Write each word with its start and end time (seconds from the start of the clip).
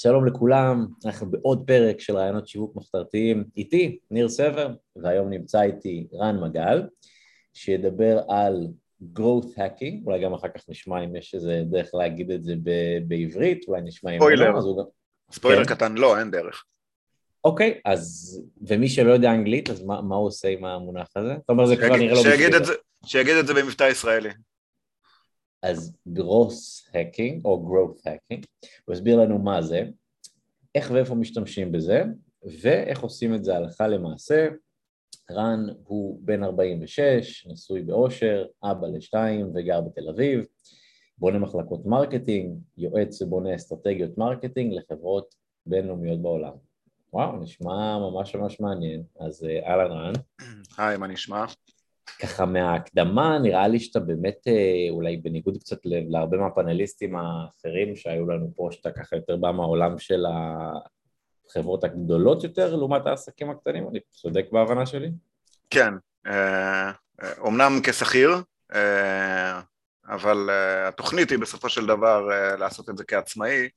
שלום 0.00 0.26
לכולם, 0.26 0.86
אנחנו 1.06 1.30
בעוד 1.30 1.62
פרק 1.66 2.00
של 2.00 2.16
רעיונות 2.16 2.48
שיווק 2.48 2.76
מחתרתיים. 2.76 3.44
איתי, 3.56 3.98
ניר 4.10 4.28
סבר, 4.28 4.68
והיום 4.96 5.30
נמצא 5.30 5.62
איתי 5.62 6.06
רן 6.14 6.40
מגל, 6.40 6.82
שידבר 7.54 8.20
על 8.28 8.66
growth 9.18 9.56
hacking, 9.56 10.04
אולי 10.06 10.22
גם 10.24 10.34
אחר 10.34 10.48
כך 10.48 10.64
נשמע 10.68 11.04
אם 11.04 11.16
יש 11.16 11.34
איזה 11.34 11.62
דרך 11.70 11.90
להגיד 11.94 12.30
את 12.30 12.44
זה 12.44 12.54
ב- 12.62 12.98
בעברית, 13.08 13.64
אולי 13.68 13.82
נשמע 13.82 14.10
אם... 14.10 14.18
ספוילר. 14.18 14.50
לא, 14.50 14.58
הוא 14.58 14.78
גם... 14.78 14.84
ספוילר 15.32 15.64
כן. 15.64 15.74
קטן, 15.74 15.94
לא, 15.94 16.18
אין 16.18 16.30
דרך. 16.30 16.64
אוקיי, 17.44 17.80
אז... 17.84 18.34
ומי 18.68 18.88
שלא 18.88 19.12
יודע 19.12 19.30
אנגלית, 19.30 19.70
אז 19.70 19.82
מה, 19.82 20.00
מה 20.02 20.16
הוא 20.16 20.26
עושה 20.26 20.48
עם 20.48 20.64
המונח 20.64 21.08
הזה? 21.16 21.32
אתה 21.32 21.52
אומר 21.52 21.66
זה 21.66 21.76
כבר 21.76 21.96
נראה 21.96 22.14
לו 22.14 22.22
שיגיד 22.22 22.32
בשבילו. 22.38 22.56
את 22.56 22.64
זה- 22.64 22.74
שיגיד 23.06 23.36
את 23.36 23.46
זה 23.46 23.54
במבטא 23.54 23.84
ישראלי. 23.84 24.30
אז 25.62 25.96
growth 26.08 26.90
hacking 26.94 27.44
או 27.44 27.68
growth 27.68 28.00
hacking, 28.00 28.42
הוא 28.84 28.92
הסביר 28.92 29.16
לנו 29.20 29.38
מה 29.38 29.62
זה, 29.62 29.82
איך 30.74 30.90
ואיפה 30.94 31.14
משתמשים 31.14 31.72
בזה, 31.72 32.02
ואיך 32.62 33.00
עושים 33.00 33.34
את 33.34 33.44
זה 33.44 33.56
הלכה 33.56 33.88
למעשה. 33.88 34.48
רן 35.30 35.66
הוא 35.84 36.20
בן 36.22 36.44
46, 36.44 37.46
נשוי 37.46 37.82
באושר, 37.82 38.46
אבא 38.62 38.86
לשתיים 38.86 39.50
וגר 39.54 39.80
בתל 39.80 40.08
אביב, 40.08 40.46
בונה 41.18 41.38
מחלקות 41.38 41.86
marketing, 41.86 42.58
יועץ 42.76 43.22
ובונה 43.22 43.54
אסטרטגיות 43.54 44.18
marketing 44.18 44.74
לחברות 44.74 45.34
בינלאומיות 45.66 46.22
בעולם. 46.22 46.52
וואו, 47.12 47.36
נשמע 47.36 47.98
ממש 47.98 48.34
ממש 48.34 48.60
מעניין, 48.60 49.02
אז 49.20 49.44
אה, 49.44 49.70
אהלן 49.70 49.90
רן. 49.90 50.12
היי, 50.78 50.96
מה 50.96 51.06
נשמע? 51.06 51.44
ככה 52.22 52.46
מההקדמה 52.46 53.38
נראה 53.38 53.68
לי 53.68 53.80
שאתה 53.80 54.00
באמת 54.00 54.48
אה, 54.48 54.86
אולי 54.90 55.16
בניגוד 55.16 55.56
קצת 55.56 55.78
להרבה 55.84 56.36
מהפאנליסטים 56.36 57.16
האחרים 57.16 57.96
שהיו 57.96 58.26
לנו 58.30 58.50
פה, 58.56 58.68
שאתה 58.72 58.90
ככה 58.90 59.16
יותר 59.16 59.36
בא 59.36 59.50
מהעולם 59.50 59.98
של 59.98 60.24
החברות 61.48 61.84
הגדולות 61.84 62.44
יותר 62.44 62.76
לעומת 62.76 63.06
העסקים 63.06 63.50
הקטנים, 63.50 63.88
אני 63.88 63.98
צודק 64.10 64.46
בהבנה 64.52 64.86
שלי? 64.86 65.10
כן, 65.70 65.94
אה, 66.26 66.90
אה, 67.22 67.32
אומנם 67.38 67.80
כשכיר, 67.82 68.30
אה, 68.74 69.60
אבל 70.08 70.50
אה, 70.50 70.88
התוכנית 70.88 71.30
היא 71.30 71.38
בסופו 71.38 71.68
של 71.68 71.86
דבר 71.86 72.32
אה, 72.32 72.56
לעשות 72.56 72.90
את 72.90 72.98
זה 72.98 73.04
כעצמאי. 73.04 73.68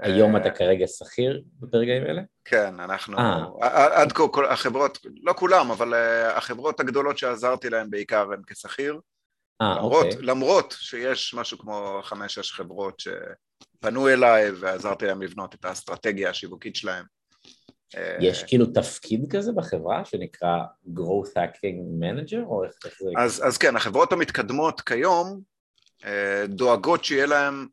היום 0.00 0.36
אה, 0.36 0.40
אתה 0.40 0.50
כרגע 0.50 0.86
שכיר 0.86 1.42
ברגעים 1.44 2.06
אלה? 2.06 2.22
כן, 2.44 2.80
אנחנו, 2.80 3.18
אה. 3.18 4.00
עד 4.02 4.12
כה 4.12 4.28
כל 4.28 4.46
החברות, 4.46 4.98
לא 5.22 5.32
כולם, 5.32 5.70
אבל 5.70 5.94
אה, 5.94 6.36
החברות 6.36 6.80
הגדולות 6.80 7.18
שעזרתי 7.18 7.70
להן 7.70 7.90
בעיקר 7.90 8.32
הן 8.32 8.42
כשכיר, 8.46 9.00
למרות, 9.60 10.06
אוקיי. 10.06 10.22
למרות 10.22 10.74
שיש 10.78 11.34
משהו 11.34 11.58
כמו 11.58 12.00
חמש-שש 12.02 12.52
חברות 12.52 13.00
שפנו 13.00 14.08
אליי 14.08 14.50
ועזרתי 14.50 15.06
להם 15.06 15.22
לבנות 15.22 15.54
את 15.54 15.64
האסטרטגיה 15.64 16.30
השיווקית 16.30 16.76
שלהם. 16.76 17.04
יש 18.20 18.42
כאילו 18.42 18.66
תפקיד 18.66 19.26
כזה 19.30 19.52
בחברה 19.52 20.04
שנקרא 20.04 20.58
growth 20.96 21.30
hacking 21.38 22.02
manager, 22.02 22.44
או 22.46 22.64
איך 22.64 22.72
זה? 23.00 23.10
אז, 23.18 23.42
אז 23.46 23.58
כן, 23.58 23.76
החברות 23.76 24.12
המתקדמות 24.12 24.80
כיום 24.80 25.40
דואגות 26.48 27.04
שיהיה 27.04 27.26
להם 27.26 27.66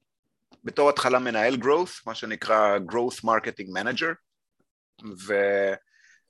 בתור 0.63 0.89
התחלה 0.89 1.19
מנהל 1.19 1.53
growth, 1.55 2.01
מה 2.05 2.15
שנקרא 2.15 2.77
growth 2.91 3.23
marketing 3.25 3.69
manager, 3.77 4.13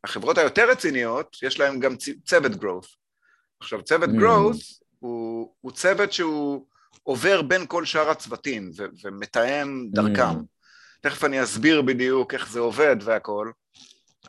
והחברות 0.03 0.37
היותר 0.37 0.69
רציניות, 0.71 1.37
יש 1.43 1.59
להם 1.59 1.79
גם 1.79 1.95
צוות 2.25 2.51
growth. 2.51 2.95
עכשיו, 3.59 3.83
צוות 3.83 4.09
Mm. 4.09 4.21
growth 4.21 4.83
הוא, 4.99 5.55
הוא 5.61 5.71
צוות 5.71 6.13
שהוא 6.13 6.67
עובר 7.03 7.41
בין 7.41 7.67
כל 7.67 7.85
שאר 7.85 8.09
הצוותים 8.09 8.71
ו- 8.77 8.85
ומתאם 9.03 9.87
דרכם. 9.91 10.39
Mm. 10.39 10.45
תכף 11.01 11.23
אני 11.23 11.43
אסביר 11.43 11.81
בדיוק 11.81 12.33
איך 12.33 12.49
זה 12.49 12.59
עובד 12.59 12.95
והכל, 13.01 13.51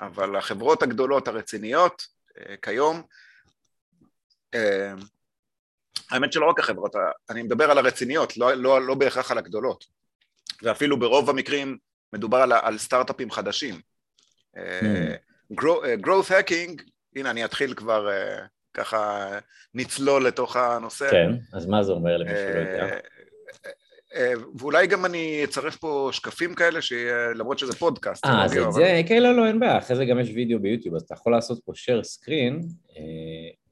אבל 0.01 0.37
החברות 0.37 0.83
הגדולות 0.83 1.29
הרציניות 1.29 2.07
אה, 2.39 2.55
כיום, 2.63 3.03
אה, 4.55 4.93
האמת 6.13 6.33
שלא 6.33 6.47
רק 6.51 6.59
החברות, 6.59 6.95
אני 7.31 7.43
מדבר 7.43 7.71
על 7.71 7.79
הרציניות, 7.79 8.37
לא, 8.37 8.55
לא, 8.55 8.87
לא 8.87 8.95
בהכרח 8.95 9.31
על 9.31 9.39
הגדולות, 9.39 9.85
ואפילו 10.63 10.99
ברוב 11.01 11.31
המקרים 11.31 11.77
מדובר 12.13 12.39
על, 12.39 12.53
על 12.53 12.79
סטארט-אפים 12.79 13.31
חדשים. 13.31 13.81
אה, 14.57 15.15
grow- 15.61 15.85
אה, 15.85 15.95
growth 16.05 16.29
hacking, 16.31 16.83
הנה 17.17 17.31
אני 17.31 17.45
אתחיל 17.45 17.75
כבר 17.75 18.11
אה, 18.11 18.39
ככה 18.75 19.29
נצלול 19.75 20.27
לתוך 20.27 20.57
הנושא. 20.57 21.11
כן, 21.11 21.31
אז 21.53 21.67
מה 21.67 21.83
זה 21.83 21.93
אומר 21.93 22.17
למי 22.17 22.31
שלא 22.31 22.59
יודע? 22.59 22.85
אה, 22.85 22.99
אה, 24.15 24.33
ואולי 24.59 24.87
גם 24.87 25.05
אני 25.05 25.41
אצרף 25.45 25.77
פה 25.77 26.09
שקפים 26.13 26.55
כאלה, 26.55 26.83
שיהיה- 26.83 27.33
למרות 27.35 27.59
שזה 27.59 27.73
פודקאסט. 27.73 28.25
אה, 28.27 28.31
לא 28.37 28.45
אז 28.45 28.57
את 28.57 28.73
זה, 28.73 29.01
כן, 29.09 29.23
לא, 29.23 29.37
לא, 29.37 29.47
אין 29.47 29.61
בעיה, 29.61 29.79
אחרי 29.79 29.97
זה 29.97 30.05
גם 30.05 30.19
יש 30.21 30.29
וידאו 30.35 30.59
ביוטיוב, 30.61 30.95
אז 30.95 31.03
אתה 31.03 31.15
יכול 31.15 31.33
לעשות 31.33 31.61
פה 31.65 31.73
share 31.73 32.03
screen, 32.05 32.65
אה, 32.65 32.69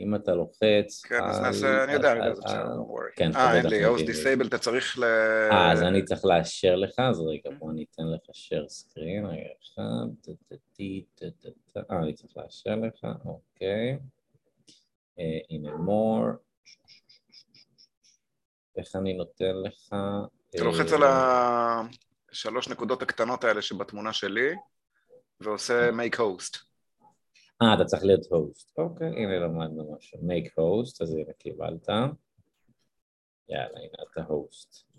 אם 0.01 0.15
אתה 0.15 0.35
לוחץ 0.35 1.03
כן, 1.05 1.21
אז 1.23 1.65
אני 1.65 1.93
יודע, 1.93 2.13
אני 2.13 2.19
יודע, 2.19 2.35
זה 2.35 2.43
בסדר. 2.43 2.83
כן, 3.17 3.31
אה, 3.37 3.57
אין 3.57 3.67
לי, 3.67 3.87
host 3.87 3.99
disable, 3.99 4.47
אתה 4.47 4.59
צריך 4.59 4.99
ל... 4.99 5.05
אה, 5.05 5.73
אז 5.73 5.83
אני 5.83 6.05
צריך 6.05 6.25
לאשר 6.25 6.77
לך, 6.77 6.99
אז 6.99 7.21
רגע, 7.21 7.51
בוא 7.59 7.71
אני 7.71 7.85
אתן 7.91 8.03
לך 8.03 8.21
share 8.21 8.67
screen, 8.69 9.27
רגע 9.27 9.49
אחד, 9.63 10.33
אה, 11.91 11.99
אני 11.99 12.15
צריך 12.15 12.37
לאשר 12.37 12.75
לך, 12.75 13.07
אוקיי. 13.25 13.99
אה, 15.19 15.39
הנה 15.51 15.71
more. 15.71 16.37
איך 18.77 18.97
אני 18.97 19.15
נותן 19.15 19.55
לך? 19.65 19.95
אתה 20.51 20.65
לוחץ 20.65 20.93
אה, 20.93 20.97
על 20.97 21.03
השלוש 22.31 22.69
נקודות 22.69 23.03
הקטנות 23.03 23.45
האלה 23.45 23.63
שבתמונה 23.63 24.13
שלי, 24.13 24.55
ועושה 25.41 25.91
make 25.91 26.17
host. 26.17 26.70
אה, 27.63 27.75
אתה 27.75 27.85
צריך 27.85 28.05
להיות 28.05 28.27
הוסט. 28.31 28.79
אוקיי, 28.79 29.07
הנה 29.07 29.39
למדנו 29.39 29.97
משהו. 29.97 30.19
make 30.19 30.49
host, 30.49 31.03
אז 31.03 31.15
הנה 31.15 31.33
קיבלת. 31.39 31.89
יאללה, 33.49 33.79
הנה 33.79 34.11
אתה 34.13 34.23
הוסט. 34.23 34.91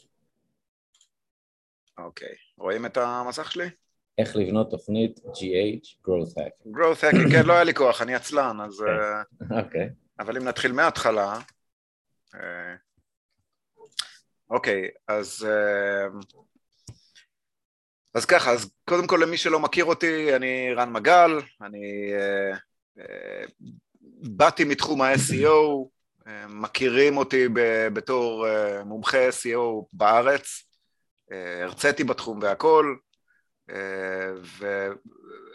אוקיי, 1.97 2.35
רואים 2.57 2.85
את 2.85 2.97
המסך 2.97 3.51
שלי? 3.51 3.69
איך 4.17 4.35
לבנות 4.35 4.69
תוכנית 4.69 5.19
GH 5.19 6.07
growth 6.07 6.37
hack. 6.37 6.67
growth 6.67 7.01
hacking, 7.01 7.31
כן, 7.31 7.45
לא 7.45 7.53
היה 7.53 7.63
לי 7.63 7.73
כוח, 7.73 8.01
אני 8.01 8.15
עצלן, 8.15 8.57
אז... 8.61 8.83
כן. 8.85 9.55
אה, 9.55 9.61
אוקיי. 9.63 9.89
אבל 10.19 10.37
אם 10.37 10.43
נתחיל 10.43 10.71
מההתחלה, 10.71 11.39
אה, 12.35 12.75
אוקיי, 14.49 14.89
אז 15.07 15.47
אה, 15.49 16.07
אז 18.13 18.25
ככה, 18.25 18.51
אז 18.51 18.71
קודם 18.89 19.07
כל 19.07 19.19
למי 19.23 19.37
שלא 19.37 19.59
מכיר 19.59 19.85
אותי, 19.85 20.35
אני 20.35 20.73
רן 20.73 20.91
מגל, 20.91 21.31
אני 21.61 22.13
אה, 22.13 22.57
אה, 22.99 23.45
באתי 24.21 24.63
מתחום 24.63 25.01
ה-SEO, 25.01 25.87
אה, 26.27 26.47
מכירים 26.47 27.17
אותי 27.17 27.47
ב- 27.47 27.87
בתור 27.93 28.47
אה, 28.47 28.83
מומחה 28.83 29.29
SEO 29.29 29.85
בארץ, 29.93 30.63
אה, 31.31 31.63
הרציתי 31.63 32.03
בתחום 32.03 32.39
והכל, 32.41 32.95
אה, 33.69 34.31
ו... 34.59 34.87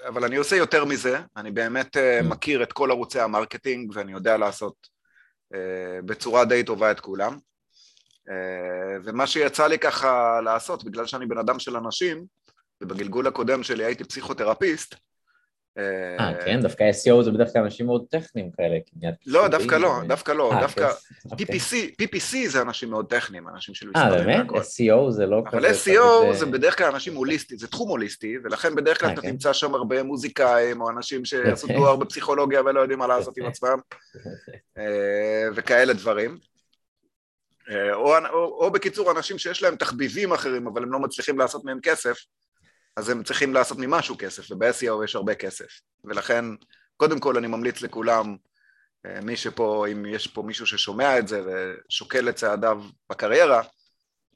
אבל 0.09 0.25
אני 0.25 0.37
עושה 0.37 0.57
יותר 0.57 0.85
מזה, 0.85 1.21
אני 1.37 1.51
באמת 1.51 1.97
אה, 1.97 2.21
מכיר 2.23 2.63
את 2.63 2.73
כל 2.73 2.91
ערוצי 2.91 3.21
ה 3.21 3.28
marketing 3.28 3.93
ואני 3.95 4.13
יודע 4.13 4.37
לעשות 4.37 4.75
אה, 5.55 6.03
בצורה 6.05 6.45
די 6.45 6.65
טובה 6.65 6.91
את 6.91 7.01
כולם. 7.01 7.39
אה, 8.31 8.99
ומה 9.05 9.27
שיצא 9.27 9.67
לי 9.67 9.79
ככה 9.79 10.41
לעשות, 10.45 10.85
בגלל 10.85 11.07
שאני 11.07 11.27
בן 11.27 11.39
אדם 11.39 11.59
של 11.59 11.77
אנשים, 11.77 12.27
ובגלגול 12.81 13.27
הקודם 13.27 13.63
שלי 13.63 13.85
הייתי 13.85 14.05
פסיכותרפיסט, 14.05 14.95
אה, 15.79 16.45
כן? 16.45 16.61
דווקא 16.63 16.91
SEO 16.91 17.23
זה 17.23 17.31
בדרך 17.31 17.53
כלל 17.53 17.63
אנשים 17.63 17.87
מאוד 17.87 18.05
טכניים 18.11 18.51
כאלה. 18.51 18.79
קניית 18.91 19.15
לא, 19.27 19.49
דווקא 19.49 19.75
לא, 19.75 19.93
דווקא 20.09 20.33
לא, 20.33 20.53
אה, 20.53 20.61
דווקא 20.61 20.89
כן, 20.89 21.29
אוקיי. 21.31 21.47
PPC, 21.47 22.03
PPC 22.03 22.49
זה 22.49 22.63
אנשים 22.63 22.91
מאוד 22.91 23.07
טכניים, 23.07 23.49
אנשים 23.49 23.75
של 23.75 23.91
אה, 23.97 24.05
מספרים 24.05 24.27
באמת? 24.27 24.51
והכל. 24.51 24.61
SEO 24.61 25.11
זה 25.11 25.27
לא 25.27 25.43
כזה... 25.47 25.59
אבל 25.59 25.71
SEO 25.71 26.33
זה 26.35 26.47
בדרך 26.47 26.79
כלל 26.79 26.87
אנשים 26.87 27.15
הוליסטיים, 27.15 27.59
זה 27.59 27.67
תחום 27.67 27.89
הוליסטי, 27.89 28.35
ולכן 28.45 28.75
בדרך 28.75 29.01
כלל 29.01 29.09
אה, 29.09 29.15
אתה 29.15 29.23
כן. 29.23 29.31
תמצא 29.31 29.53
שם 29.53 29.75
הרבה 29.75 30.03
מוזיקאים, 30.03 30.81
או 30.81 30.91
אנשים 30.91 31.25
שעשו 31.25 31.67
תואר 31.67 31.97
בפסיכולוגיה 31.97 32.61
ולא 32.61 32.81
יודעים 32.81 32.99
מה 32.99 33.07
לעשות 33.07 33.39
עם 33.39 33.47
עצמם, 33.47 33.79
אה, 34.79 35.49
וכאלה 35.55 35.93
דברים. 35.93 36.39
אה, 37.71 37.95
או 38.35 38.71
בקיצור, 38.71 39.11
אנשים 39.11 39.39
שיש 39.39 39.63
להם 39.63 39.77
תחביבים 39.77 40.33
אחרים, 40.33 40.67
אבל 40.67 40.83
הם 40.83 40.93
לא 40.93 40.99
מצליחים 40.99 41.39
לעשות 41.39 41.65
מהם 41.65 41.79
כסף, 41.83 42.17
אז 42.97 43.09
הם 43.09 43.23
צריכים 43.23 43.55
לעשות 43.55 43.79
ממשהו 43.79 44.17
כסף, 44.19 44.51
וב-SEO 44.51 45.05
יש 45.05 45.15
הרבה 45.15 45.35
כסף. 45.35 45.81
ולכן, 46.05 46.45
קודם 46.97 47.21
כל 47.21 47.37
אני 47.37 47.47
ממליץ 47.47 47.83
לכולם, 47.83 48.37
אה, 49.07 49.21
מי 49.21 49.37
שפה, 49.37 49.87
אם 49.93 50.07
יש 50.07 50.27
פה 50.27 50.43
מישהו 50.43 50.67
ששומע 50.67 51.19
את 51.19 51.29
זה 51.29 51.43
ושוקל 51.47 52.29
את 52.29 52.35
צעדיו 52.35 52.83
בקריירה, 53.11 53.63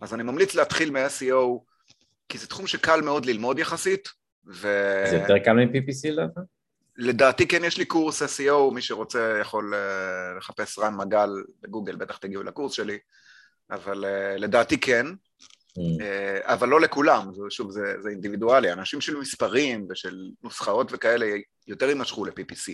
אז 0.00 0.14
אני 0.14 0.22
ממליץ 0.22 0.54
להתחיל 0.54 0.90
מ-SEO, 0.90 1.64
כי 2.28 2.38
זה 2.38 2.46
תחום 2.46 2.66
שקל 2.66 3.00
מאוד 3.00 3.26
ללמוד 3.26 3.58
יחסית, 3.58 4.08
ו... 4.46 4.68
זה 5.10 5.16
יותר 5.16 5.38
קל 5.38 5.52
מ-PPC 5.52 6.08
לדעתך? 6.10 6.40
לדעתי 6.96 7.48
כן 7.48 7.64
יש 7.64 7.78
לי 7.78 7.84
קורס 7.84 8.22
SEO, 8.22 8.74
מי 8.74 8.82
שרוצה 8.82 9.38
יכול 9.40 9.74
uh, 9.74 10.38
לחפש 10.38 10.78
רן 10.78 10.94
מגל 10.94 11.28
בגוגל, 11.62 11.96
בטח 11.96 12.16
תגיעו 12.16 12.42
לקורס 12.42 12.72
שלי, 12.72 12.98
אבל 13.70 14.04
uh, 14.04 14.40
לדעתי 14.40 14.80
כן. 14.80 15.06
Mm. 15.78 16.02
אה, 16.02 16.38
אבל 16.54 16.68
לא 16.68 16.80
לכולם, 16.80 17.30
זה- 17.34 17.42
שוב, 17.50 17.70
זה, 17.70 17.94
זה 18.00 18.08
אינדיבידואלי, 18.08 18.72
אנשים 18.72 19.00
של 19.00 19.16
מספרים 19.16 19.86
ושל 19.90 20.16
נוסחאות 20.42 20.88
וכאלה 20.92 21.26
יותר 21.68 21.88
יימשכו 21.88 22.24
ל-PPC. 22.24 22.72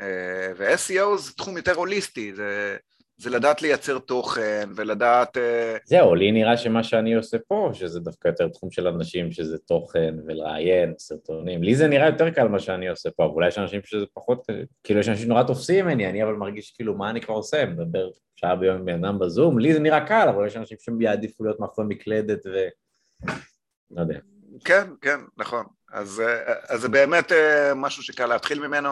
אה, 0.00 0.52
ו-SEO 0.56 1.16
זה 1.18 1.32
תחום 1.32 1.56
יותר 1.56 1.74
הוליסטי, 1.74 2.34
זה, 2.34 2.76
זה 3.16 3.30
לדעת 3.30 3.62
לייצר 3.62 3.98
תוכן 3.98 4.68
ולדעת... 4.76 5.36
אה, 5.36 5.76
זהו, 5.84 6.14
לי 6.14 6.32
נראה 6.32 6.56
שמה 6.56 6.84
שאני 6.84 7.14
עושה 7.14 7.38
פה, 7.48 7.70
שזה 7.74 8.00
דווקא 8.00 8.28
יותר 8.28 8.48
תחום 8.48 8.70
של 8.70 8.86
אנשים, 8.86 9.32
שזה 9.32 9.58
תוכן 9.58 10.14
ולראיין, 10.26 10.94
סרטונים. 10.98 11.62
לי 11.62 11.74
זה 11.74 11.86
נראה 11.88 12.06
יותר 12.06 12.30
קל 12.30 12.48
מה 12.48 12.58
שאני 12.58 12.88
עושה 12.88 13.10
פה, 13.10 13.24
אבל 13.24 13.32
אולי 13.32 13.48
יש 13.48 13.58
אנשים 13.58 13.80
שזה 13.84 14.04
פחות, 14.14 14.46
כאילו 14.84 15.00
יש 15.00 15.08
אנשים 15.08 15.24
שנורא 15.24 15.42
תופסים 15.42 15.84
ממני, 15.84 16.10
אני 16.10 16.22
אבל 16.24 16.32
מרגיש 16.32 16.70
כאילו, 16.70 16.94
מה 16.94 17.10
אני 17.10 17.20
כבר 17.20 17.34
עושה? 17.34 17.66
מדבר 17.66 18.08
שעה 18.44 18.56
ביום 18.56 18.76
עם 18.76 18.84
בן 18.84 19.04
אדם 19.04 19.18
בזום, 19.18 19.58
לי 19.58 19.72
זה 19.72 19.80
נראה 19.80 20.06
קל, 20.06 20.28
אבל 20.28 20.46
יש 20.46 20.56
אנשים 20.56 20.78
שיעדיפו 20.80 21.44
להיות 21.44 21.60
מאחורי 21.60 21.86
מקלדת 21.88 22.46
ו... 22.46 22.50
לא 23.90 24.00
יודע. 24.00 24.18
כן, 24.64 24.90
כן, 25.00 25.20
נכון. 25.36 25.64
אז, 25.92 26.20
אה, 26.20 26.54
אז 26.68 26.80
זה 26.80 26.88
באמת 26.88 27.32
אה, 27.32 27.74
משהו 27.74 28.02
שקל 28.02 28.26
להתחיל 28.26 28.66
ממנו. 28.66 28.90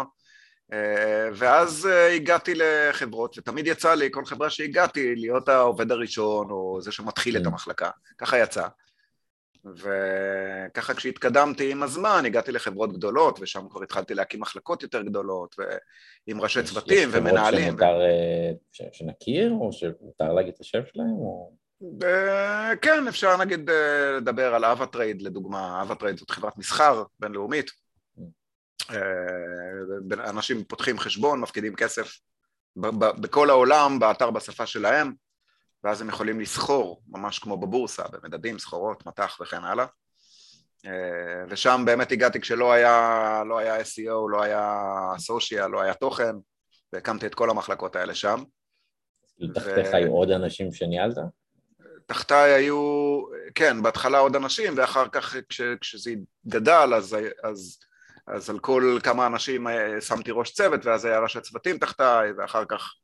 אה, 0.72 1.28
ואז 1.34 1.88
הגעתי 2.16 2.52
לחברות, 2.56 3.38
ותמיד 3.38 3.66
יצא 3.66 3.94
לי, 3.94 4.08
כל 4.10 4.24
חברה 4.24 4.50
שהגעתי, 4.50 5.14
להיות 5.14 5.48
העובד 5.48 5.92
הראשון, 5.92 6.50
או 6.50 6.78
זה 6.82 6.92
שמתחיל 6.92 7.36
את 7.36 7.42
Mm. 7.42 7.48
המחלקה. 7.48 7.90
ככה 8.18 8.38
יצא. 8.38 8.66
וככה 9.64 10.94
כשהתקדמתי 10.94 11.72
עם 11.72 11.82
הזמן, 11.82 12.22
הגעתי 12.26 12.52
לחברות 12.52 12.92
גדולות, 12.92 13.38
ושם 13.42 13.68
כבר 13.70 13.82
התחלתי 13.82 14.14
להקים 14.14 14.40
מחלקות 14.40 14.82
יותר 14.82 15.02
גדולות, 15.02 15.56
ועם 15.58 16.40
ראשי 16.40 16.60
יש- 16.60 16.68
צוותים 16.70 17.08
יש 17.08 17.14
חברות 17.14 17.22
ומנהלים. 17.32 17.68
שמותר, 17.68 18.00
אה, 18.00 18.50
ש- 18.72 18.82
שנכיר, 18.92 19.52
או 19.60 19.72
שמותר 19.72 20.32
להגיד 20.32 20.52
את 20.54 20.60
השם 20.60 20.80
שלהם, 20.92 21.06
או... 21.10 21.52
אה, 22.04 22.72
כן, 22.82 23.08
אפשר 23.08 23.36
נגיד 23.36 23.70
אה, 23.70 24.10
לדבר 24.16 24.54
על 24.54 24.64
AvaTrade 24.64 25.22
לדוגמה, 25.22 25.82
AvaTrade 25.82 26.16
זאת 26.18 26.30
חברת 26.30 26.58
מסחר 26.58 27.04
בינלאומית. 27.20 27.70
אה, 28.90 30.30
אנשים 30.30 30.64
פותחים 30.64 30.98
חשבון, 30.98 31.40
מפקידים 31.40 31.74
כסף 31.76 32.18
ב- 32.76 33.04
ב- 33.04 33.20
בכל 33.22 33.50
העולם, 33.50 33.98
באתר 33.98 34.30
בשפה 34.30 34.66
שלהם, 34.66 35.12
ואז 35.84 36.00
הם 36.00 36.08
יכולים 36.08 36.40
לסחור, 36.40 37.02
ממש 37.08 37.38
כמו 37.38 37.56
בבורסה, 37.56 38.02
במדדים, 38.12 38.58
סחורות, 38.58 39.06
מטח 39.06 39.38
וכן 39.40 39.64
הלאה. 39.64 39.86
אה, 40.86 41.44
ושם 41.48 41.82
באמת 41.86 42.12
הגעתי 42.12 42.40
כשלא 42.40 42.72
היה, 42.72 43.42
לא 43.46 43.58
היה 43.58 43.80
SEO, 43.80 44.30
לא 44.30 44.42
היה 44.42 44.82
סושיאל, 45.18 45.66
לא 45.66 45.80
היה 45.80 45.94
תוכן, 45.94 46.36
והקמתי 46.92 47.26
את 47.26 47.34
כל 47.34 47.50
המחלקות 47.50 47.96
האלה 47.96 48.14
שם. 48.14 48.42
כאילו 49.36 49.54
תחתיך 49.54 49.94
היו 49.94 50.12
עוד 50.12 50.30
אנשים 50.30 50.72
שניהלת? 50.72 51.16
תחתיי 52.06 52.52
היו, 52.52 53.20
כן, 53.54 53.82
בהתחלה 53.82 54.18
עוד 54.18 54.36
אנשים, 54.36 54.74
ואחר 54.76 55.08
כך 55.08 55.36
כש, 55.48 55.60
כשזה 55.80 56.10
גדל, 56.46 56.92
אז, 56.96 57.16
אז, 57.42 57.78
אז 58.26 58.50
על 58.50 58.58
כל 58.58 58.98
כמה 59.02 59.26
אנשים 59.26 59.68
אה, 59.68 60.00
שמתי 60.00 60.30
ראש 60.30 60.50
צוות, 60.52 60.86
ואז 60.86 61.04
היה 61.04 61.20
ראשי 61.20 61.40
צוותים 61.40 61.78
תחתיי, 61.78 62.32
ואחר 62.32 62.64
כך 62.64 62.94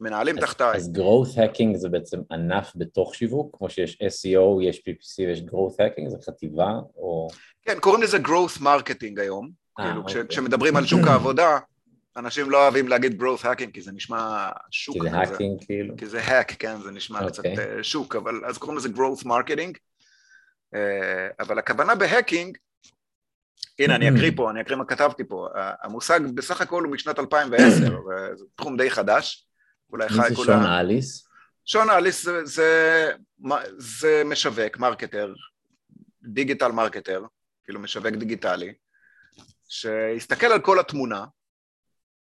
מנהלים 0.00 0.40
תחתיי. 0.40 0.76
אז 0.76 0.92
growth 0.96 1.36
hacking 1.36 1.76
זה 1.76 1.88
בעצם 1.88 2.20
ענף 2.30 2.72
בתוך 2.76 3.14
שיווק, 3.14 3.56
כמו 3.56 3.70
שיש 3.70 3.98
SEO, 4.02 4.62
יש 4.62 4.78
PPC 4.78 5.18
ויש 5.18 5.40
growth 5.40 5.74
hacking, 5.74 6.08
זה 6.08 6.16
חטיבה, 6.26 6.70
או... 6.96 7.28
כן, 7.62 7.80
קוראים 7.80 8.02
לזה 8.02 8.16
growth 8.16 8.60
marketing 8.60 9.20
היום. 9.20 9.50
אה, 9.78 9.84
כאילו, 9.84 10.06
כש, 10.06 10.16
אוקיי. 10.16 10.28
כשמדברים 10.28 10.76
על 10.76 10.86
שוק 10.86 11.06
העבודה, 11.06 11.58
אנשים 12.16 12.50
לא 12.50 12.62
אוהבים 12.62 12.88
להגיד 12.88 13.22
growth 13.22 13.42
hacking, 13.42 13.70
כי 13.72 13.80
זה 13.80 13.92
נשמע 13.92 14.48
שוק 14.70 14.94
כי 14.94 15.02
זה 15.02 15.08
כזה. 15.08 15.18
hacking 15.18 15.64
כאילו? 15.66 15.96
כי 15.96 16.06
זה 16.06 16.20
hack, 16.26 16.54
כן, 16.58 16.80
זה 16.80 16.90
נשמע 16.90 17.24
אוקיי. 17.24 17.32
קצת 17.32 17.44
אה, 17.44 17.82
שוק, 17.82 18.16
אבל 18.16 18.40
אז 18.44 18.58
קוראים 18.58 18.78
לזה 18.78 18.88
growth 18.88 19.24
marketing. 19.24 19.72
אה, 20.74 21.28
אבל 21.40 21.58
הכוונה 21.58 21.94
ב 21.94 22.01
hacking, 22.01 22.56
הנה 23.78 23.94
אני 23.94 24.08
אקריא 24.08 24.30
פה, 24.36 24.50
אני 24.50 24.60
אקריא 24.60 24.78
מה 24.78 24.84
כתבתי 24.84 25.24
פה, 25.24 25.48
המושג 25.82 26.20
בסך 26.34 26.60
הכל 26.60 26.84
הוא 26.84 26.92
משנת 26.92 27.18
2010, 27.18 27.98
וזה 28.00 28.44
תחום 28.56 28.76
די 28.76 28.90
חדש, 28.90 29.45
אולי 29.92 30.06
מי 30.06 30.10
חי 30.22 30.28
זה 30.28 30.34
כולה... 30.34 30.46
שון 30.46 30.66
אליס? 30.66 31.28
שון 31.64 31.90
אליס 31.90 32.24
זה, 32.24 32.44
זה, 32.44 33.10
זה 33.78 34.22
משווק, 34.24 34.78
marketer, 34.78 35.34
digital 36.22 36.72
marketer, 36.72 37.24
כאילו 37.64 37.80
משווק 37.80 38.06
דיגיטלי, 38.14 38.72
שהסתכל 39.68 40.46
על 40.46 40.60
כל 40.60 40.78
התמונה, 40.80 41.24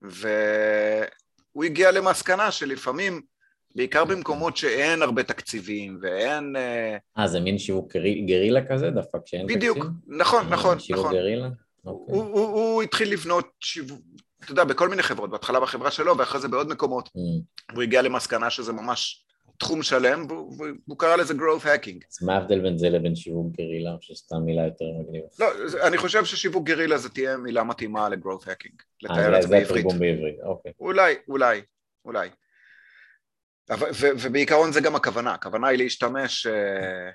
והוא 0.02 1.64
הגיע 1.64 1.90
למסקנה 1.90 2.50
שלפעמים, 2.50 3.22
בעיקר 3.76 4.04
במקומות 4.04 4.56
שאין 4.56 5.02
הרבה 5.02 5.22
תקציבים 5.22 5.98
ואין... 6.02 6.56
אה, 6.56 6.96
אה, 7.18 7.28
זה 7.28 7.40
מין 7.40 7.58
שיווק 7.58 7.96
גרי- 7.96 8.24
גרילה 8.26 8.60
כזה, 8.68 8.90
דווקא 8.90 9.18
כשאין 9.26 9.42
תקציב? 9.42 9.56
בדיוק, 9.58 9.86
נכון, 10.06 10.44
אה, 10.44 10.50
נכון, 10.50 10.78
שיווק 10.80 11.00
נכון. 11.00 11.14
גרילה? 11.14 11.48
אוקיי. 11.84 12.14
הוא, 12.14 12.22
הוא, 12.24 12.46
הוא 12.46 12.82
התחיל 12.82 13.12
לבנות 13.12 13.50
שיווק, 13.60 14.00
אתה 14.44 14.52
יודע, 14.52 14.64
בכל 14.64 14.88
מיני 14.88 15.02
חברות, 15.02 15.30
בהתחלה 15.30 15.60
בחברה 15.60 15.90
שלו 15.90 16.18
ואחרי 16.18 16.40
זה 16.40 16.48
בעוד 16.48 16.68
מקומות, 16.68 17.08
Mm. 17.08 17.74
הוא 17.74 17.82
הגיע 17.82 18.02
למסקנה 18.02 18.50
שזה 18.50 18.72
ממש 18.72 19.24
תחום 19.58 19.82
שלם, 19.82 20.26
והוא, 20.28 20.56
והוא 20.86 20.98
קרא 20.98 21.16
לזה 21.16 21.34
growth 21.34 21.64
hacking. 21.64 21.98
אז 22.10 22.22
מה 22.22 22.34
ההבדל 22.34 22.60
בין 22.60 22.78
זה 22.78 22.88
לבין 22.90 23.16
שיווק 23.16 23.52
גרילה, 23.56 23.90
שסתם 24.00 24.36
מילה 24.36 24.64
יותר 24.64 24.84
מגניבה? 25.00 25.26
לא, 25.38 25.46
אני 25.86 25.98
חושב 25.98 26.24
ששיווק 26.24 26.64
גרילה 26.66 26.98
זה 26.98 27.08
תהיה 27.08 27.36
מילה 27.36 27.64
מתאימה 27.64 28.08
ל-growth 28.08 28.44
hacking, 28.44 28.74
אה, 28.74 28.84
לתאר 29.02 29.36
את 29.36 29.42
זה 29.42 29.48
בעברית. 29.48 29.86
בעברית, 29.98 30.36
אוקיי. 30.42 30.72
אולי, 30.80 31.14
אולי, 31.28 31.62
אולי. 32.04 32.28
ו, 33.70 34.06
ובעיקרון 34.22 34.72
זה 34.72 34.80
גם 34.80 34.96
הכוונה, 34.96 35.34
הכוונה 35.34 35.68
היא 35.68 35.78
להשתמש 35.78 36.46
אה, 36.46 37.10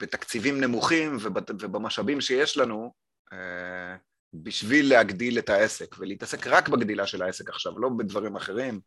בתקציבים 0.00 0.60
נמוכים 0.60 1.16
ובמשאבים 1.60 2.20
שיש 2.20 2.56
לנו 2.56 2.92
אה, 3.32 3.96
בשביל 4.34 4.88
להגדיל 4.88 5.38
את 5.38 5.50
העסק 5.50 5.94
ולהתעסק 5.98 6.46
רק 6.46 6.68
בגדילה 6.68 7.06
של 7.06 7.22
העסק 7.22 7.48
עכשיו, 7.50 7.78
לא 7.78 7.88
בדברים 7.98 8.36
אחרים. 8.36 8.80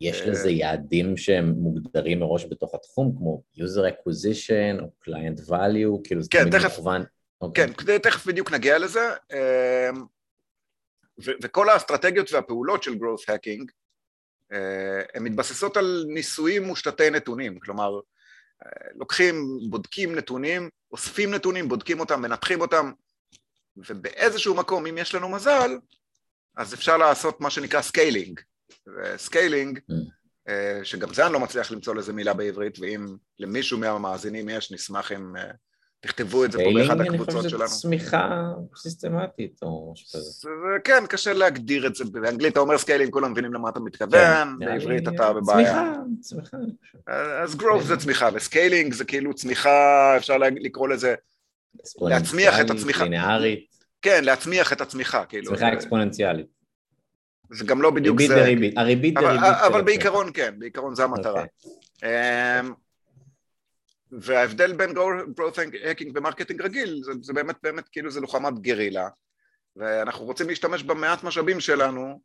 יש 0.00 0.20
אה, 0.20 0.26
לזה 0.26 0.50
יעדים 0.50 1.16
שהם 1.16 1.48
מוגדרים 1.48 2.20
מראש 2.20 2.44
בתוך 2.50 2.74
התחום, 2.74 3.14
כמו 3.18 3.42
user 3.56 3.92
acquisition 3.92 4.82
או 4.82 4.90
client 5.04 5.48
value, 5.50 6.00
כאילו 6.04 6.22
זה 6.22 6.28
כן, 6.30 6.40
תמיד 6.50 6.58
תכף. 6.58 6.72
מכוון. 6.78 7.02
אוקיי. 7.40 7.66
כן, 7.66 7.72
כדי- 7.72 7.98
תכף 7.98 8.26
בדיוק 8.26 8.52
נגיע 8.52 8.78
לזה. 8.78 9.00
אה, 9.32 9.90
ו- 11.24 11.32
וכל 11.42 11.68
האסטרטגיות 11.68 12.32
והפעולות 12.32 12.82
של 12.82 12.92
growth 12.92 13.30
hacking 13.30 13.64
אה, 14.52 15.02
הן 15.14 15.22
מתבססות 15.22 15.76
על 15.76 16.04
ניסויים 16.08 16.62
מושתתי 16.64 17.10
נתונים, 17.10 17.58
כלומר 17.58 18.00
לוקחים, 18.94 19.44
בודקים 19.70 20.14
נתונים, 20.14 20.68
אוספים 20.92 21.34
נתונים, 21.34 21.68
בודקים 21.68 22.00
אותם, 22.00 22.22
מנתחים 22.22 22.60
אותם, 22.60 22.92
ובאיזשהו 23.88 24.54
מקום, 24.54 24.86
אם 24.86 24.98
יש 24.98 25.14
לנו 25.14 25.28
מזל, 25.28 25.70
אז 26.56 26.74
אפשר 26.74 26.96
לעשות 26.96 27.40
מה 27.40 27.50
שנקרא 27.50 27.82
scaling. 27.82 28.40
ו 28.96 29.05
scaling, 29.05 29.78
Mm. 29.78 29.92
אה, 30.48 30.80
שגם 30.84 31.14
זה 31.14 31.24
אני 31.26 31.32
לא 31.32 31.40
מצליח 31.40 31.70
למצוא 31.72 31.94
לזה 31.94 32.12
מילה 32.12 32.34
בעברית, 32.34 32.78
ואם 32.80 33.06
למישהו 33.38 33.78
מהמאזינים 33.78 34.48
יש, 34.48 34.72
נשמח 34.72 35.12
אם 35.12 35.36
אה, 35.36 35.42
תכתבו 36.00 36.44
את 36.44 36.52
זה 36.52 36.58
פה 36.58 36.64
באחד 36.74 36.96
Scaling, 36.96 37.00
אני 37.00 37.08
הקבוצות 37.08 37.34
חושב 37.36 37.48
שלנו. 37.48 37.68
שזו 37.68 37.80
צמיחה 37.80 38.52
סיסטמטית 38.76 39.58
או 39.62 39.92
משהו 39.92 40.06
כזה. 40.08 40.30
זה- 40.30 40.48
כן, 40.84 41.04
קשה 41.08 41.32
להגדיר 41.32 41.86
את 41.86 41.94
זה, 41.94 42.04
באנגלית 42.04 42.52
אתה 42.52 42.60
אומר 42.60 42.78
scaling, 42.78 43.12
כולם 43.12 43.32
מבינים 43.32 43.54
למה 43.54 43.68
אתה 43.68 43.78
כן, 43.78 43.84
מתכוון, 43.84 44.56
לי, 44.60 44.66
בעברית 44.66 45.08
אתה 45.08 45.32
בבעיה. 45.32 45.74
צמיחה, 45.74 45.92
צמיחה. 46.20 46.56
אני. 46.56 47.42
אז 47.42 47.54
growth 47.54 47.82
זה 47.82 47.96
צמיחה, 47.96 48.28
ו 48.34 48.41
scaling 48.41 48.92
זה 48.92 49.04
כאילו 49.04 49.34
צמיחה, 49.34 49.70
אפשר 50.16 50.34
לקרוא 50.38 50.88
לזה, 50.88 51.14
להצמיח 52.00 52.60
את 52.60 52.70
הצמיחה. 52.70 53.04
ליניארית, 53.04 53.66
כן, 54.02 54.24
להצמיח 54.24 54.72
את 54.72 54.80
הצמיחה, 54.80 55.24
כאילו. 55.24 55.46
צמיחה 55.46 55.72
אקספוננציאלית. 55.72 56.46
זה 57.52 57.64
גם 57.64 57.82
לא 57.82 57.90
בדיוק 57.90 58.20
ריבית 58.20 58.36
זה. 58.74 58.80
הריבית 58.80 59.16
אבל-. 59.16 59.36
של 59.36 59.44
אבל 59.44 59.50
הצמיחה. 59.50 59.82
בעיקרון 59.82 60.30
כן, 60.34 60.54
בעיקרון 60.58 60.94
זה 60.94 61.04
המטרה. 61.04 61.44
אוקיי. 61.44 62.60
אמ, 62.60 62.72
וההבדל 64.12 64.72
בין 64.76 64.90
growth 64.90 65.56
hacking 65.56 66.10
ו 66.14 66.19
marketing 66.19 66.62
רגיל, 66.62 67.00
זה, 67.04 67.12
זה 67.22 67.32
באמת 67.32 67.56
באמת 67.62 67.88
כאילו 67.88 68.10
זה 68.10 68.20
לוחמת 68.20 68.58
גרילה, 68.58 69.08
ואנחנו 69.76 70.24
רוצים 70.24 70.48
להשתמש 70.48 70.82
במעט 70.82 71.24
משאבים 71.24 71.60
שלנו 71.60 72.20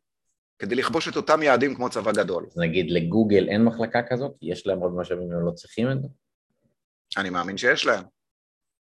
כדי 0.58 0.74
לכבוש 0.74 1.08
את 1.08 1.16
אותם 1.16 1.42
יעדים 1.42 1.74
כמו 1.74 1.90
צבא 1.90 2.12
גדול. 2.12 2.46
נגיד 2.56 2.90
לגוגל 2.90 3.48
אין 3.48 3.64
מחלקה 3.64 4.00
כזאת, 4.10 4.32
יש 4.42 4.66
להם 4.66 4.78
עוד 4.78 4.94
משאבים 4.96 5.28
והם 5.28 5.46
לא 5.46 5.50
צריכים 5.50 5.90
את 5.90 6.02
זה? 6.02 6.08
אני 7.16 7.30
מאמין 7.30 7.56
שיש 7.56 7.86
להם. 7.86 8.04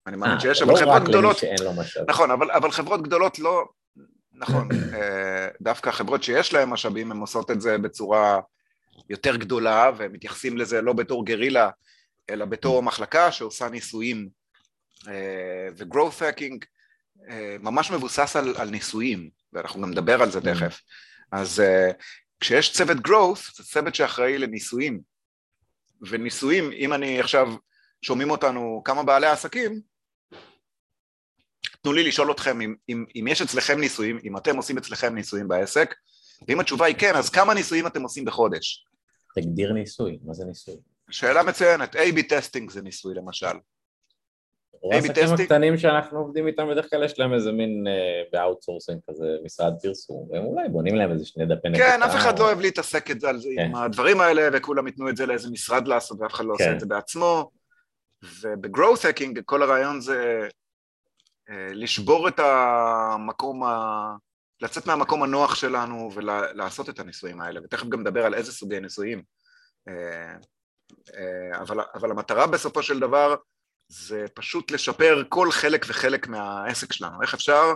אני 0.06 0.16
מאמין 0.16 0.36
אה, 0.36 0.40
שיש, 0.40 0.62
לא 0.62 0.66
אבל 0.66 0.76
חברות 0.80 1.02
גדולות. 1.08 1.36
נכון, 2.08 2.30
אבל, 2.30 2.70
חברות 2.70 3.02
גדולות 3.02 3.38
לא, 3.38 3.68
נכון, 4.32 4.68
אה, 4.94 5.48
דווקא 5.60 5.90
חברות 5.90 6.22
שיש 6.22 6.52
להן 6.52 6.68
משאבים, 6.68 7.10
הן 7.10 7.18
עושות 7.18 7.50
את 7.50 7.60
זה 7.60 7.78
בצורה 7.78 8.40
יותר 9.10 9.36
גדולה, 9.36 9.90
והם 9.96 10.12
מתייחסים 10.12 10.58
לזה 10.58 10.82
לא 10.82 10.92
בתור 10.92 11.26
גרילה, 11.26 11.70
אלא 12.30 12.44
בתור 12.44 12.82
מחלקה 12.82 13.32
שעושה 13.32 13.68
ניסויים. 13.68 14.28
אה, 15.08 15.68
ו-growth 15.76 16.20
hacking 16.20 16.58
ממש 17.60 17.90
מבוסס 17.90 18.36
על, 18.36 18.54
על 18.56 18.70
ניסויים, 18.70 19.30
ואנחנו 19.52 19.82
גם 19.82 19.90
נדבר 19.90 20.22
על 20.22 20.30
זה 20.30 20.40
תכף. 20.40 20.80
אז 21.32 21.62
כשיש 22.40 22.72
צוות 22.72 22.96
growth, 22.96 23.56
זה 23.56 23.64
צוות 23.64 23.94
שאחראי 23.94 24.38
לניסויים. 24.38 25.00
וניסויים, 26.00 26.72
אם 26.72 26.92
אני 26.92 27.20
עכשיו, 27.20 27.48
שומעים 28.02 28.30
אותנו 28.30 28.82
כמה 28.84 29.02
בעלי 29.02 29.26
עסקים, 29.26 29.80
תנו 31.86 31.92
לי 31.92 32.08
לשאול 32.08 32.30
אתכם 32.30 32.60
אם, 32.60 32.74
אם, 32.88 33.04
אם 33.16 33.26
יש 33.28 33.42
אצלכם 33.42 33.80
ניסויים, 33.80 34.18
אם 34.24 34.36
אתם 34.36 34.56
עושים 34.56 34.78
אצלכם 34.78 35.14
ניסויים 35.14 35.48
בעסק, 35.48 35.94
ואם 36.48 36.60
התשובה 36.60 36.86
היא 36.86 36.94
כן, 36.98 37.14
אז 37.14 37.30
כמה 37.30 37.54
ניסויים 37.54 37.86
אתם 37.86 38.02
עושים 38.02 38.24
בחודש? 38.24 38.86
תגדיר 39.34 39.72
ניסוי, 39.72 40.18
מה 40.24 40.34
זה 40.34 40.44
ניסוי? 40.44 40.74
שאלה 41.10 41.42
מצוינת, 41.42 41.96
A-B 41.96 42.22
testing 42.28 42.70
זה 42.70 42.82
ניסוי 42.82 43.14
למשל. 43.14 43.46
העסקים 44.92 45.24
הקטנים 45.34 45.78
שאנחנו 45.78 46.18
עובדים 46.18 46.46
איתם 46.46 46.68
בדרך 46.70 46.90
כלל 46.90 47.04
יש 47.04 47.18
להם 47.18 47.34
איזה 47.34 47.52
מין 47.52 47.84
ב 48.32 48.38
outsourcing 48.38 49.00
כזה 49.10 49.26
משרד 49.44 49.72
פרסום, 49.82 50.28
והם 50.30 50.44
אולי 50.44 50.68
בונים 50.68 50.94
להם 50.94 51.12
איזה 51.12 51.24
שני 51.24 51.46
דפי 51.46 51.68
נחיתה. 51.68 51.84
כן, 51.84 52.02
אף 52.02 52.14
אחד 52.14 52.38
לא 52.38 52.44
אוהב 52.44 52.60
להתעסק 52.60 53.10
את 53.10 53.20
זה 53.20 53.28
על 53.28 53.38
זה 53.38 53.48
עם 53.48 53.72
כן. 53.72 53.78
הדברים 53.78 54.20
האלה, 54.20 54.48
וכולם 54.52 54.86
ייתנו 54.86 55.08
את 55.08 55.16
זה 55.16 55.26
לאיזה 55.26 55.50
משרד 55.50 55.88
לעשות, 55.88 56.20
ואף 56.20 56.32
אחד 56.32 56.44
לא 56.44 56.52
עושה 56.52 56.64
כן. 56.64 56.74
את 56.74 56.80
זה 56.80 56.86
בעצמו. 56.86 57.50
וב 58.42 58.58
growth 58.58 59.04
hacking 59.04 59.40
כל 59.44 59.62
הרעיון 59.62 60.00
זה 60.00 60.40
אה, 60.42 60.48
לשבור 61.50 62.28
את 62.28 62.40
המקום, 62.40 63.64
ה... 63.64 64.16
לצאת 64.60 64.86
מהמקום 64.86 65.22
הנוח 65.22 65.54
שלנו 65.54 66.10
ולעשות 66.14 66.88
את 66.88 67.00
הניסויים 67.00 67.40
האלה, 67.40 67.60
ותכף 67.64 67.88
גם 67.88 68.00
נדבר 68.00 68.26
על 68.26 68.34
איזה 68.34 68.52
סוגי 68.52 68.80
ניסויים. 68.80 69.22
אה, 69.88 70.34
אה, 71.14 71.60
אבל, 71.60 71.80
אבל 71.94 72.10
המטרה 72.10 72.46
בסופו 72.46 72.82
של 72.82 73.00
דבר 73.00 73.34
זה 73.88 74.26
פשוט 74.34 74.70
לשפר 74.70 75.22
כל 75.28 75.50
חלק 75.50 75.84
וחלק 75.88 76.28
מהעסק 76.28 76.92
שלנו, 76.92 77.22
איך 77.22 77.34
אפשר 77.34 77.74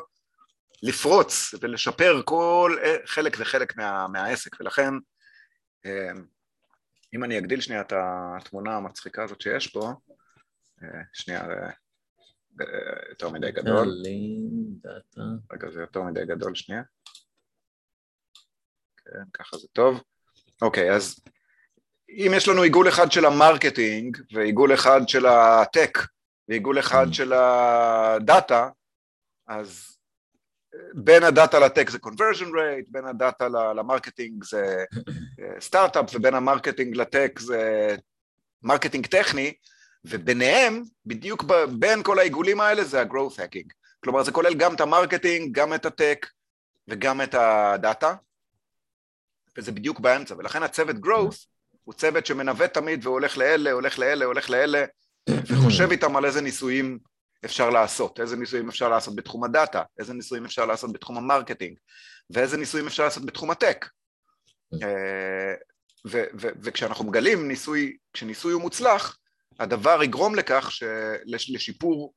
לפרוץ 0.82 1.54
ולשפר 1.60 2.22
כל 2.24 2.76
חלק 3.06 3.36
וחלק 3.38 3.76
מה, 3.76 4.08
מהעסק, 4.08 4.60
ולכן 4.60 4.94
אם 7.14 7.24
אני 7.24 7.38
אגדיל 7.38 7.60
שנייה 7.60 7.80
את 7.80 7.92
התמונה 7.96 8.76
המצחיקה 8.76 9.24
הזאת 9.24 9.40
שיש 9.40 9.66
פה, 9.66 9.92
שנייה, 11.12 11.42
יותר 13.08 13.30
מדי 13.30 13.52
גדול. 13.52 14.02
רגע, 15.52 15.70
זה 15.70 15.80
יותר 15.80 16.02
מדי 16.02 16.26
גדול, 16.26 16.54
שנייה. 16.54 16.82
כן, 18.96 19.24
ככה 19.32 19.58
זה 19.58 19.66
טוב. 19.72 20.02
אוקיי, 20.62 20.92
אז 20.92 21.20
אם 22.08 22.32
יש 22.36 22.48
לנו 22.48 22.62
עיגול 22.62 22.88
אחד 22.88 23.12
של 23.12 23.24
ה 23.24 23.33
marketing, 23.33 24.16
ועיגול 24.32 24.74
אחד 24.74 25.00
של 25.08 25.26
ה 25.26 25.38
tech, 25.38 25.98
ועיגול 26.48 26.78
אחד 26.78 27.06
mm. 27.10 27.12
של 27.12 27.32
הדאטה, 27.32 28.68
אז 29.48 29.96
בין 30.94 31.22
הדאטה 31.22 31.58
ל 31.58 31.64
tech 31.64 31.90
זה 31.90 31.98
conversion 31.98 32.48
rate, 32.48 32.86
בין 32.88 33.04
הדאטה 33.04 33.48
ל 33.48 33.58
marketing 33.58 34.44
זה 34.44 34.84
סטארט-אפ, 35.66 36.14
ובין 36.14 36.34
ה 36.34 36.40
marketing 36.40 36.96
ל 36.96 37.04
tech 37.04 37.38
זה 37.38 37.96
marketing 38.62 39.06
טכני, 39.06 39.54
וביניהם, 40.04 40.82
בדיוק 41.06 41.44
בין 41.78 42.02
כל 42.02 42.18
העיגולים 42.18 42.60
האלה 42.60 42.84
זה 42.84 43.00
ה-growth 43.00 43.36
hacking. 43.36 43.68
כלומר 44.04 44.22
זה 44.22 44.32
כולל 44.32 44.54
גם 44.54 44.74
את 44.74 44.80
ה 44.80 44.87
marketing, 44.87 45.58
גם 45.58 45.74
את 45.74 45.86
ה 45.86 45.94
tech 45.94 46.26
וגם 46.88 47.22
את 47.22 47.34
הדאטה, 47.34 48.14
וזה 49.58 49.72
בדיוק 49.72 50.00
באמצע, 50.00 50.34
ולכן 50.38 50.62
הצוות 50.62 50.96
growth 50.96 51.46
הוא 51.84 51.94
צוות 51.94 52.26
שמנווט 52.26 52.74
תמיד 52.74 53.06
והולך 53.06 53.38
לאלה, 53.38 53.72
הולך 53.72 53.98
לאלה, 53.98 54.24
הולך 54.24 54.50
לאלה, 54.50 54.84
וחושב 55.28 55.90
איתם 55.90 56.16
על 56.16 56.24
איזה 56.24 56.40
ניסויים 56.40 56.98
אפשר 57.44 57.70
לעשות, 57.70 58.20
איזה 58.20 58.36
ניסויים 58.36 58.68
אפשר 58.68 58.88
לעשות 58.88 59.16
בתחום 59.16 59.44
הדאטה, 59.44 59.82
איזה 59.98 60.14
ניסויים 60.14 60.44
אפשר 60.44 60.66
לעשות 60.66 60.92
בתחום 60.92 61.16
ה 61.16 61.22
marketing, 61.22 61.78
ואיזה 62.30 62.56
ניסויים 62.56 62.86
אפשר 62.86 63.04
לעשות 63.04 63.26
בתחום 63.26 63.50
ה 63.50 63.56
tech. 63.56 63.86
אה, 64.82 65.54
וכשאנחנו 66.62 67.04
מגלים 67.04 67.48
ניסוי, 67.48 67.96
כשניסוי 68.12 68.52
הוא 68.52 68.62
מוצלח, 68.62 69.18
הדבר 69.60 70.02
יגרום 70.02 70.34
לכך 70.34 70.70
לשיפור 71.26 72.14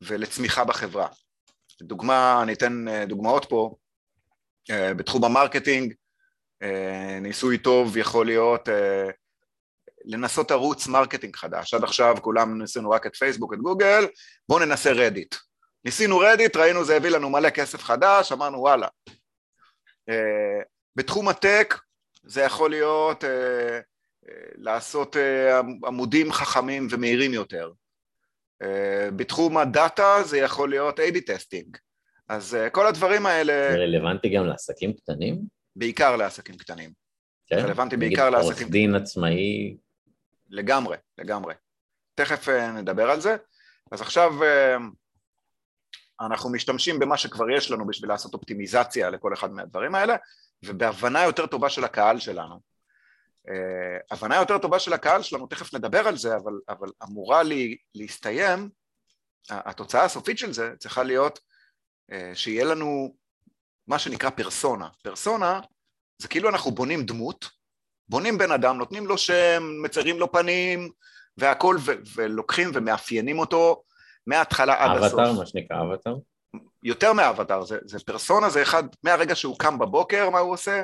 ולצמיחה 0.00 0.64
בחברה. 0.64 1.08
דוגמה, 1.82 2.42
אני 2.42 2.52
אתן 2.52 2.88
אה, 2.88 3.06
דוגמאות 3.06 3.44
פה, 3.44 3.74
אה, 4.70 4.94
בתחום 4.94 5.24
ה 5.24 5.30
marketing, 5.30 5.94
אה, 6.62 7.18
ניסוי 7.20 7.58
טוב 7.58 7.96
יכול 7.96 8.26
להיות 8.26 8.68
לנסות 10.04 10.50
ערוץ 10.50 10.86
marketing 10.86 11.36
חדש. 11.36 11.74
עד 11.74 11.84
עכשיו 11.84 12.16
כולם 12.20 12.62
ניסינו 12.62 12.90
רק 12.90 13.06
את 13.06 13.16
פייסבוק, 13.16 13.54
את 13.54 13.58
גוגל, 13.58 14.06
בואו 14.48 14.64
ננסה 14.64 14.92
רדיט. 14.92 15.34
ניסינו 15.84 16.18
רדיט, 16.18 16.56
ראינו 16.56 16.84
זה 16.84 16.96
הביא 16.96 17.10
לנו 17.10 17.30
מלא 17.30 17.50
כסף 17.50 17.82
חדש, 17.82 18.32
אמרנו 18.32 18.58
וואלה. 18.58 18.88
בתחום 20.96 21.28
ה 21.28 21.37
tech 21.37 21.74
זה 22.24 22.42
יכול 22.42 22.70
להיות 22.70 23.24
לעשות 24.56 25.16
אה, 25.16 25.58
עמודים 25.58 26.32
חכמים 26.32 26.86
ומהירים 26.90 27.32
יותר. 27.32 27.72
אה, 28.62 29.08
בתחום 29.16 29.58
הדאטה 29.58 30.22
זה 30.24 30.38
יכול 30.38 30.70
להיות 30.70 30.98
A-B 30.98 31.20
testing. 31.26 31.76
אז 32.28 32.54
אה, 32.54 32.70
כל 32.70 32.86
הדברים 32.86 33.26
האלה... 33.26 33.72
זה 33.72 33.78
רלוונטי 33.78 34.28
גם 34.28 34.46
לעסקים 34.46 34.92
קטנים? 34.92 35.42
בעיקר 35.76 36.16
לעסקים 36.16 36.56
קטנים. 36.56 36.92
כן? 37.46 37.56
רלוונטי 37.56 37.96
בעיקר 37.96 38.30
לעסקים 38.30 38.52
קטנים. 38.52 38.64
עורך 38.64 38.72
דין 38.72 38.94
עצמאי? 38.94 39.76
לגמרי, 40.50 40.96
לגמרי. 41.18 41.54
תכף 42.14 42.48
נדבר 42.48 43.10
על 43.10 43.20
זה. 43.20 43.36
אז 43.92 44.00
עכשיו 44.00 44.32
אנחנו 46.20 46.50
משתמשים 46.50 46.98
במה 46.98 47.16
שכבר 47.16 47.50
יש 47.50 47.70
לנו 47.70 47.86
בשביל 47.86 48.10
לעשות 48.10 48.34
אופטימיזציה 48.34 49.10
לכל 49.10 49.32
אחד 49.34 49.52
מהדברים 49.52 49.94
האלה, 49.94 50.16
ובהבנה 50.64 51.22
יותר 51.22 51.46
טובה 51.46 51.68
של 51.68 51.84
הקהל 51.84 52.18
שלנו. 52.18 52.71
אה, 53.48 53.98
הבנה 54.10 54.36
יותר 54.36 54.58
טובה 54.58 54.78
של 54.78 54.92
הקהל 54.92 55.22
שלנו, 55.22 55.46
תכף 55.46 55.74
נדבר 55.74 56.08
על 56.08 56.16
זה, 56.16 56.36
אבל, 56.36 56.52
אבל 56.68 56.88
אמורה 57.02 57.42
לי, 57.42 57.76
להסתיים, 57.94 58.68
התוצאה 59.50 60.04
הסופית 60.04 60.38
של 60.38 60.52
זה 60.52 60.72
צריכה 60.78 61.02
להיות 61.02 61.40
אה, 62.12 62.30
שיהיה 62.34 62.64
לנו 62.64 63.14
מה 63.86 63.98
שנקרא 63.98 64.30
פרסונה. 64.30 64.88
פרסונה 65.02 65.60
זה 66.18 66.28
כאילו 66.28 66.48
אנחנו 66.48 66.70
בונים 66.70 67.06
דמות, 67.06 67.50
בונים 68.08 68.38
בן 68.38 68.50
אדם, 68.50 68.78
נותנים 68.78 69.06
לו 69.06 69.18
שם, 69.18 69.62
מציירים 69.82 70.18
לו 70.18 70.32
פנים 70.32 70.90
והכל, 71.36 71.76
ו- 71.80 71.92
ולוקחים 72.14 72.70
ומאפיינים 72.74 73.38
אותו 73.38 73.82
מההתחלה 74.26 74.84
עד 74.84 75.02
הסוף. 75.02 75.20
אבטר, 75.20 75.32
מה 75.32 75.46
שנקרא 75.46 75.76
אבטר? 75.82 76.14
יותר 76.82 77.12
מאבטר, 77.12 77.64
זה, 77.64 77.78
זה 77.84 77.98
פרסונה, 77.98 78.50
זה 78.50 78.62
אחד, 78.62 78.84
מהרגע 79.02 79.34
שהוא 79.34 79.58
קם 79.58 79.78
בבוקר, 79.78 80.30
מה 80.30 80.38
הוא 80.38 80.52
עושה, 80.52 80.82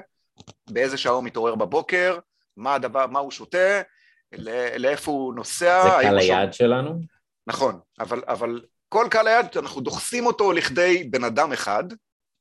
באיזה 0.71 0.97
שעה 0.97 1.13
הוא 1.13 1.25
מתעורר 1.25 1.55
בבוקר, 1.55 2.19
מה 2.59 2.75
הדבר, 2.75 3.07
מה 3.07 3.19
הוא 3.19 3.31
שותה, 3.31 3.81
לאיפה 4.77 5.11
הוא 5.11 5.35
נוסע. 5.35 5.83
זה 5.83 5.89
קהל 6.03 6.19
היעד 6.19 6.53
ש... 6.53 6.59
שלנו? 6.59 7.01
נכון, 7.47 7.81
אבל, 8.01 8.23
אבל 8.29 8.61
כל 8.89 9.07
קהל 9.11 9.27
היעד, 9.27 9.57
אנחנו 9.57 9.81
דוחסים 9.81 10.27
אותו 10.27 10.53
לכדי 10.53 11.05
בן 11.05 11.25
אדם 11.25 11.53
אחד, 11.53 11.85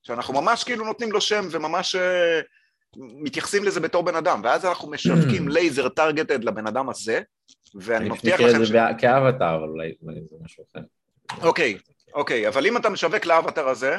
שאנחנו 0.04 0.34
ממש 0.34 0.64
כאילו 0.64 0.86
נותנים 0.86 1.12
לו 1.12 1.22
שם 1.22 1.48
וממש 1.52 1.96
uh, 1.96 2.00
מתייחסים 2.98 3.64
לזה 3.64 3.80
בתור 3.80 4.04
בן 4.04 4.16
אדם, 4.16 4.42
ואז 4.44 4.66
אנחנו 4.66 4.90
משווקים 4.90 5.48
לייזר 5.54 5.90
טרגטד 5.90 6.44
לבן 6.44 6.68
אדם 6.68 6.90
הזה, 6.90 7.22
ואני 7.76 8.10
מבטיח 8.10 8.40
לכם 8.40 8.66
ש... 8.66 8.72
אני 8.72 9.00
כאווטאר, 9.00 9.56
אבל 9.56 9.70
אולי 9.70 9.94
זה 10.02 10.36
משהו 10.42 10.64
אחר. 10.72 10.80
אוקיי, 11.48 11.78
אוקיי, 12.14 12.48
אבל 12.48 12.66
אם 12.66 12.78
אתה 12.78 12.90
משווק 12.90 13.26
לאווטאר 13.26 13.70
הזה, 13.70 13.98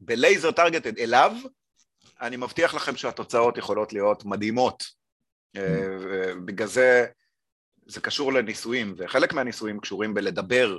ב 0.00 0.08
laser 0.08 0.50
targeted 0.50 0.98
אליו, 0.98 1.32
אני 2.20 2.36
מבטיח 2.36 2.74
לכם 2.74 2.96
שהתוצאות 2.96 3.58
יכולות 3.58 3.92
להיות 3.92 4.24
מדהימות. 4.24 5.01
אה, 5.56 6.34
בגלל 6.44 6.66
זה 6.66 7.06
זה 7.86 8.00
קשור 8.00 8.32
לניסויים, 8.32 8.94
וחלק 8.96 9.32
מהניסויים 9.32 9.80
קשורים 9.80 10.14
בלדבר, 10.14 10.78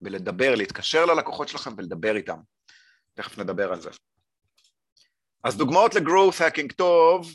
בלדבר, 0.00 0.54
להתקשר 0.54 1.06
ללקוחות 1.06 1.48
שלכם 1.48 1.70
ולדבר 1.76 2.16
איתם. 2.16 2.38
תכף 3.14 3.38
נדבר 3.38 3.72
על 3.72 3.80
זה. 3.80 3.90
אז 5.44 5.56
דוגמאות 5.56 5.94
ל 5.94 6.01
growth 6.01 6.40
hacking 6.40 6.72
טוב, 6.72 7.30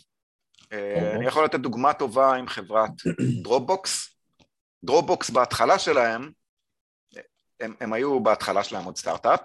אה, 0.71 1.15
אני 1.15 1.27
יכול 1.27 1.45
לתת 1.45 1.59
דוגמה 1.59 1.93
טובה 1.93 2.35
עם 2.35 2.47
חברת 2.47 2.91
דרופבוקס. 3.43 4.15
דרופבוקס 4.83 5.29
בהתחלה 5.29 5.79
שלהם, 5.79 6.31
הם, 7.59 7.73
הם 7.79 7.93
היו 7.93 8.23
בהתחלה 8.23 8.63
שלהם 8.63 8.85
עוד 8.85 8.97
סטארט-אפ, 8.97 9.39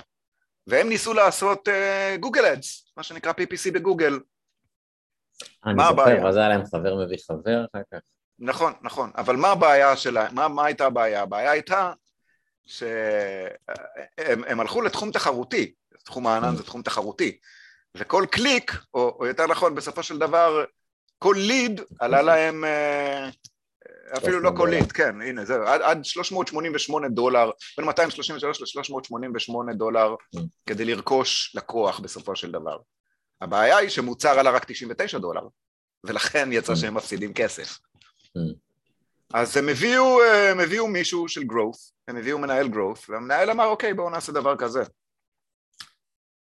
והם 0.66 0.88
ניסו 0.88 1.14
לעשות 1.14 1.68
גוגל 2.20 2.44
אה, 2.44 2.52
Ads, 2.52 2.92
מה 2.96 3.02
שנקרא 3.02 3.32
PPC 3.32 3.72
בגוגל. 3.74 4.18
אני 5.66 5.82
זוכר, 5.88 6.28
אז 6.28 6.36
היה 6.36 6.48
להם 6.48 6.66
חבר 6.66 6.94
מביא 6.94 7.16
חבר 7.26 7.64
אחר 7.72 7.82
כך. 7.92 7.98
נכון, 8.38 8.72
נכון, 8.82 9.10
אבל 9.14 9.36
מה 9.36 9.48
הבעיה 9.48 9.96
שלהם, 9.96 10.34
מה, 10.34 10.48
מה 10.48 10.64
הייתה 10.64 10.86
הבעיה? 10.86 11.22
הבעיה 11.22 11.50
הייתה 11.50 11.92
שהם 12.66 14.60
הלכו 14.60 14.82
לתחום 14.82 15.10
תחרותי, 15.10 15.72
תחום 16.04 16.26
הענן 16.26 16.56
זה 16.56 16.62
תחום 16.62 16.82
תחרותי, 16.82 17.38
וכל 17.94 18.24
קליק, 18.30 18.72
או, 18.94 19.16
או 19.20 19.26
יותר 19.26 19.46
נכון 19.46 19.74
בסופו 19.74 20.02
של 20.02 20.18
דבר, 20.18 20.64
כל 21.18 21.34
ליד 21.38 21.80
עלה 22.00 22.22
להם, 22.22 22.64
אה, 22.64 23.28
אפילו 24.16 24.40
לא 24.40 24.50
כל 24.56 24.68
ליד, 24.70 24.92
כן, 24.92 25.22
הנה 25.22 25.44
זהו, 25.44 25.62
עד, 25.62 25.82
עד 25.82 26.04
388 26.04 27.08
דולר, 27.08 27.50
בין 27.76 27.86
233 27.86 28.76
ל-388 28.76 29.74
דולר 29.74 30.14
mm. 30.36 30.38
כדי 30.66 30.84
לרכוש 30.84 31.56
לקוח 31.56 32.00
בסופו 32.00 32.36
של 32.36 32.52
דבר. 32.52 32.76
הבעיה 33.40 33.76
היא 33.76 33.88
שמוצר 33.88 34.38
עלה 34.38 34.50
רק 34.50 34.64
99 34.64 35.18
דולר, 35.18 35.42
ולכן 36.04 36.48
יצא 36.52 36.72
mm. 36.72 36.76
שהם 36.76 36.94
מפסידים 36.94 37.34
כסף. 37.34 37.78
Mm. 38.26 38.54
אז 39.34 39.56
הם 39.56 39.68
הביאו, 39.68 40.22
הם 40.22 40.60
הביאו 40.60 40.88
מישהו 40.88 41.28
של 41.28 41.40
growth, 41.40 41.92
הם 42.08 42.16
הביאו 42.16 42.38
מנהל 42.38 42.66
growth, 42.66 43.04
והמנהל 43.08 43.50
אמר 43.50 43.66
אוקיי 43.66 43.94
בואו 43.94 44.10
נעשה 44.10 44.32
דבר 44.32 44.56
כזה. 44.56 44.82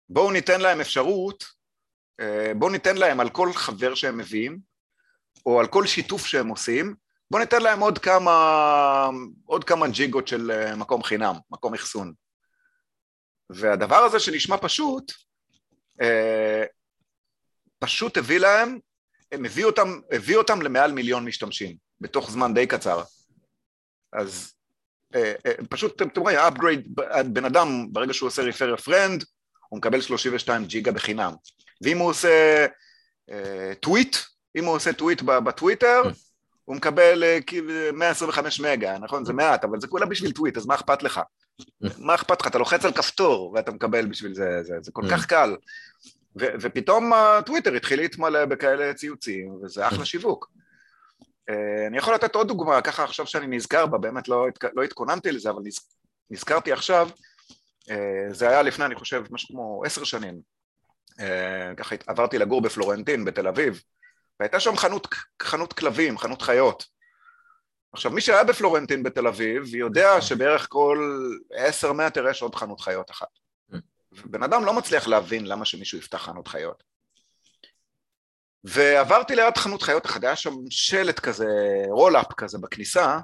בואו 0.08 0.32
ניתן 0.32 0.60
להם 0.60 0.80
אפשרות, 0.80 1.44
בואו 2.56 2.70
ניתן 2.70 2.96
להם 2.96 3.20
על 3.20 3.30
כל 3.30 3.52
חבר 3.52 3.94
שהם 3.94 4.18
מביאים, 4.18 4.58
או 5.46 5.60
על 5.60 5.66
כל 5.66 5.86
שיתוף 5.86 6.26
שהם 6.26 6.48
עושים, 6.48 6.94
בואו 7.30 7.42
ניתן 7.42 7.62
להם 7.62 7.80
עוד 7.80 7.98
כמה, 7.98 9.08
עוד 9.44 9.64
כמה 9.64 9.88
ג'יגות 9.88 10.28
של 10.28 10.74
מקום 10.76 11.02
חינם, 11.02 11.34
מקום 11.50 11.74
אחסון. 11.74 12.12
והדבר 13.50 13.96
הזה 13.96 14.20
שנשמע 14.20 14.56
פשוט, 14.56 15.12
פשוט 17.78 18.16
הביא 18.16 18.38
להם, 18.38 18.78
הם 19.32 19.44
הביא 19.44 19.64
אותם, 19.64 20.00
הביא 20.12 20.36
אותם 20.36 20.62
למעל 20.62 20.92
מיליון 20.92 21.24
משתמשים, 21.24 21.76
בתוך 22.00 22.30
זמן 22.30 22.54
די 22.54 22.66
קצר. 22.66 23.02
אז 24.12 24.52
אה, 25.14 25.32
אה, 25.46 25.52
פשוט, 25.70 26.02
אתם 26.02 26.20
רואים, 26.20 26.38
upgrade, 26.38 27.02
בן 27.26 27.44
אדם, 27.44 27.86
ברגע 27.92 28.14
שהוא 28.14 28.26
עושה 28.26 28.42
refer 28.42 28.78
a 28.78 28.88
friend, 28.88 29.24
הוא 29.68 29.78
מקבל 29.78 30.00
32 30.00 30.64
ג'יגה 30.64 30.92
בחינם. 30.92 31.32
ואם 31.82 31.98
הוא 31.98 32.10
עושה 32.10 32.66
טוויט, 33.80 34.16
אה, 34.16 34.20
אם 34.56 34.64
הוא 34.64 34.74
עושה 34.74 34.92
טוויט 34.92 35.22
בטוויטר, 35.22 36.02
הוא 36.64 36.76
מקבל 36.76 37.22
125 37.92 38.60
מגה, 38.60 38.98
נכון? 38.98 39.24
זה 39.24 39.32
מעט, 39.32 39.64
אבל 39.64 39.80
זה 39.80 39.86
כולה 39.86 40.06
בשביל 40.06 40.32
טוויט, 40.32 40.56
אז 40.56 40.66
מה 40.66 40.74
אכפת 40.74 41.02
לך? 41.02 41.20
מה 41.98 42.14
אכפת 42.14 42.40
לך? 42.40 42.46
אתה 42.46 42.58
לוחץ 42.58 42.84
על 42.84 42.92
כפתור 42.92 43.52
ואתה 43.54 43.72
מקבל 43.72 44.06
בשביל 44.06 44.34
זה, 44.34 44.62
זה, 44.62 44.74
זה 44.80 44.92
כל 44.92 45.02
כך 45.10 45.26
קל. 45.26 45.56
ו- 46.40 46.54
ופתאום 46.60 47.12
הטוויטר 47.12 47.74
התחיל 47.74 48.00
להתמלא 48.00 48.44
בכאלה 48.44 48.94
ציוצים, 48.94 49.58
וזה 49.62 49.88
אחלה 49.88 50.04
שיווק. 50.14 50.50
אה, 51.50 51.86
אני 51.86 51.98
יכול 51.98 52.14
לתת 52.14 52.34
עוד 52.34 52.48
דוגמה, 52.48 52.80
ככה 52.82 53.04
עכשיו 53.04 53.26
שאני 53.26 53.56
נזכר 53.56 53.86
בה, 53.86 53.98
באמת 53.98 54.28
לא, 54.28 54.46
לא 54.74 54.82
התכוננתי 54.82 55.32
לזה, 55.32 55.50
אבל 55.50 55.62
נז, 55.64 55.78
נזכרתי 56.30 56.72
עכשיו, 56.72 57.08
אה, 57.90 58.32
זה 58.32 58.48
היה 58.48 58.62
לפני, 58.62 58.84
אני 58.84 58.94
חושב, 58.94 59.24
משהו 59.30 59.48
כמו 59.48 59.82
עשר 59.86 60.04
שנים. 60.04 60.40
אה, 61.20 61.74
ככה 61.76 61.94
עברתי 62.06 62.38
לגור 62.38 62.62
בפלורנטין, 62.62 63.24
בתל 63.24 63.48
אביב, 63.48 63.82
והייתה 64.40 64.60
שם 64.60 64.76
חנות, 64.76 65.08
חנות 65.42 65.72
כלבים, 65.72 66.18
חנות 66.18 66.42
חיות. 66.42 66.84
עכשיו, 67.92 68.10
מי 68.10 68.20
שהיה 68.20 68.44
בפלורנטין 68.44 69.02
בתל 69.02 69.26
אביב, 69.26 69.74
יודע 69.74 70.20
שבערך 70.20 70.66
כל 70.70 71.28
עשר 71.52 71.92
מטר 71.92 72.28
יש 72.28 72.42
עוד 72.42 72.54
חנות 72.54 72.80
חיות 72.80 73.10
אחת. 73.10 73.45
בן 74.24 74.42
אדם 74.42 74.64
לא 74.64 74.72
מצליח 74.72 75.06
להבין 75.08 75.46
למה 75.46 75.64
שמישהו 75.64 75.98
יפתח 75.98 76.18
חנות 76.18 76.48
חיות. 76.48 76.82
ועברתי 78.64 79.34
ליד 79.34 79.56
חנות 79.56 79.82
חיות 79.82 80.06
אחת, 80.06 80.24
היה 80.24 80.36
שם 80.36 80.54
שלט 80.70 81.20
כזה, 81.20 81.46
roll-up 81.90 82.32
כזה 82.36 82.58
בכניסה, 82.58 83.18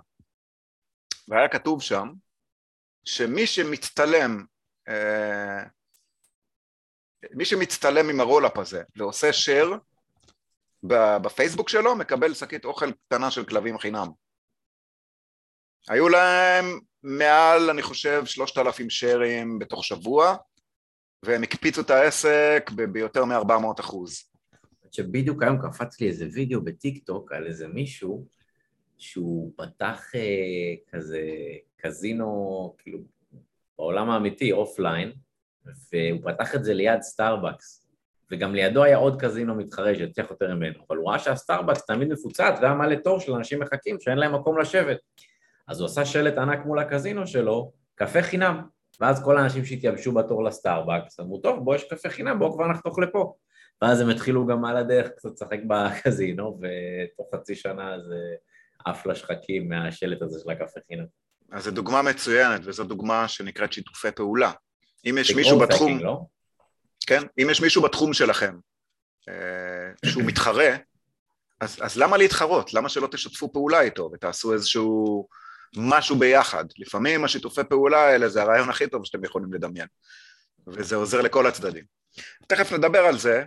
והיה 1.29 1.49
כתוב 1.49 1.83
שם 1.83 2.09
שמי 3.05 3.47
שמצטלם, 3.47 4.45
אה, 4.89 5.63
מי 7.31 7.45
שמצטלם 7.45 8.09
עם 8.09 8.21
ה 8.21 8.25
roll-up 8.25 8.59
הזה 8.59 8.83
ועושה 8.97 9.31
share 9.31 9.77
בפייסבוק 11.23 11.69
שלו, 11.69 11.97
מקבל 11.97 12.35
שקית 12.35 12.65
אוכל 12.65 12.93
קטנה 12.93 13.31
של 13.31 13.45
כלבים 13.45 13.79
חינם. 13.79 14.09
היו 15.89 16.09
להם 16.09 16.65
מעל, 17.03 17.71
אני 17.71 17.83
חושב, 17.83 18.25
שלושת 18.25 18.59
אלפים 18.59 18.91
share 18.91 19.39
ים 19.39 19.59
בתוך 19.59 19.85
שבוע, 19.85 20.37
והם 21.25 21.43
הקפיצו 21.43 21.81
את 21.81 21.91
העסק 21.91 22.71
ביותר 22.93 23.25
מ-400 23.25 23.81
אחוז. 23.81 24.33
שבדיוק 24.91 25.43
היום 25.43 25.59
קפץ 25.62 26.00
לי 26.00 26.09
איזה 26.09 26.26
וידאו 26.33 26.61
בטיק 26.61 27.05
טוק 27.07 27.33
על 27.33 27.47
איזה 27.47 27.69
מישהו 27.69 28.26
שהוא 28.99 29.52
פתח 29.57 30.11
אה, 30.14 30.75
כזה 30.93 31.21
קזינו, 31.76 32.75
כאילו, 32.79 32.99
בעולם 33.79 34.11
האמיתי, 34.11 34.52
אופליין, 34.52 35.12
והוא 35.64 36.21
פתח 36.25 36.55
את 36.55 36.64
זה 36.64 36.75
ליד 36.75 37.02
סטארבקס, 37.02 37.87
וגם 38.30 38.54
לידו 38.54 38.85
היה 38.85 38.97
עוד 38.97 39.21
קזינו 39.21 39.54
מתחרה 39.54 39.95
שהצליח 39.95 40.30
יותר 40.30 40.54
ממנו, 40.54 40.85
אבל 40.89 40.97
הוא 40.97 41.11
ראה 41.11 41.19
שהסטארבקס 41.19 41.87
תמיד 41.87 42.08
מפוצץ 42.08 42.54
והיה 42.61 42.75
מלא 42.75 42.95
תור 42.95 43.21
של 43.21 43.32
אנשים 43.32 43.61
מחכים 43.61 43.97
שאין 44.00 44.19
להם 44.19 44.35
מקום 44.35 44.58
לשבת. 44.58 44.99
אז 45.69 45.80
הוא 45.80 45.87
עשה 45.87 46.04
שלט 46.04 46.39
ענק 46.39 46.65
מול 46.65 46.78
הקזינו 46.78 47.26
שלו, 47.26 47.73
קפה 47.95 48.23
חינם. 48.23 48.63
ואז 49.00 49.25
כל 49.25 49.39
האנשים 49.39 49.65
שהתייבשו 49.65 50.13
בתור 50.13 50.45
לסטארבקס 50.45 51.21
אמרו, 51.21 51.39
טוב, 51.39 51.65
בוא, 51.65 51.75
יש 51.75 51.85
קפה 51.91 52.11
חינם, 52.11 52.39
בואו 52.39 52.55
כבר 52.55 52.67
נחתוך 52.67 52.99
לפה. 52.99 53.35
ואז 53.83 54.00
הם 54.00 54.09
התחילו 54.09 54.47
גם 54.47 54.65
על 54.65 54.76
הדרך 54.76 55.09
קצת 55.17 55.31
לשחק 55.33 55.59
בקזינו, 55.67 56.61
ותוך 56.61 57.35
חצי 57.35 57.55
שנה 57.55 57.97
זה 58.09 58.19
עף 58.85 59.07
לשחקים 59.07 59.69
מהשלט 59.69 60.23
הזה 60.23 60.41
של 60.41 60.50
הקפה 60.50 60.81
חינם. 60.89 61.05
אז 61.52 61.65
זו 61.65 61.71
דוגמה 61.71 62.02
מצוינת, 62.02 62.61
וזו 62.65 62.85
דוגמה 62.85 63.28
שנקראת 63.28 63.73
שיתופי 63.73 64.11
פעולה. 64.11 64.52
אם 65.11 65.19
יש 65.19 65.35
מישהו 65.35 65.59
בתחום... 65.59 65.99
לא? 65.99 66.21
כן, 67.07 67.23
אם 67.43 67.50
יש 67.50 67.61
מישהו 67.61 67.83
בתחום 67.83 68.13
שלכם 68.13 68.57
אה, 69.28 70.09
שהוא 70.11 70.23
מתחרה, 70.23 70.76
אז, 71.61 71.78
אז 71.81 71.97
למה 71.97 72.17
להתחרות? 72.17 72.75
למה 72.75 72.89
שלא 72.89 73.07
תשתפו 73.07 73.52
פעולה 73.52 73.81
איתו 73.81 74.11
ותעשו 74.13 74.52
איזשהו 74.52 75.28
משהו 75.76 76.17
ביחד? 76.17 76.65
לפעמים 76.78 77.25
השיתופי 77.25 77.65
פעולה 77.69 77.99
האלה 77.99 78.28
זה 78.28 78.43
הרעיון 78.43 78.71
הכי 78.71 78.87
טוב 78.87 79.04
שאתם 79.04 79.25
יכולים 79.25 79.52
לדמיין, 79.52 79.87
וזה 80.67 80.97
עוזר 80.97 81.21
לכל 81.21 81.47
הצדדים. 81.47 81.85
תכף 82.47 82.73
נדבר 82.73 82.99
על 82.99 83.19
זה. 83.19 83.45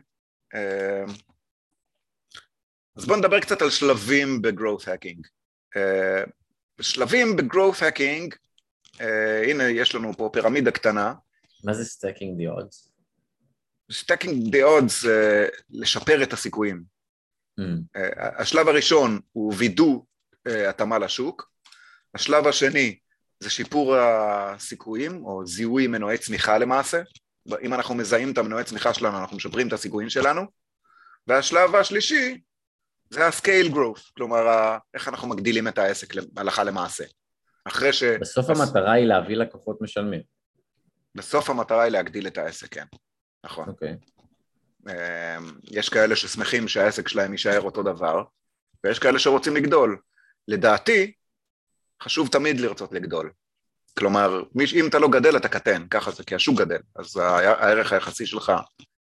אה, 0.56 1.04
אז 2.98 3.06
בואו 3.06 3.18
נדבר 3.18 3.40
קצת 3.40 3.62
על 3.62 3.70
שלבים 3.70 4.42
ב-growth 4.42 4.84
hacking. 4.84 5.28
אה, 5.78 6.24
שלבים 6.82 7.36
ב-growth 7.36 7.80
hacking, 7.80 8.36
uh, 8.98 9.50
הנה 9.50 9.64
יש 9.64 9.96
לנו 9.96 10.14
פה 10.18 10.30
פירמידה 10.34 10.72
קטנה. 10.72 11.14
מה 11.64 11.74
זה 11.74 11.84
stacking 11.84 12.42
the 12.42 12.60
odds? 12.60 12.90
stacking 13.92 14.52
the 14.52 14.82
odds 14.82 15.02
זה 15.02 15.48
לשפר 15.70 16.24
את 16.24 16.34
הסיכויים. 16.34 16.84
Mm. 17.60 18.00
השלב 18.16 18.68
הראשון 18.68 19.20
הוא 19.32 19.54
וידוא 19.58 20.02
התאמה 20.46 21.00
לשוק, 21.00 21.52
השלב 22.16 22.48
השני 22.48 22.98
זה 23.40 23.50
שיפור 23.50 23.96
הסיכויים 23.96 25.26
או 25.26 25.46
זיהוי 25.48 25.88
מנועי 25.88 26.18
צמיחה 26.18 26.58
למעשה, 26.58 27.02
אם 27.62 27.74
אנחנו 27.74 27.96
מזהים 27.96 28.32
את 28.32 28.38
המנועי 28.38 28.64
צמיחה 28.64 28.94
שלנו 28.94 29.18
אנחנו 29.18 29.38
משפרים 29.38 29.68
את 29.68 29.74
הסיכויים 29.74 30.10
שלנו, 30.10 30.42
והשלב 31.28 31.76
השלישי 31.76 32.42
זה 33.10 33.26
ה-scale 33.28 33.74
growth, 33.74 34.12
כלומר 34.18 34.78
איך 34.94 35.08
אנחנו 35.08 35.28
מגדילים 35.28 35.68
את 35.68 35.78
העסק 35.78 36.14
הלכה 36.38 36.64
למעשה. 36.64 37.04
אחרי 37.66 37.94
ש... 37.94 38.04
בסוף 38.04 38.50
המטרה 38.50 38.92
היא 38.92 39.06
להביא 39.06 39.36
לקוחות 39.36 39.82
משלמים. 39.82 40.22
בסוף 41.16 41.50
המטרה 41.50 41.84
היא 41.84 41.92
להגדיל 41.92 42.28
את 42.28 42.38
העסק, 42.38 42.74
כן, 42.74 42.86
נכון. 43.46 43.70
אוקיי. 43.70 43.96
Okay. 44.02 44.16
אמ, 44.90 45.52
יש 45.64 45.90
כאלה 45.90 46.16
ששמחים 46.16 46.68
שהעסק 46.68 47.08
שלהם 47.08 47.32
יישאר 47.32 47.62
אותו 47.62 47.84
דבר, 47.84 48.24
ויש 48.84 49.00
כאלה 49.00 49.20
שרוצים 49.20 49.56
לגדול. 49.56 49.98
לדעתי, 50.48 51.14
חשוב 52.04 52.28
תמיד 52.28 52.60
לרצות 52.60 52.94
לגדול. 52.94 53.32
כלומר, 53.98 54.44
אם 54.76 54.88
אתה 54.88 55.00
לא 55.00 55.08
גדל 55.08 55.38
אתה 55.38 55.48
קטן, 55.48 55.88
ככה 55.90 56.12
זה, 56.12 56.24
כי 56.24 56.36
השוק 56.36 56.60
גדל, 56.60 56.80
אז 56.96 57.18
הערך 57.18 57.94
היחסי 57.94 58.26
שלך 58.26 58.52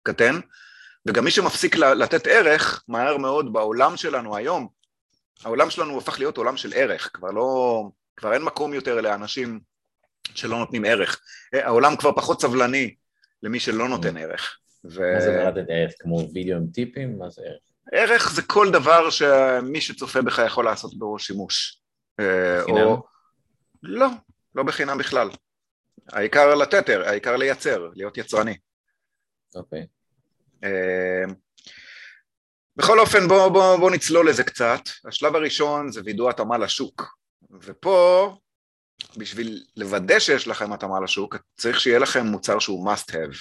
קטן, 0.04 0.40
וגם 1.06 1.24
מי 1.24 1.32
שמפסיק 1.32 1.76
לתת 1.76 2.28
ערך, 2.28 2.84
מהר 2.88 3.18
מאוד 3.18 3.54
בעולם 3.54 3.98
שלנו 3.98 4.36
היום, 4.36 4.68
העולם 5.44 5.70
שלנו 5.70 5.98
הפך 5.98 6.20
להיות 6.20 6.38
עולם 6.38 6.58
של 6.58 6.74
ערך, 6.76 7.10
כבר 7.14 7.32
לא, 7.32 7.84
כבר 8.16 8.34
אין 8.34 8.42
מקום 8.42 8.74
יותר 8.74 9.02
לאנשים 9.02 9.60
שלא 10.36 10.58
נותנים 10.60 10.86
ערך. 10.86 11.22
העולם 11.54 11.96
כבר 11.96 12.12
פחות 12.16 12.42
סבלני 12.42 12.96
למי 13.44 13.60
שלא 13.60 13.90
נותן 13.90 14.18
ערך. 14.18 14.58
ו... 14.86 15.14
מה 15.14 15.22
זה 15.22 15.32
מרדת 15.32 15.66
ערך? 15.70 15.92
כמו 16.00 16.28
וידאו 16.34 16.58
עם 16.58 16.68
טיפים? 16.74 17.20
מה 17.20 17.30
זה 17.30 17.42
ערך? 17.42 17.62
ערך 17.92 18.32
זה 18.32 18.42
כל 18.42 18.72
דבר 18.72 19.10
שמי 19.10 19.82
שצופה 19.82 20.22
בך 20.22 20.42
יכול 20.46 20.66
לעשות 20.66 20.98
בו 20.98 21.20
שימוש. 21.20 21.81
אה? 22.22 22.62
או... 22.64 23.04
לא, 23.84 24.08
לא 24.56 24.64
בחינם 24.64 24.98
בכלל. 24.98 25.30
העיקר 26.10 26.56
לתת, 26.56 26.90
העיקר 26.90 27.36
לייצר, 27.36 27.90
להיות 27.96 28.18
יצרני. 28.18 28.58
אוקיי. 29.56 29.88
אמ, 30.64 31.34
בכל 32.76 33.00
אופן 33.00 33.28
בואו 33.28 33.54
בוא, 33.54 33.78
בוא 33.78 33.92
נצלול 33.92 34.30
לזה 34.30 34.44
קצת, 34.44 34.82
השלב 35.06 35.36
הראשון 35.36 35.92
זה 35.92 36.02
וידוא 36.06 36.30
התאמה 36.30 36.58
לשוק, 36.58 37.18
ופה 37.52 38.38
בשביל 39.18 39.64
לוודא 39.78 40.20
שיש 40.20 40.48
לכם 40.48 40.74
התאמה 40.74 41.00
לשוק 41.00 41.36
צריך 41.58 41.80
שיהיה 41.80 42.00
לכם 42.00 42.26
מוצר 42.26 42.60
שהוא 42.60 42.92
must 42.92 43.12
have. 43.12 43.36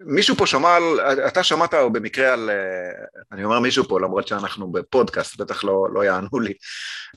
אה, 0.00 0.06
מישהו 0.06 0.36
פה 0.36 0.46
שמע 0.46 0.76
על, 0.76 1.00
אתה 1.26 1.42
שמעת 1.42 1.74
במקרה 1.92 2.32
על, 2.32 2.50
אה, 2.50 3.04
אני 3.32 3.44
אומר 3.44 3.60
מישהו 3.60 3.84
פה 3.84 4.00
למרות 4.00 4.28
שאנחנו 4.28 4.72
בפודקאסט, 4.72 5.36
בטח 5.36 5.64
לא, 5.64 5.86
לא 5.92 6.04
יענו 6.04 6.40
לי, 6.40 6.52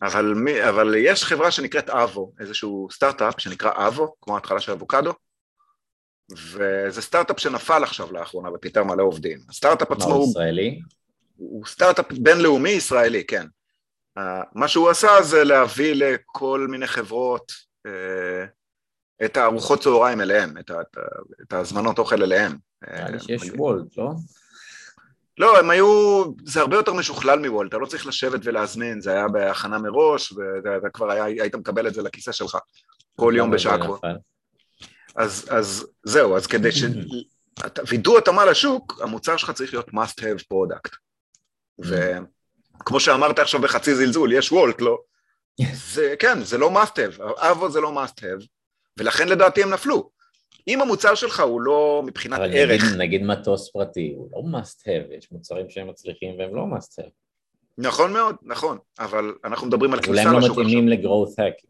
אבל, 0.02 0.34
אבל 0.70 0.96
יש 0.98 1.24
חברה 1.24 1.52
שנקראת 1.52 1.90
אבו, 1.90 2.34
איזשהו 2.40 2.88
סטארט-אפ 2.92 3.34
שנקרא 3.38 3.88
אבו, 3.88 4.16
כמו 4.22 4.36
ההתחלה 4.36 4.60
של 4.60 4.72
אבוקדו, 4.72 5.14
וזה 6.32 7.02
סטארט-אפ 7.02 7.40
שנפל 7.40 7.84
עכשיו 7.84 8.12
לאחרונה 8.12 8.50
ופיטר 8.52 8.84
מלא 8.84 9.04
עובדים. 9.04 9.40
הסטארט-אפ 9.50 9.92
עצמו 9.92 10.14
הוא... 10.14 10.30
ישראלי? 10.30 10.80
הוא 11.36 11.66
סטארט-אפ 11.66 12.06
בינלאומי 12.12 12.70
ישראלי, 12.70 13.24
כן. 13.26 13.46
Uh, 14.20 14.22
מה 14.56 14.68
שהוא 14.68 14.90
עשה 14.90 15.22
זה 15.22 15.44
להביא 15.44 15.94
לכל 15.96 16.68
מיני 16.70 16.88
חברות 16.88 17.52
uh, 17.88 17.90
את 19.26 19.38
הארוחות 19.38 19.82
צהריים 19.82 20.22
אליהם, 20.22 20.58
את, 20.58 20.72
את, 20.72 20.98
את 21.42 21.54
ההזמנות 21.54 22.00
אוכל 22.00 22.24
אליהם. 22.24 22.58
נראה 22.88 23.10
לי 23.10 23.20
שיש 23.20 23.52
וולט, 23.56 23.98
לא? 23.98 24.12
לא, 25.38 25.60
הם 25.60 25.70
היו, 25.70 26.24
זה 26.46 26.62
הרבה 26.62 26.76
יותר 26.76 26.94
משוכלל 26.94 27.40
מוולט, 27.40 27.70
אתה 27.70 27.78
לא 27.78 27.86
צריך 27.86 28.08
לשבת 28.08 28.40
ולהזמין, 28.44 29.02
זה 29.02 29.12
היה 29.12 29.28
בהכנה 29.28 29.78
מראש, 29.78 30.34
ואתה 30.34 30.90
כבר 30.94 31.12
היה, 31.12 31.24
היית 31.24 31.56
מקבל 31.56 31.88
את 31.88 31.94
זה 31.94 32.02
לכיסא 32.02 32.32
שלך 32.32 32.58
כל 33.16 33.34
יום 33.38 33.52
בשעה 33.52 33.78
כבר. 33.78 33.98
אז, 35.16 35.46
אז 35.50 35.88
זהו, 36.04 36.38
אז 36.38 36.48
כדי 36.48 36.72
ש... 36.72 36.84
וידוא 37.90 38.18
התאמה 38.18 38.46
לשוק, 38.46 39.00
המוצר 39.04 39.38
שלך 39.38 39.52
צריך 39.52 39.74
להיות 39.74 39.90
must 39.90 40.22
have 40.22 40.44
product. 40.54 40.98
וכמו 41.80 43.00
שאמרת 43.00 43.40
עכשיו 43.40 43.62
בחצי 43.62 43.96
זלזול, 43.96 44.34
יש 44.34 44.52
וולט, 44.52 44.82
לא? 44.82 44.98
זה, 45.94 46.16
כן, 46.20 46.44
זה 46.44 46.58
לא 46.58 46.84
must 46.84 46.92
have, 46.92 47.24
אבו 47.38 47.72
זה 47.72 47.82
לא 47.82 48.04
must 48.04 48.20
have, 48.20 48.46
ולכן 48.98 49.28
לדעתי 49.28 49.64
הם 49.64 49.70
נפלו. 49.70 50.10
אם 50.68 50.82
המוצר 50.82 51.16
שלך 51.16 51.40
הוא 51.40 51.62
לא 51.62 52.04
מבחינת 52.06 52.40
אבל 52.40 52.52
ערך... 52.54 52.84
אבל 52.84 52.90
נגיד, 52.90 52.98
נגיד 52.98 53.24
מטוס 53.24 53.72
פרטי, 53.72 54.14
הוא 54.18 54.30
לא 54.32 54.60
must 54.60 54.82
have, 54.82 55.14
יש 55.18 55.32
מוצרים 55.32 55.70
שהם 55.70 55.88
מצליחים 55.88 56.40
והם 56.40 56.56
לא 56.56 56.64
must 56.78 57.04
have. 57.04 57.10
נכון 57.78 58.14
מאוד, 58.14 58.36
נכון, 58.42 58.78
אבל 59.00 59.34
אנחנו 59.44 59.68
מדברים 59.68 59.94
על 59.94 60.02
כניסה 60.02 60.24
לשוק 60.24 60.38
עכשיו. 60.38 60.56
אולי 60.56 60.76
הם 60.76 60.84
לא 60.84 60.84
מתאימים 60.84 60.90
ל-growth 60.90 61.40
hacking. 61.40 61.68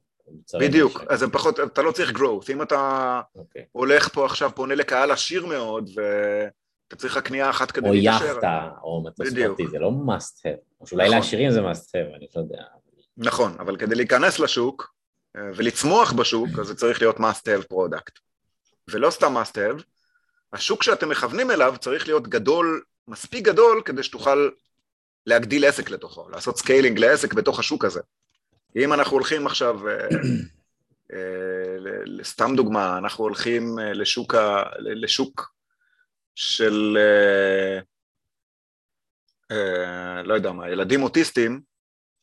בדיוק, 0.60 1.04
אז 1.10 1.24
הם 1.24 1.30
פחות, 1.30 1.60
אתה 1.60 1.82
לא 1.82 1.92
צריך 1.92 2.12
growth, 2.12 2.52
אם 2.52 2.62
אתה 2.62 3.22
okay. 3.36 3.40
אוקיי. 3.40 3.66
הולך 3.72 4.10
פה 4.13 4.26
עכשיו, 4.26 4.52
פונה 4.56 4.76
לקהל 4.76 5.12
עשיר 5.12 5.46
מאוד, 5.46 5.90
ואתה 5.96 6.96
צריך 6.96 7.18
רק 7.18 7.28
קנייה 7.28 7.50
אחת 7.50 7.72
כדי 7.72 7.90
להתקשר. 7.92 8.26
או 8.26 8.34
יאכטה, 8.34 8.70
או 8.84 9.04
מטוס 9.04 9.34
פרטי, 9.34 9.68
זה 9.68 9.80
לא 9.80 9.90
must 9.90 10.40
have, 10.40 10.82
או 10.82 10.88
שאולי 10.88 11.06
נכון. 11.06 11.18
לעשירים 11.18 11.52
זה 11.52 11.62
must 11.62 11.88
have, 11.90 12.16
אני 12.16 12.28
לא 12.36 12.42
יודע. 12.42 12.63
נכון, 13.18 13.56
אבל 13.60 13.78
כדי 13.78 13.96
להיכנס 13.96 14.40
לשוק 14.40 14.96
ולצמוח 15.56 16.12
בשוק, 16.12 16.50
אז 16.60 16.67
זה 16.67 16.76
צריך 16.76 17.02
להיות 17.02 17.17
must 17.17 17.43
have 17.43 17.73
product. 17.73 18.19
ולא 18.88 19.10
סתם 19.10 19.38
must 19.38 19.52
have, 19.52 19.84
השוק 20.54 20.84
שאתם 20.84 21.10
מכוונים 21.10 21.52
אליו 21.52 21.76
צריך 21.80 22.08
להיות 22.08 22.28
גדול, 22.28 22.84
מספיק 23.08 23.45
גדול, 23.45 23.82
כדי 23.86 24.04
שתוכל 24.04 24.50
להגדיל 25.26 25.65
עסק 25.65 25.89
לתוכו, 25.89 26.30
לעשות 26.30 26.58
scaling 26.58 27.00
לעסק 27.00 27.34
בתוך 27.34 27.60
השוק 27.60 27.86
הזה. 27.86 28.02
אם 28.76 28.93
אנחנו 28.93 29.12
הולכים 29.12 29.47
עכשיו, 29.47 29.88
אה, 29.88 30.08
אה, 31.13 32.23
סתם 32.23 32.56
דוגמה, 32.56 32.97
אנחנו 32.97 33.23
הולכים 33.23 33.80
אה, 33.80 33.93
לשוק, 33.93 34.36
ה, 34.36 34.63
לשוק 34.80 35.54
של, 36.36 36.97
לא 40.23 40.34
יודע 40.34 40.52
מה, 40.52 40.69
ילדים 40.69 41.04
אוטיסטים, 41.04 41.62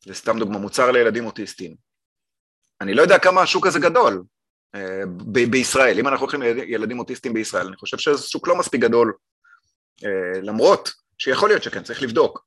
זה 0.05 0.13
סתם 0.13 0.39
דוגמה, 0.39 0.57
מוצר 0.57 0.91
לילדים 0.91 1.25
אוטיסטים. 1.25 1.84
אני 2.81 2.93
לא 2.93 3.01
יודע 3.01 3.17
כמה 3.17 3.41
השוק 3.41 3.67
הזה 3.67 3.79
גדול 3.79 4.23
ב- 5.17 5.51
בישראל, 5.51 5.99
אם 5.99 6.07
אנחנו 6.07 6.23
הולכים 6.23 6.41
לילדים 6.41 6.99
אוטיסטים 6.99 7.33
בישראל, 7.33 7.67
אני 7.67 7.75
חושב 7.75 7.97
שזה 7.97 8.27
שוק 8.27 8.47
לא 8.47 8.55
מספיק 8.55 8.81
גדול, 8.81 9.13
למרות 10.41 10.91
שיכול 11.17 11.49
להיות 11.49 11.63
שכן, 11.63 11.83
צריך 11.83 12.01
לבדוק. 12.01 12.45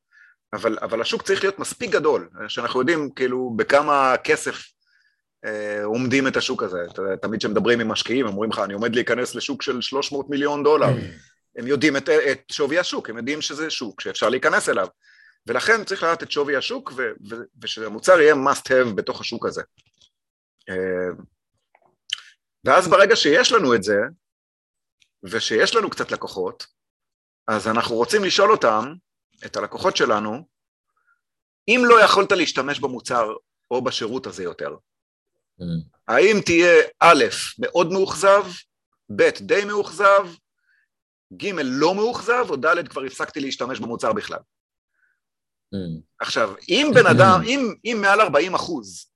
אבל, 0.53 0.79
אבל 0.83 1.01
השוק 1.01 1.23
צריך 1.23 1.43
להיות 1.45 1.59
מספיק 1.59 1.91
גדול, 1.91 2.29
שאנחנו 2.49 2.81
יודעים 2.81 3.11
כאילו 3.11 3.53
בכמה 3.57 4.15
כסף 4.25 4.65
אה, 5.45 5.85
עומדים 5.85 6.27
את 6.27 6.37
השוק 6.37 6.63
הזה. 6.63 6.79
תמיד 7.23 7.41
כשמדברים 7.41 7.81
עם 7.81 7.89
משקיעים, 7.89 8.27
הם 8.27 8.33
אומרים 8.33 8.51
לך, 8.51 8.59
אני 8.59 8.75
עומד 8.75 8.95
להיכנס 8.95 9.35
לשוק 9.35 9.63
של 9.63 9.81
300 9.81 10.31
מיליון 10.31 10.65
דולר. 10.65 10.89
הם 11.57 11.67
יודעים 11.67 11.97
את, 11.97 12.09
את 12.09 12.43
שווי 12.53 12.79
השוק, 12.79 13.11
הם 13.11 13.17
יודעים 13.17 13.41
שזה 13.41 13.71
שוק 13.71 14.01
שאפשר 14.01 14.29
להיכנס 14.29 14.69
אליו. 14.69 14.87
ולכן 15.47 15.85
צריך 15.85 16.03
לדעת 16.03 16.23
את 16.23 16.31
שווי 16.31 16.57
השוק, 16.57 16.93
ו, 16.97 17.03
ו, 17.31 17.37
ושהמוצר 17.63 18.21
יהיה 18.21 18.35
must 18.35 18.69
have 18.69 18.95
בתוך 18.95 19.21
השוק 19.21 19.47
הזה. 19.47 19.63
אה, 20.69 21.25
ואז 22.65 22.89
ברגע 22.89 23.17
שיש 23.17 23.53
לנו 23.53 23.75
את 23.75 23.83
זה, 23.83 23.99
ושיש 25.23 25.75
לנו 25.75 25.91
קצת 25.91 26.11
לקוחות, 26.11 26.67
אז 27.49 27.69
אנחנו 27.69 27.95
רוצים 27.95 28.25
לשאול 28.25 28.51
אותם, 28.51 28.95
את 29.47 29.57
הלקוחות 29.57 29.97
שלנו, 29.97 30.49
אם 31.69 31.83
לא 31.85 32.05
יכולת 32.05 32.33
להשתמש 32.33 32.81
במוצר 32.81 33.35
או 33.71 33.85
בשירות 33.85 34.27
הזה 34.27 34.43
יותר, 34.43 34.77
mm. 35.61 35.65
האם 36.09 36.37
תהיה 36.45 36.83
א', 37.01 37.25
מאוד 37.59 37.93
מאוכזב, 37.93 38.45
ב', 39.17 39.23
די 39.41 39.65
מאוכזב, 39.65 40.27
ג', 41.37 41.53
לא 41.65 41.95
מאוכזב, 41.95 42.47
או 42.51 42.57
ד', 42.57 42.89
כבר 42.89 43.05
הפסקתי 43.05 43.41
להשתמש 43.41 43.81
במוצר 43.81 44.13
בכלל. 44.13 44.41
Mm. 45.75 46.03
עכשיו, 46.21 46.55
אם 46.69 46.91
בן 46.95 47.07
אדם, 47.07 47.41
אם, 47.49 47.75
אם 47.85 47.99
מעל 48.01 48.21
40 48.21 48.55
אחוז 48.55 49.08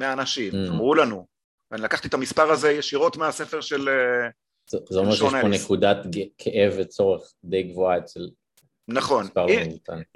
מהאנשים 0.00 0.52
mm. 0.52 0.70
אמרו 0.70 0.94
לנו, 0.94 1.26
ואני 1.70 1.82
לקחתי 1.82 2.08
את 2.08 2.14
המספר 2.14 2.50
הזה 2.50 2.70
ישירות 2.70 3.16
מהספר 3.16 3.60
של... 3.60 3.88
אה, 3.88 4.28
זה 4.90 4.98
אומר 4.98 5.12
שיש 5.12 5.30
פה 5.30 5.48
נקודת 5.48 5.96
כאב 6.38 6.72
וצורך 6.78 7.32
די 7.44 7.62
גבוהה 7.62 7.98
אצל 7.98 8.28
נכון. 8.88 9.26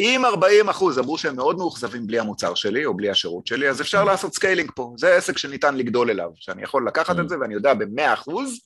אם 0.00 0.24
40 0.24 0.68
אחוז 0.68 0.98
אמרו 0.98 1.18
שהם 1.18 1.36
מאוד 1.36 1.58
מאוכזבים 1.58 2.06
בלי 2.06 2.18
המוצר 2.18 2.54
שלי 2.54 2.84
או 2.84 2.94
בלי 2.94 3.10
השירות 3.10 3.46
שלי, 3.46 3.68
אז 3.68 3.80
אפשר 3.80 4.02
mm. 4.02 4.06
לעשות 4.06 4.34
scaling 4.34 4.70
פה. 4.74 4.94
זה 4.98 5.16
עסק 5.16 5.38
שניתן 5.38 5.76
לגדול 5.76 6.10
אליו, 6.10 6.30
שאני 6.34 6.62
יכול 6.62 6.88
לקחת 6.88 7.14
את 7.14 7.24
mm. 7.24 7.28
זה 7.28 7.38
ואני 7.40 7.54
יודע 7.54 7.74
ב-100 7.74 8.14
אחוז, 8.14 8.60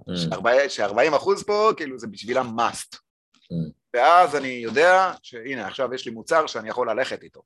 mm. 0.00 0.12
ש-40 0.68 1.16
אחוז 1.16 1.42
פה, 1.42 1.70
כאילו 1.76 1.98
זה 1.98 2.06
בשבילם 2.06 2.56
must. 2.58 2.98
ואז 3.94 4.36
אני 4.36 4.48
יודע 4.48 5.12
שהנה 5.22 5.66
עכשיו 5.66 5.94
יש 5.94 6.06
לי 6.06 6.12
מוצר 6.12 6.46
שאני 6.46 6.68
יכול 6.68 6.90
ללכת 6.90 7.22
איתו. 7.22 7.42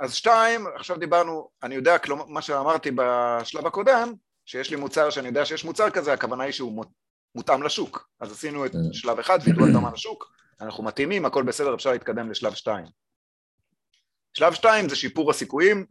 אז 0.00 0.14
שתיים, 0.14 0.66
עכשיו 0.74 0.96
דיברנו, 0.96 1.50
אני 1.62 1.74
יודע, 1.74 1.98
כלומר, 1.98 2.24
מה 2.24 2.42
שאמרתי 2.42 2.90
בשלב 2.90 3.66
הקודם, 3.66 4.12
שיש 4.46 4.70
לי 4.70 4.76
מוצר 4.76 5.10
שאני 5.10 5.28
יודע 5.28 5.44
שיש 5.44 5.64
מוצר 5.64 5.90
כזה, 5.90 6.12
הכוונה 6.12 6.44
היא 6.44 6.52
שהוא 6.52 6.84
מותאם 7.34 7.62
לשוק. 7.62 8.08
אז 8.20 8.32
עשינו 8.32 8.66
את 8.66 8.72
mm. 8.74 8.78
שלב 8.92 9.18
אחד, 9.18 9.38
וידאו 9.44 9.66
התאמה 9.66 9.90
לשוק, 9.92 10.32
אנחנו 10.60 10.84
מתאימים, 10.84 11.24
הכל 11.24 11.42
בסדר, 11.42 11.74
אפשר 11.74 11.90
להתקדם 11.90 12.30
לשלב 12.30 12.54
שתיים. 12.54 12.86
שלב 14.34 14.52
שתיים 14.52 14.88
זה 14.88 14.96
שיפור 14.96 15.30
הסיכויים, 15.30 15.86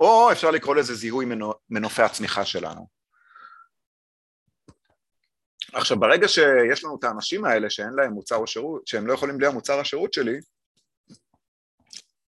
או 0.00 0.32
אפשר 0.32 0.50
לקרוא 0.50 0.74
לזה 0.74 0.94
זיהוי 0.94 1.26
מנופי 1.70 2.02
הצמיחה 2.02 2.44
שלנו. 2.44 2.86
עכשיו, 5.72 6.00
ברגע 6.00 6.28
שיש 6.28 6.84
לנו 6.84 6.96
את 6.98 7.04
האנשים 7.04 7.44
האלה 7.44 7.70
שאין 7.70 7.92
להם 7.96 8.12
מוצר 8.12 8.36
או 8.36 8.46
שירות, 8.46 8.86
שהם 8.86 9.06
לא 9.06 9.14
יכולים 9.14 9.38
בלי 9.38 9.46
המוצר 9.46 9.80
השירות 9.80 10.12
שלי, 10.12 10.38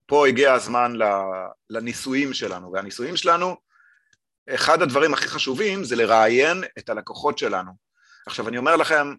פה 0.09 0.27
הגיע 0.27 0.53
הזמן 0.53 0.93
לניסויים 1.71 2.35
שלנו, 2.35 2.73
והניסויים 2.73 3.17
שלנו, 3.17 3.57
אחד 4.49 4.83
הדברים 4.83 5.15
הכי 5.15 5.29
חשובים 5.29 5.85
זה 5.85 5.97
לראיין 5.97 6.65
את 6.79 6.89
הלקוחות 6.89 7.39
שלנו. 7.39 7.73
עכשיו 8.27 8.49
אני 8.49 8.59
אומר 8.59 8.77
לכם, 8.77 9.15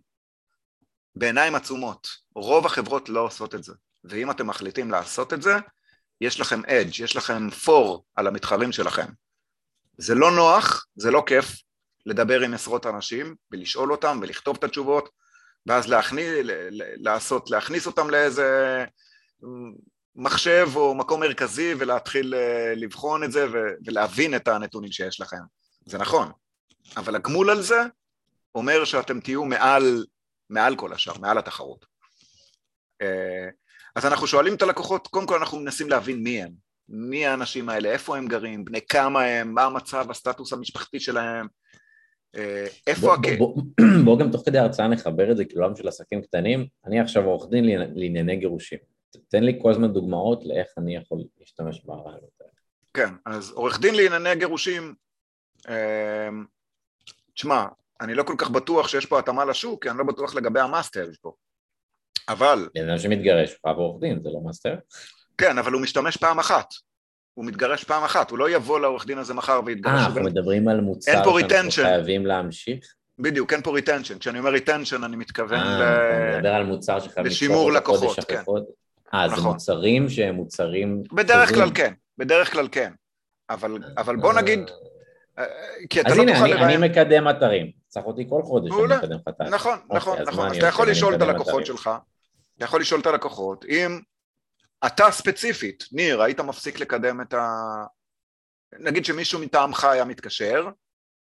בעיניים 1.15 1.55
עצומות, 1.55 2.07
רוב 2.35 2.65
החברות 2.65 3.09
לא 3.09 3.19
עושות 3.19 3.55
את 3.55 3.63
זה, 3.63 3.73
ואם 4.03 4.31
אתם 4.31 4.47
מחליטים 4.47 4.91
לעשות 4.91 5.33
את 5.33 5.41
זה, 5.41 5.57
יש 6.21 6.39
לכם 6.39 6.61
אדג', 6.65 6.99
יש 6.99 7.15
לכם 7.15 7.49
פור 7.49 8.05
על 8.15 8.27
המתחרים 8.27 8.71
שלכם. 8.71 9.07
זה 9.97 10.15
לא 10.15 10.31
נוח, 10.31 10.85
זה 10.95 11.11
לא 11.11 11.23
כיף 11.25 11.61
לדבר 12.05 12.41
עם 12.41 12.53
עשרות 12.53 12.85
אנשים 12.85 13.35
ולשאול 13.51 13.91
אותם 13.91 14.19
ולכתוב 14.21 14.57
את 14.57 14.63
התשובות, 14.63 15.09
ואז 15.65 15.87
להכניס, 15.87 16.29
לעשות, 16.97 17.49
להכניס 17.49 17.87
אותם 17.87 18.09
לאיזה 18.09 18.85
מחשב 20.19 20.67
או 20.75 20.95
מקום 20.95 21.19
מרכזי 21.19 21.73
ולהתחיל 21.77 22.35
אה, 22.35 22.73
לבחון 22.75 23.23
את 23.23 23.31
זה 23.31 23.47
ולהבין 23.85 24.35
את 24.35 24.47
הנתונים 24.47 24.91
שיש 24.91 25.21
לכם. 25.21 25.37
זה 25.85 25.97
נכון, 25.97 26.31
אבל 26.97 27.15
הגמול 27.15 27.49
על 27.49 27.61
זה 27.61 27.81
אומר 28.55 28.85
שאתם 28.85 29.19
תהיו 29.19 29.45
מעל, 29.45 30.05
מעל 30.49 30.75
כל 30.75 30.93
השאר, 30.93 31.13
מעל 31.19 31.37
התחרות. 31.37 31.85
אה, 33.01 33.49
אז 33.95 34.05
אנחנו 34.05 34.27
שואלים 34.27 34.55
את 34.55 34.61
הלקוחות, 34.61 35.07
קודם 35.07 35.27
כל 35.27 35.37
אנחנו 35.37 35.59
מנסים 35.59 35.89
להבין 35.89 36.23
מי 36.23 36.41
הם, 36.41 36.51
מי 36.89 37.25
האנשים 37.25 37.69
האלה, 37.69 37.89
איפה 37.91 38.17
הם 38.17 38.27
גרים, 38.27 38.65
בני 38.65 38.79
כמה 38.89 39.23
הם, 39.23 39.53
מה 39.53 39.63
המצב, 39.63 40.11
הסטטוס 40.11 40.53
המשפחתי 40.53 40.99
שלהם, 40.99 41.47
אה, 42.35 42.65
איפה... 42.87 43.15
בוא, 43.15 43.37
בוא, 43.37 43.55
בוא, 43.55 43.63
בוא 44.05 44.19
גם 44.19 44.31
תוך 44.31 44.41
כדי 44.45 44.57
ההרצאה 44.57 44.87
נחבר 44.87 45.31
את 45.31 45.37
זה 45.37 45.45
כעולם 45.45 45.75
של 45.75 45.87
עסקים 45.87 46.21
קטנים, 46.21 46.67
אני 46.85 46.99
עכשיו 46.99 47.25
עורך 47.25 47.49
דין 47.49 47.65
לענייני 47.95 48.35
גירושים, 48.35 48.79
תן 49.27 49.43
לי 49.43 49.59
כל 49.61 49.71
הזמן 49.71 49.93
דוגמאות 49.93 50.45
לאיך 50.45 50.67
אני 50.77 50.95
יכול 50.95 51.17
להשתמש 51.39 51.83
ברעיונות 51.83 52.41
האלה. 52.41 52.51
כן, 52.93 53.13
אז 53.25 53.51
עורך 53.51 53.79
דין 53.79 53.95
לענייני 53.95 54.35
גירושים, 54.35 54.93
אה, 55.69 56.29
תשמע, 57.33 57.65
אני 58.01 58.13
לא 58.13 58.23
כל 58.23 58.35
כך 58.37 58.49
בטוח 58.49 58.87
שיש 58.87 59.05
פה 59.05 59.19
התאמה 59.19 59.45
לשוק, 59.45 59.83
כי 59.83 59.89
אני 59.89 59.97
לא 59.97 60.03
בטוח 60.03 60.35
לגבי 60.35 60.59
ה 60.59 60.65
must 60.65 60.87
have 60.87 61.09
פה. 61.21 61.33
אבל... 62.29 62.69
בן 62.75 62.89
אדם 62.89 62.97
שמתגרש, 62.99 63.55
הוא 63.65 63.73
עורך 63.75 64.01
דין, 64.01 64.19
זה 64.23 64.29
לא 64.29 64.41
must 64.45 64.58
have? 64.58 64.75
כן, 65.37 65.57
אבל 65.57 65.71
הוא 65.71 65.81
משתמש 65.81 66.17
פעם 66.17 66.39
אחת. 66.39 66.73
הוא 67.33 67.45
מתגרש 67.45 67.83
פעם 67.83 68.03
אחת, 68.03 68.31
הוא 68.31 68.39
לא 68.39 68.49
יבוא 68.49 68.79
לעורך 68.79 69.05
דין 69.05 69.17
הזה 69.17 69.33
מחר 69.33 69.61
ויתגרש. 69.65 69.93
אה, 69.93 70.05
אנחנו 70.05 70.21
מדברים 70.21 70.67
על 70.67 70.81
מוצר 70.81 71.11
שאנחנו 71.11 71.71
חייבים 71.71 72.25
להמשיך? 72.25 72.93
בדיוק, 73.19 73.53
אין 73.53 73.61
פה 73.61 73.71
retention. 73.71 74.19
כשאני 74.19 74.39
אומר 74.39 74.49
retention, 74.49 75.03
אני 75.03 75.15
מתכוון 75.15 75.59
אה, 75.59 75.79
ל... 75.79 75.83
אתה 75.83 76.37
מדבר 76.37 76.49
על 76.49 76.65
מוצר 76.65 76.99
שחייב 76.99 77.27
לשימור 77.27 77.71
לקוחות, 77.71 78.19
כן. 78.27 78.41
אה, 79.13 79.29
זה 79.29 79.35
נכון. 79.35 79.51
מוצרים 79.51 80.09
שהם 80.09 80.35
מוצרים... 80.35 81.03
בדרך 81.13 81.49
טובים. 81.49 81.63
כלל 81.63 81.75
כן, 81.75 81.93
בדרך 82.17 82.51
כלל 82.51 82.67
כן. 82.71 82.93
אבל, 83.49 83.77
אבל 83.97 84.15
בוא 84.15 84.33
נגיד, 84.33 84.59
אה, 85.39 85.45
כי 85.89 86.01
אתה 86.01 86.09
אז 86.09 86.17
לא 86.17 86.21
הנה, 86.21 86.31
תוכל 86.33 86.43
אני, 86.43 86.53
אני 86.53 86.61
לראיין... 86.61 86.81
מקדם 86.81 87.29
אתרים. 87.29 87.71
צריך 87.87 88.05
אותי 88.05 88.25
כל 88.29 88.41
חודש. 88.43 88.71
שאני 88.71 88.97
מקדם 88.97 89.15
לך 89.15 89.21
את 89.21 89.41
האתר. 89.41 89.49
נכון, 89.55 89.79
אוקיי, 89.79 89.97
נכון, 89.97 90.17
אז 90.21 90.27
נכון. 90.27 90.45
אז 90.45 90.51
אני 90.51 90.59
אתה? 90.59 90.67
יכול 90.67 90.85
אני 90.85 90.91
לשאול 90.91 91.15
את 91.15 91.21
הלקוחות 91.21 91.63
אתרים. 91.63 91.65
שלך, 91.77 91.89
אתה 92.57 92.65
יכול 92.65 92.81
לשאול 92.81 92.99
את 93.01 93.05
הלקוחות, 93.05 93.65
אם 93.65 93.99
אתה 94.85 95.11
ספציפית, 95.11 95.83
ניר, 95.91 96.21
היית 96.21 96.39
מפסיק 96.39 96.79
לקדם 96.79 97.21
את 97.21 97.33
ה... 97.33 97.47
נגיד 98.79 99.05
שמישהו 99.05 99.39
מטעמך 99.39 99.83
היה 99.83 100.05
מתקשר, 100.05 100.69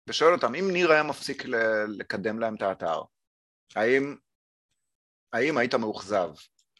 ושואל 0.07 0.33
אותם, 0.33 0.55
אם 0.55 0.71
ניר 0.71 0.91
היה 0.91 1.03
מפסיק 1.03 1.45
לקדם 1.87 2.39
להם 2.39 2.55
את 2.55 2.61
האתר, 2.61 3.01
האם, 3.75 4.15
האם 5.33 5.57
היית 5.57 5.75
מאוכזב? 5.75 6.29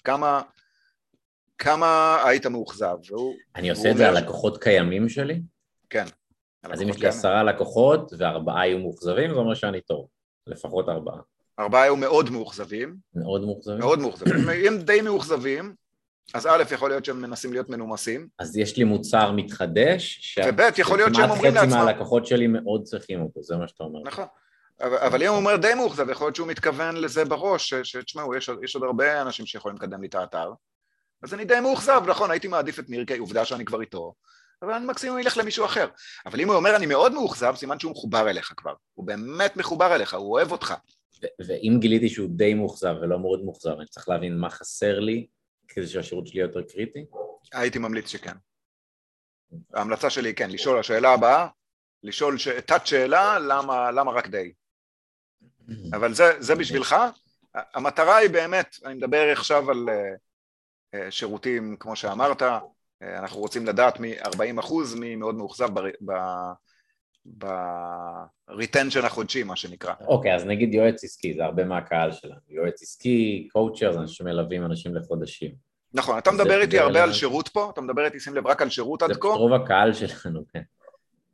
כמה, 0.03 0.41
כמה 1.57 2.17
היית 2.25 2.45
מאוכזב? 2.45 2.95
אני 3.55 3.69
עושה 3.69 3.91
את 3.91 3.97
זה 3.97 4.07
על 4.07 4.17
לקוחות 4.17 4.63
קיימים 4.63 5.09
שלי, 5.09 5.41
כן. 5.89 6.05
אז 6.63 6.81
אם 6.81 6.89
יש 6.89 6.97
לי 6.97 7.07
עשרה 7.07 7.43
לקוחות 7.43 8.11
וארבעה 8.17 8.67
יהיו 8.67 8.79
מאוכזבים, 8.79 9.29
זה 9.33 9.35
אומר 9.39 9.53
שאני 9.53 9.81
טוב. 9.81 10.07
לפחות 10.47 10.89
ארבעה. 10.89 11.17
ארבעה 11.59 11.81
היו 11.83 11.95
מאוד 11.95 12.29
מאוכזבים, 12.29 12.95
מאוד 13.15 13.41
מאוכזבים. 13.45 13.79
מאוד 13.79 13.99
מאוכזבים. 13.99 14.49
אם 14.49 14.73
הם 14.73 14.77
די 14.81 15.01
מאוכזבים, 15.01 15.73
אז 16.33 16.47
א', 16.47 16.63
יכול 16.71 16.89
להיות 16.89 17.05
שהם 17.05 17.21
מנסים 17.21 17.53
להיות 17.53 17.69
מנומסים, 17.69 18.27
אז 18.39 18.57
יש 18.57 18.77
לי 18.77 18.83
מוצר 18.83 19.31
מתחדש, 19.31 20.17
ש- 20.21 20.39
וב', 20.47 20.59
יכול 20.77 20.97
להיות 20.97 21.15
שהם 21.15 21.29
אומרים 21.29 21.39
שכמעט 21.51 21.63
חצי 21.63 21.71
לעצמם- 21.75 21.85
מהלקוחות 21.85 22.25
שלי 22.25 22.47
מאוד 22.47 22.83
צריכים 22.83 23.21
אותו, 23.21 23.43
זה 23.43 23.57
מה 23.57 23.67
שאתה 23.67 23.83
אומר. 23.83 23.99
נכון. 24.05 24.25
אבל, 24.81 25.23
אם 25.23 25.27
הוא 25.27 25.37
אומר 25.37 25.55
די 25.55 25.73
מאוכזב, 25.73 26.09
יכול 26.09 26.27
להיות 26.27 26.35
שהוא 26.35 26.47
מתכוון 26.47 26.95
לזה 26.97 27.25
בראש, 27.25 27.73
שתשמעו, 27.73 28.35
יש 28.63 28.75
עוד 28.75 28.83
הרבה 28.83 29.21
אנשים 29.21 29.45
שיכולים 29.45 29.77
לקדם 29.77 30.01
לי 30.01 30.07
את 30.07 30.15
האתר, 30.15 30.51
אז 31.23 31.33
אני 31.33 31.45
די 31.45 31.59
מאוכזב, 31.59 32.01
נכון, 32.07 32.31
הייתי 32.31 32.47
מעדיף 32.47 32.79
את 32.79 32.89
ניר, 32.89 33.05
כי 33.05 33.17
עובדה 33.17 33.45
שאני 33.45 33.65
כבר 33.65 33.81
איתו, 33.81 34.13
אבל 34.61 34.73
אני 34.73 34.85
מקסימום 34.85 35.19
ילך 35.19 35.37
למישהו 35.37 35.65
אחר. 35.65 35.87
אבל 36.25 36.41
אם 36.41 36.47
הוא 36.47 36.55
אומר 36.55 36.75
אני 36.75 36.85
מאוד 36.85 37.13
מאוכזב, 37.13 37.55
סימן 37.55 37.79
שהוא 37.79 37.91
מחובר 37.91 38.29
אליך 38.29 38.53
כבר. 38.57 38.73
הוא 38.93 39.07
באמת 39.07 39.57
מחובר 39.57 39.95
אליך, 39.95 40.13
הוא 40.13 40.31
אוהב 40.33 40.51
אותך. 40.51 40.73
ו- 41.23 41.43
ואם 41.47 41.77
גיליתי 41.79 42.09
שהוא 42.09 42.29
די 42.31 42.53
מאוכזב 42.53 42.95
ולא 43.01 43.19
מאוד 43.19 43.43
מאוכזב, 43.43 43.75
אני 43.77 43.87
צריך 43.87 44.09
להבין 44.09 44.37
מה 44.37 44.49
חסר 44.49 44.99
לי 44.99 45.27
כדי 45.67 45.87
שהשירות 45.87 46.27
שלי 46.27 46.39
יהיה 46.39 46.47
יותר 46.47 46.61
קריטי? 46.61 47.05
הייתי 47.53 47.79
ממליץ 47.79 48.07
שכן. 48.07 48.35
ההמלצה 49.73 50.09
שלי 50.09 50.29
היא 50.29 50.35
כן, 50.35 50.49
לשאול, 50.49 50.79
השאלה 50.79 51.13
הבאה, 51.13 51.47
לשאול 52.03 52.37
ש... 52.37 52.47
תת 52.47 52.87
שאלה, 52.87 53.39
למה, 53.39 53.91
למה 53.91 54.11
רק 54.11 54.27
די? 54.27 54.51
אבל 55.93 56.13
זה, 56.13 56.23
זה 56.39 56.55
בשבילך, 56.55 56.95
המטרה 57.53 58.17
היא 58.17 58.29
באמת, 58.29 58.75
אני 58.85 58.93
מדבר 58.93 59.31
עכשיו 59.31 59.71
על 59.71 59.89
אה, 59.89 60.15
שירותים, 61.09 61.75
כמו 61.79 61.95
שאמרת, 61.95 62.41
אה, 62.41 62.59
אנחנו 63.19 63.39
רוצים 63.39 63.65
לדעת 63.65 63.99
מ-40 63.99 64.59
אחוז, 64.59 64.95
מי 64.95 65.15
מאוד 65.15 65.35
מאוכזב 65.35 65.69
ב-retention 67.37 69.05
החודשי, 69.05 69.43
מה 69.43 69.55
שנקרא. 69.55 69.93
אוקיי, 70.07 70.35
אז 70.35 70.45
נגיד 70.45 70.73
יועץ 70.73 71.03
עסקי, 71.03 71.33
זה 71.33 71.45
הרבה 71.45 71.63
מהקהל 71.63 72.11
שלנו. 72.11 72.39
יועץ 72.49 72.81
עסקי, 72.81 73.47
קואוצ'ר, 73.51 73.91
זה 73.91 73.99
אנשים 73.99 74.15
שמלווים 74.27 74.65
אנשים 74.65 74.95
לחודשים. 74.95 75.51
נכון, 75.93 76.17
אתה 76.17 76.31
זה- 76.31 76.37
מדבר 76.43 76.61
איתי 76.61 76.75
זה 76.77 76.81
הרבה 76.81 77.03
על. 77.03 77.13
שירות 77.13 77.47
פה, 77.47 77.69
אתה 77.73 77.81
מדבר 77.81 78.05
איתי, 78.05 78.19
שים 78.19 78.35
לב, 78.35 78.47
רק 78.47 78.61
על 78.61 78.69
שירות 78.69 78.99
זה 78.99 79.05
עד 79.05 79.17
כה, 79.17 79.27
רוב 79.27 79.53
הקהל 79.53 79.93
שלנו, 79.93 80.41
כן. 80.53 80.61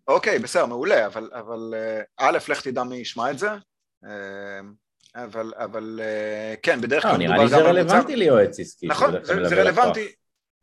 אוקיי, 0.07 0.39
בסדר, 0.39 0.65
מעולה, 0.65 1.05
אבל, 1.05 1.29
אבל 1.33 1.73
אה, 1.73 2.01
א', 2.17 2.37
לך 2.49 2.61
תדע 2.61 2.83
מי 2.83 2.95
ישמע 2.95 3.31
את 3.31 3.39
זה, 3.39 3.49
אה, 4.05 4.59
אבל, 5.15 5.53
אבל 5.55 5.99
אה, 6.03 6.55
כן, 6.63 6.81
בדרך 6.81 7.05
לא, 7.05 7.09
כלל 7.09 7.17
נראה 7.19 7.37
לי 7.37 7.47
זה 7.49 7.55
גם 7.55 7.65
על 7.65 7.67
מוצר- 7.67 7.79
רלוונטי 7.95 8.15
ליועץ 8.15 8.59
עסקי. 8.59 8.87
נכון, 8.87 9.11
זה, 9.23 9.45
זה. 9.45 9.61
רלוונטי, 9.61 10.07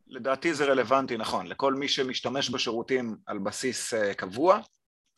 לדעתי 0.06 0.54
זה 0.54 0.64
רלוונטי, 0.64 1.16
נכון, 1.16 1.46
לכל 1.46 1.74
מי 1.74 1.88
שמשתמש 1.88 2.50
בשירותים 2.50 3.16
על 3.26 3.38
בסיס 3.38 3.94
אה, 3.94 4.14
קבוע, 4.14 4.58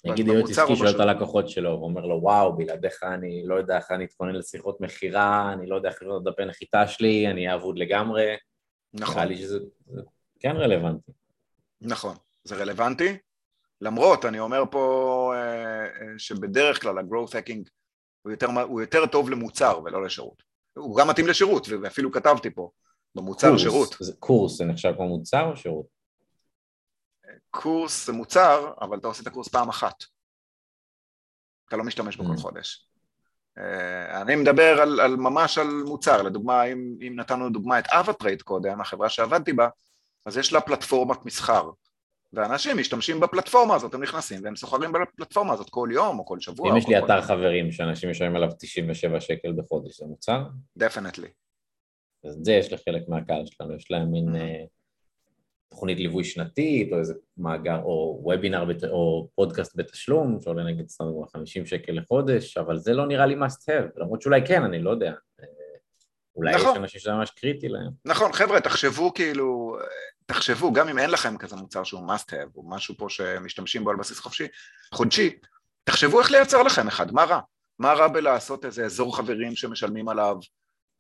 נגיד 0.05 0.27
יועץ 0.27 0.51
עסקי 0.51 0.73
או 0.73 0.77
שואל 0.77 0.91
את. 0.91 1.01
הלקוחות 1.01 1.49
שלו, 1.49 1.71
ואומר 1.81 2.07
לו, 2.07 2.19
וואו, 2.23 2.57
בלעדיך 2.57 3.03
אני 3.03 3.43
לא 3.47 3.55
יודע 3.55 3.77
איך 3.77 3.91
אני 3.91 4.05
אתכונן 4.05 4.35
לשיחות 4.35 4.81
מכירה, 4.81 5.53
אני 5.53 5.67
לא 5.67 5.77
יודע 5.77 5.89
איך 5.89 6.03
לבנות 6.03 6.25
דפי 6.25 6.45
נחיתה 6.45 6.87
שלי, 6.87 7.29
אני 7.31 7.47
אהיה 7.47 7.55
אבוד 7.55 7.79
לגמרי. 7.79 8.37
נכון, 8.95 9.15
נראה 9.15 9.25
לי 9.25 9.37
שזה 9.37 9.59
זה 9.87 10.01
כן 10.41 10.57
רלוונטי. 10.57 11.13
נכון, 11.81 12.17
זה 12.45 12.57
רלוונטי, 12.57 13.17
למרות, 13.81 14.25
אני 14.25 14.39
אומר 14.41 14.63
פה 14.71 15.33
אה, 15.37 15.87
שבדרך 16.19 16.83
כלל 16.83 16.99
ה-growth 16.99 17.31
hacking 17.31 17.69
הוא 18.23 18.31
יותר, 18.33 18.47
הוא 18.47 18.81
יותר 18.81 19.07
טוב 19.07 19.31
למוצר 19.31 19.81
ולא 19.85 20.05
לשירות. 20.05 20.43
הוא 20.77 20.97
גם 20.99 21.09
מתאים 21.09 21.27
לשירות, 21.27 21.67
ואפילו 21.83 22.13
כתבתי 22.13 22.51
פה, 22.51 22.71
במוצר 23.15 23.49
קורס, 23.49 23.61
שירות. 23.61 23.97
זה- 24.01 24.13
קורס 24.19 24.57
זה 24.59 24.65
נחשב 24.65 24.93
כמו 24.97 25.09
מוצר 25.09 25.51
או 25.51 25.57
שירות? 25.57 25.87
קורס 27.51 28.07
זה 28.07 28.13
מוצר, 28.13 28.73
אבל 28.81 28.99
אתה 28.99 29.07
עושה 29.09 29.23
את 29.23 29.27
הקורס 29.27 29.49
פעם 29.49 29.69
אחת. 29.69 29.95
אתה 31.69 31.77
לא 31.77 31.85
משתמש 31.85 32.17
בו 32.17 32.25
כל 32.25 32.35
Mm. 32.35 32.41
חודש. 32.41 32.87
אה, 33.59 34.23
אני 34.23 34.37
מדבר 34.37 34.81
על, 34.83 35.01
על 35.01 35.17
ממש 35.17 35.59
על 35.59 35.67
מוצר, 35.87 36.23
לדוגמה, 36.23 36.65
אם, 36.65 36.97
אם 37.09 37.13
נתנו 37.17 37.51
דוגמה 37.51 37.79
את 37.79 37.85
AvaTrade 37.89 38.43
קודם, 38.43 38.81
החברה 38.81 39.09
שעבדתי 39.09 39.53
בה, 39.53 39.69
אז 40.27 40.37
יש 40.37 40.53
לה 40.53 40.61
פלטפורמת 40.61 41.25
מסחר, 41.25 41.71
ואנשים 42.33 42.79
משתמשים 42.79 43.21
בפלטפורמה 43.21 43.75
הזאת, 43.75 43.95
הם 43.95 44.03
נכנסים 44.03 44.41
והם 44.45 44.57
סוחרים 44.57 44.91
בפלטפורמה 44.93 45.53
הזאת 45.53 45.71
כל 45.71 45.89
יום 45.93 46.19
או 46.19 46.27
כל 46.27 46.41
שבוע. 46.41 46.71
אם 46.73 46.77
יש 46.77 46.89
לי 46.89 46.99
אתר 46.99 47.23
חברים 47.23 47.73
שאנשים 47.73 48.11
משלמים 48.11 48.37
עליו 48.37 48.49
97 48.59 49.21
שקל 49.21 49.53
בחודש, 49.53 50.01
זה 50.01 50.07
מוצר? 50.07 50.45
definitely. 50.77 51.29
אז 52.25 52.37
את 52.37 52.45
זה 52.45 52.53
יש 52.53 52.73
לחלק 52.73 53.09
מהקהל 53.09 53.47
שלנו, 53.47 53.75
יש 53.77 53.91
להם 53.91 54.11
מין 54.11 54.29
Mhm. 54.29 54.37
אה, 54.37 54.65
תוכנית 55.71 55.99
ליווי 55.99 56.25
שנתית, 56.25 56.93
או 56.93 56.99
איזה 56.99 57.15
מאגר, 57.37 57.83
או 57.83 58.21
וובינר, 58.23 58.67
או 58.91 59.29
פודקאסט 59.35 59.77
בתשלום, 59.77 60.41
שעולה 60.41 60.65
נגיד 60.65 60.89
סתם 60.89 61.05
דוגמא 61.05 61.27
50 61.27 61.67
שקל 61.67 61.93
לחודש, 61.93 62.57
אבל 62.57 62.79
זה 62.79 62.95
לא 62.95 63.07
נראה 63.07 63.27
לי 63.27 63.35
must 63.35 63.63
have, 63.69 64.01
למרות 64.01 64.23
שאולי 64.23 64.47
כן, 64.47 64.63
אני 64.63 64.79
לא 64.79 64.91
יודע. 64.91 65.13
אה, 66.33 66.37
אולי 66.37 66.55
נכון. 66.55 66.71
יש 66.71 66.77
אנשים 66.77 67.01
שזה 67.01 67.13
ממש 67.13 67.31
קריטי 67.31 67.69
להם. 67.69 67.91
נכון, 68.05 68.33
חבר'ה, 68.33 68.61
תחשבו 68.61 69.15
כאילו, 69.15 69.77
תחשבו, 70.27 70.73
גם 70.73 70.89
אם 70.89 70.99
אין 70.99 71.11
לכם 71.11 71.37
כזה 71.37 71.57
מוצר 71.57 71.85
שהוא 71.85 72.01
must 72.09 72.31
have, 72.31 72.57
או 72.57 72.69
משהו 72.69 72.95
פה 72.99 73.07
שמשתמשים 73.09 73.85
בו 73.85 73.91
על 73.91 73.97
בסיס 73.97 74.19
חופשי, 74.19 74.47
חודשי, 74.95 75.39
תחשבו 75.85 76.21
איך 76.21 76.31
לייצר 76.31 76.63
לכם 76.63 76.89
אחד, 76.89 77.13
מה 77.13 77.25
רע? 77.25 77.41
מה 77.79 77.93
רע 77.93 78.09
בלעשות 78.09 78.65
איזה 78.65 78.85
אזור 78.85 79.17
חברים 79.17 79.57
שמשלמים 79.57 80.09
עליו 80.09 80.37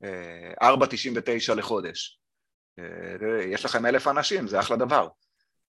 אה, 0.04 0.72
4.99 0.72 1.54
לחודש? 1.56 2.18
אה, 2.78 3.44
יש 3.44 3.64
לכם 3.64 3.86
אלף 3.86 4.08
אנשים, 4.08 4.46
זה 4.46 4.60
אחלה 4.60 4.76
דבר. 4.76 5.08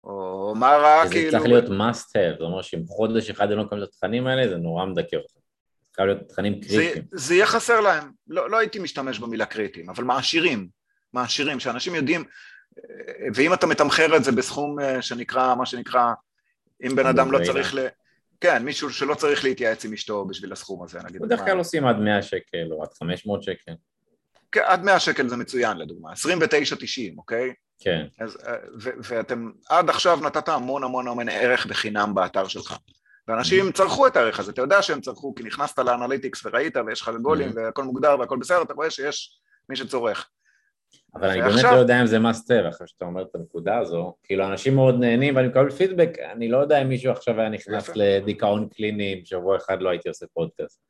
או 0.05 0.55
מה 0.57 0.77
רע 0.77 1.07
זה 1.07 1.15
כאילו... 1.15 1.31
צריך 1.31 1.45
להיות 1.45 1.65
must 1.65 2.09
have, 2.09 2.39
זאת 2.39 2.41
אומרת 2.41 2.65
שאם 2.65 2.87
חודש 2.87 3.31
אחד 3.31 3.51
הם 3.51 3.59
לא 3.59 3.65
מקבלים 3.65 3.85
את 3.85 3.89
התכנים 3.89 4.27
האלה, 4.27 4.49
זה 4.49 4.57
נורא 4.57 4.87
מדכא 4.87 5.17
אותם. 5.17 5.42
זה 5.93 5.97
חייב 5.97 6.09
להיות 6.09 6.29
תכנים 6.29 6.63
זה, 6.63 6.69
קריטיים. 6.69 7.05
זה 7.13 7.35
יהיה 7.35 7.47
חסר 7.47 7.81
להם, 7.81 8.11
לא, 8.29 8.51
לא 8.51 8.59
הייתי 8.59 8.79
משתמש 8.79 9.19
במילה 9.19 9.47
קריטיים, 9.47 9.91
אבל 9.91 10.05
מעשירים, 10.05 10.69
מעשירים, 11.13 11.61
שאנשים 11.61 11.95
יודעים, 11.95 12.25
ואם 13.35 13.55
אתה 13.55 13.67
מתמחר 13.67 14.17
את 14.17 14.25
זה 14.25 14.33
בסכום 14.33 14.81
אה, 14.81 15.03
שנקרא, 15.03 15.55
מה 15.55 15.67
שנקרא, 15.67 16.13
אם 16.87 16.97
בן 16.97 17.07
אדם 17.07 17.33
לא. 17.33 17.45
צריך 17.45 17.75
ל... 17.75 17.79
כן, 18.41 18.65
מישהו 18.65 18.91
שלא 18.91 19.15
צריך 19.15 19.45
להתייעץ 19.45 19.85
עם 19.85 19.93
אשתו 19.93 20.25
בשביל 20.25 20.53
הסכום 20.53 20.83
הזה, 20.83 20.99
נגיד. 21.05 21.23
בדרך 21.23 21.41
כלל 21.41 21.59
עושים 21.59 21.87
עד 21.87 21.97
100 21.97 22.23
שקל 22.23 22.69
או 22.71 22.83
עד 22.83 22.89
500 22.99 23.43
שקל. 23.43 23.73
כן, 24.53 24.61
עד 24.65 24.85
100 24.85 25.01
שקל 25.01 25.29
זה 25.29 25.37
מצוין 25.37 25.77
לדוגמה, 25.77 26.13
29.90, 26.13 27.19
אוקיי? 27.19 27.55
כן, 27.81 28.07
אז, 28.19 28.39
אה, 28.47 28.55
ו- 28.81 28.91
ואתם 29.03 29.51
עד 29.69 29.91
עכשיו 29.91 30.21
נתת 30.23 30.49
המון 30.49 30.85
המון 30.85 31.09
המון 31.09 31.29
ערך 31.29 31.67
בחינם 31.67 32.15
באתר 32.15 32.49
שלך. 32.49 32.77
ואנשים 33.29 33.73
צרכו 33.73 34.07
את 34.07 34.17
הערך 34.17 34.41
הזה, 34.41 34.53
אתה 34.53 34.63
יודע 34.63 34.83
שהם 34.83 35.01
צרכו, 35.01 35.35
כי 35.35 35.43
נכנסת 35.43 35.79
לאנליטיקס 35.79 36.47
וראית 36.47 36.77
ויש 36.87 37.01
לך 37.01 37.11
גולים 37.23 37.51
Mhm. 37.51 37.57
והכל 37.57 37.85
מוגדר 37.85 38.17
והכל 38.21 38.39
בסדר, 38.39 38.63
אתה 38.63 38.75
רואה 38.75 38.91
שיש 38.91 39.41
מי 39.69 39.77
שצורך. 39.77 40.29
אבל 41.15 41.29
אני 41.29 41.43
באמת 41.43 41.63
לא 41.65 41.69
יודע 41.69 42.01
אם 42.01 42.07
זה 42.07 42.19
must 42.19 42.47
have, 42.49 42.69
אחרי 42.69 42.89
שאתה 42.89 43.05
אומר 43.05 43.23
את 43.23 43.35
הנקודה 43.35 43.79
הזו, 43.79 44.17
כאילו 44.23 44.47
אנשים 44.47 44.75
מאוד 44.75 44.95
נהנים 45.01 45.37
ואני 45.37 45.49
מקבל 45.49 45.71
פידבק, 45.71 46.11
אני 46.33 46.49
לא 46.49 46.59
יודע 46.59 46.83
אם 46.83 46.89
מישהו 46.89 47.13
עכשיו 47.13 47.41
היה 47.41 47.49
נכנס. 47.49 47.91
לדיכאון 47.95 48.69
קליני, 48.69 49.15
אם 49.15 49.25
שבוע 49.25 49.57
אחד 49.57 49.83
לא 49.83 49.91
הייתי 49.91 50.09
עושה 50.09 50.27
פודקאסט. 50.35 50.81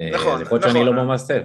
אה, 0.00 0.10
נכון, 0.14 0.34
אז 0.34 0.40
יכול 0.40 0.58
להיות 0.58 0.62
שאני 0.72 0.84
נכון. 0.84 1.06
לא 1.06 1.16
have. 1.16 1.42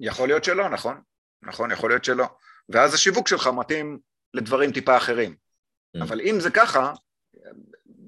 יכול 0.00 0.28
להיות 0.28 0.44
שלא, 0.44 0.68
נכון? 0.68 1.00
נכון, 1.42 1.70
יכול 1.70 1.90
להיות 1.90 2.04
שלא. 2.04 2.26
ואז 2.68 2.94
השיווק 2.94 3.28
שלך 3.28 3.50
מתאים 3.56 3.98
לדברים 4.34 4.72
טיפה 4.72 4.96
אחרים. 4.96 5.34
Mm. 5.96 6.02
אבל 6.02 6.20
אם 6.20 6.40
זה 6.40 6.50
ככה, 6.50 6.92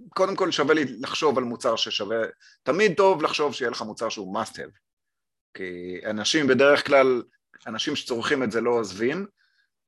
קודם 0.08 0.36
כל 0.36 0.50
שווה 0.50 0.74
לי 0.74 0.84
לחשוב 1.00 1.38
על 1.38 1.44
מוצר 1.44 1.76
ששווה, 1.76 2.16
תמיד 2.62 2.96
טוב 2.96 3.22
לחשוב 3.22 3.54
שיהיה 3.54 3.70
לך 3.70 3.82
מוצר 3.82 4.08
שהוא 4.08 4.38
must 4.38 4.52
have. 4.52 4.78
כי 5.54 6.00
אנשים 6.10 6.46
בדרך 6.46 6.86
כלל, 6.86 7.22
אנשים 7.66 7.96
שצורכים 7.96 8.42
את 8.42 8.50
זה 8.50 8.60
לא 8.60 8.70
עוזבים, 8.70 9.26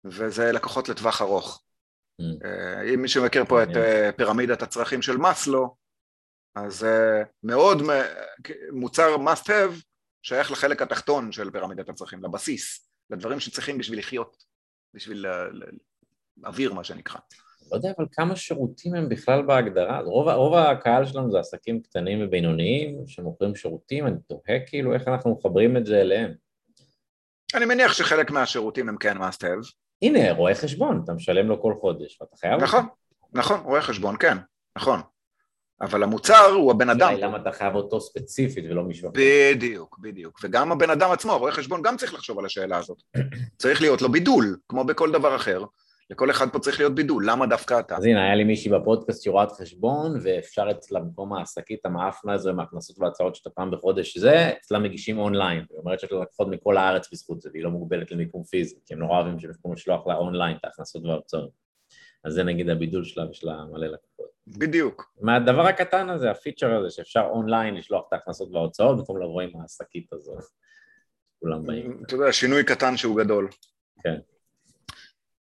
וזה 0.05 0.53
לקוחות 0.53 0.89
לטווח 0.89 1.23
ארוך. 1.23 1.63
Mm. 2.21 2.25
אה, 2.45 2.95
אם 2.95 3.03
מישהו 3.03 3.25
מכיר 3.25 3.45
פה 3.45 3.63
את. 3.63 3.69
אה, 3.77 4.11
פירמידת 4.17 4.63
הצרכים 4.63 5.03
של 5.03 5.17
מאסלו, 5.17 5.77
אז 6.55 6.83
uh, 6.83 7.27
מאוד 7.43 7.83
מוצר 8.73 9.17
must 9.17 9.45
have 9.47 9.85
שייך 10.23 10.51
לחלק 10.51 10.83
התחתון 10.83 11.33
של 11.33 11.51
פירמידת 11.51 11.89
הצרכים, 11.89 12.25
לבסיס, 12.25 12.91
לדברים 13.11 13.41
שצריכים 13.41 13.79
בשביל 13.79 13.99
לחיות, 13.99 14.45
בשביל 14.95 15.27
אוויר 16.45 16.75
מה 16.75 16.85
שנקרא. 16.85 17.21
לא 17.71 17.77
יודע 17.77 17.93
אבל 17.99 18.07
כמה 18.13 18.37
שירותים 18.37 18.95
הם 18.95 19.09
בכלל 19.09 19.43
בהגדרה, 19.43 20.01
רוב, 20.01 20.29
רוב 20.29 20.55
הקהל 20.55 21.07
שלנו 21.07 21.31
זה 21.31 21.39
עסקים 21.39 21.83
קטנים 21.83 22.19
ובינוניים 22.23 23.07
שמוכרים 23.07 23.55
שירותים, 23.55 24.07
אני 24.07 24.17
תוהה 24.29 24.61
כאילו 24.67 24.95
איך 24.95 25.09
אנחנו 25.09 25.35
מחברים 25.39 25.77
את 25.77 25.87
זה 25.87 26.01
אליהם. 26.01 26.33
אני 27.55 27.65
מניח 27.65 27.93
שחלק 27.93 28.31
מהשירותים 28.31 28.89
הם 28.89 28.97
כן 28.97 29.17
must 29.17 29.43
have. 29.43 29.73
הנה, 30.03 30.33
רואה 30.33 30.55
חשבון, 30.55 31.01
אתה 31.05 31.13
משלם 31.13 31.49
לו 31.49 31.63
כל 31.63 31.75
חודש 31.81 32.19
ואתה 32.21 32.37
חייב... 32.37 32.63
נכון, 32.63 32.87
נכון, 33.33 33.61
רואה 33.61 33.83
חשבון, 33.83 34.17
כן, 34.19 34.37
נכון. 34.77 35.01
אבל 35.81 36.03
המוצר 36.03 36.45
הוא 36.45 36.71
הבן 36.71 36.91
אדם. 36.91 37.15
למה 37.19 37.37
אתה 37.37 37.53
חייב 37.53 37.75
אותו 37.75 38.01
ספציפית 38.01 38.65
ולא 38.71 38.83
מישהו 38.83 39.11
בדיוק, 39.15 39.99
בדיוק. 39.99 40.41
וגם 40.43 40.73
הבן 40.73 40.91
אדם 40.91 41.11
עצמו, 41.11 41.39
רואה 41.39 41.53
חשבון 41.53 41.83
גם 41.83 41.97
צריך 41.97 42.15
לחשוב 42.15 42.39
על 42.39 42.47
השאלה 42.47 42.77
הזאת. 42.77 43.03
צריך 43.59 43.81
להיות 43.81 44.03
לו 44.03 44.09
בידול, 44.09 44.57
כמו 44.69 44.85
בכל 44.85 45.13
דבר 45.13 45.37
אחר. 45.37 45.65
לכל 46.11 46.31
אחד 46.31 46.53
פה 46.53 46.59
צריך 46.59 46.81
להיות 46.81 46.95
בידול, 46.95 47.31
למה 47.31 47.47
דווקא 47.47 47.81
אתה? 47.81 47.97
אז 47.97 48.05
הנה, 48.05 48.25
היה 48.25 48.35
לי 48.35 48.45
מישהי 48.45 48.71
בפודקאסט 48.71 49.23
שרואת 49.23 49.53
חשבון, 49.53 50.19
ואפשר 50.23 50.71
אצלה 50.71 51.01
במקום 51.01 51.33
השקית 51.33 51.87
המעפנה 51.87 52.33
הזו 52.33 52.51
עם 52.51 52.61
ההכנסות 52.61 52.99
וההוצאות 52.99 53.35
שאתה 53.35 53.51
פעם 53.51 53.71
בחודש 53.71 54.19
זה, 54.19 54.51
אצלה 54.61 54.79
מגישים 54.79 55.19
אונליין. 55.19 55.65
היא 55.71 55.79
אומרת 55.79 56.01
שיש 56.01 56.13
לה 56.13 56.21
לקוחות 56.21 56.49
מכל 56.49 56.77
הארץ 56.77 57.13
בזכות 57.13 57.41
זה, 57.41 57.51
והיא 57.53 57.65
לא 57.65 57.71
מוגבלת 57.71 58.11
למיקום 58.11 58.45
פיזי, 58.45 58.77
כי 58.87 58.95
הם 58.95 59.01
נורא 59.01 59.17
אוהבים 59.17 59.39
שבמקום 59.39 59.73
לשלוח 59.73 60.07
לה 60.07 60.15
אונליין 60.15 60.57
את 60.57 60.65
ההכנסות 60.65 61.05
וההוצאות. 61.05 61.51
אז 62.25 62.33
זה 62.33 62.43
נגיד 62.43 62.69
הבידול 62.69 63.05
שלה, 63.05 63.27
ויש 63.27 63.45
לה 63.45 63.65
מלא 63.73 63.87
לקוחות. 63.87 64.31
בדיוק. 64.47 65.15
מהדבר 65.21 65.67
הקטן 65.67 66.11
הזה, 66.11 66.31
הפיצ'ר 66.31 66.75
הזה, 66.75 66.91
שאפשר 66.91 67.29
אונליין 67.31 67.75
לשלוח 67.75 68.05
את 68.09 68.13
ההכנסות 68.13 68.49
וההוצאות, 68.53 68.99
במקום 68.99 69.23
לבוא 69.23 69.43
עם 69.43 69.51
השקית 69.65 70.13
הזו. 70.13 70.37
כולם 71.41 71.67
באים. 71.67 72.03
אתה 72.07 72.15
יודע, 72.15 72.33
שינוי 72.33 72.65
קטן 72.65 72.97
שהוא 72.97 73.17
גדול. 73.17 73.49
כן. 74.03 74.19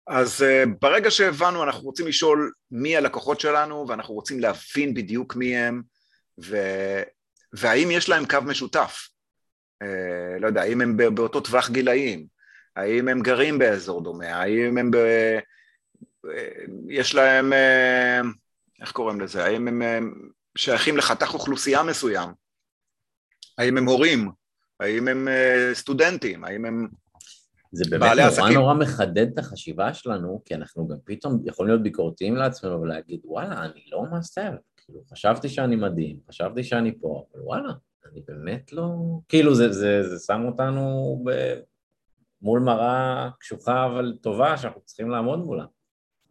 אז 0.06 0.42
uh, 0.42 0.68
ברגע 0.80 1.10
שהבנו, 1.10 1.62
אנחנו 1.62 1.82
רוצים 1.82 2.06
לשאול 2.06 2.52
מי 2.70 2.96
הלקוחות 2.96 3.40
שלנו, 3.40 3.88
ואנחנו 3.88 4.14
רוצים 4.14 4.40
להבין 4.40 4.94
בדיוק 4.94 5.36
מי 5.36 5.56
הם, 5.56 5.82
ו... 6.44 6.56
והאם 7.52 7.90
יש 7.90 8.08
להם 8.08 8.26
קו 8.26 8.38
משותף. 8.44 9.08
Uh, 9.84 9.86
לא 10.40 10.46
יודע, 10.46 10.62
האם 10.62 10.80
הם 10.80 10.96
באותו 10.96 11.40
טווח 11.40 11.70
גילאים, 11.70 12.26
האם 12.76 13.08
הם 13.08 13.22
גרים 13.22 13.58
באזור 13.58 14.02
דומה, 14.02 14.26
האם 14.26 14.78
הם 14.78 14.90
ב... 14.90 14.96
יש 16.88 17.14
להם, 17.14 17.52
איך 18.80 18.92
קוראים 18.92 19.20
לזה, 19.20 19.44
האם 19.44 19.68
הם 19.68 20.12
שייכים 20.58 20.96
לחתך 20.96 21.34
אוכלוסייה 21.34 21.82
מסוים, 21.82 22.28
האם 23.58 23.78
הם 23.78 23.84
הורים, 23.84 24.30
האם 24.80 25.08
הם 25.08 25.28
סטודנטים, 25.72 26.44
האם 26.44 26.64
הם 26.64 26.88
זה 27.74 27.84
באמת 27.90 28.02
נורא 28.16 28.26
עסקים. 28.26 28.52
נורא 28.54 28.74
מחדד 28.74 29.32
את 29.32 29.38
החשיבה 29.38 29.94
שלנו, 29.94 30.42
כי 30.44 30.54
אנחנו 30.54 30.88
גם 30.88 30.96
פתאום 31.04 31.40
יכולים 31.44 31.70
להיות 31.70 31.82
ביקורתיים 31.82 32.36
לעצמנו 32.36 32.80
ולהגיד, 32.80 33.20
וואלה, 33.24 33.64
אני 33.64 33.84
לא 33.92 34.02
must 34.12 34.29
have. 34.29 34.50
כאילו, 34.76 35.00
חשבתי 35.12 35.48
שאני 35.48 35.76
מדהים, 35.76 36.16
חשבתי 36.28 36.64
שאני 36.64 36.98
פה, 37.00 37.24
אבל 37.32 37.42
וואלה, 37.42 37.72
אני 38.12 38.22
באמת 38.28 38.72
לא... 38.72 38.88
כאילו, 39.28 39.54
זה, 39.54 39.72
זה, 39.72 40.02
זה 40.02 40.24
שם 40.26 40.42
אותנו 40.44 41.22
ב... 41.26 41.54
מול 42.42 42.60
מראה 42.60 43.28
קשוחה 43.40 43.86
אבל 43.86 44.14
טובה 44.22 44.56
שאנחנו 44.56 44.80
צריכים 44.80 45.10
לעמוד 45.10 45.38
מולה. 45.38 45.64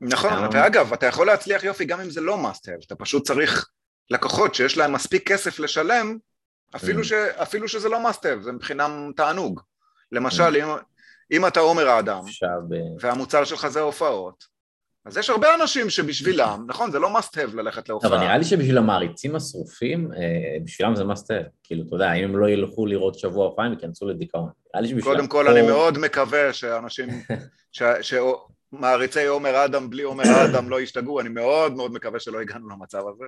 נכון, 0.01 0.33
ואגב, 0.53 0.93
אתה 0.93 1.05
יכול 1.05 1.27
להצליח 1.27 1.63
יופי 1.63 1.85
גם 1.85 2.01
אם 2.01 2.09
זה 2.09 2.21
לא 2.21 2.37
must 2.37 2.54
have, 2.54 2.75
אתה 2.87 2.95
פשוט 2.95 3.27
צריך 3.27 3.69
לקוחות 4.09 4.55
שיש 4.55 4.77
להם 4.77 4.93
מספיק 4.93 5.31
כסף 5.31 5.59
לשלם, 5.59 6.17
אפילו, 6.75 7.01
mm. 7.01 7.03
ש, 7.03 7.13
אפילו 7.13 7.67
שזה 7.67 7.89
לא 7.89 8.03
must 8.03 8.20
have, 8.20 8.41
זה 8.41 8.51
מבחינתם 8.51 9.11
תענוג. 9.15 9.61
למשל, 10.11 10.55
mm. 10.55 10.57
אם, 10.57 10.67
אם 11.31 11.47
אתה 11.47 11.59
עומר 11.59 11.89
אדם, 11.89 12.21
והמוצר 12.99 13.43
שלך 13.43 13.67
זה 13.67 13.81
הופעות, 13.81 14.53
אז 15.05 15.17
יש 15.17 15.29
הרבה 15.29 15.47
אנשים 15.61 15.89
שבשבילם, 15.89 16.65
נכון, 16.67 16.91
זה 16.91 16.99
לא 16.99 17.17
must 17.17 17.31
have 17.31 17.55
ללכת 17.55 17.89
להופעה. 17.89 18.09
אבל 18.09 18.19
נראה 18.19 18.37
לי 18.37 18.43
שבשביל 18.43 18.77
המעריצים 18.77 19.35
השרופים, 19.35 20.11
אה, 20.13 20.57
בשבילם 20.63 20.95
זה 20.95 21.03
must 21.03 21.23
have. 21.23 21.49
כאילו, 21.63 21.83
אתה 21.87 21.95
יודע, 21.95 22.13
אם 22.13 22.23
הם 22.23 22.37
לא 22.37 22.49
ילכו 22.49 22.85
לראות 22.85 23.19
שבוע 23.19 23.45
הופעה, 23.45 23.65
הם 23.65 23.71
ייכנסו 23.71 24.07
לדיכאון. 24.07 24.49
קודם 25.03 25.27
כל, 25.27 25.47
אני 25.47 25.61
מאוד 25.61 25.97
מקווה 25.97 26.53
שאנשים, 26.53 27.09
מעריצי 28.71 29.25
עומר 29.25 29.65
אדם 29.65 29.89
בלי 29.89 30.03
עומר 30.03 30.23
אדם 30.45 30.69
לא 30.69 30.81
ישתגעו, 30.81 31.19
אני 31.19 31.29
מאוד 31.29 31.73
מאוד 31.73 31.93
מקווה 31.93 32.19
שלא 32.19 32.41
הגענו 32.41 32.69
למצב 32.69 33.03
הזה. 33.07 33.23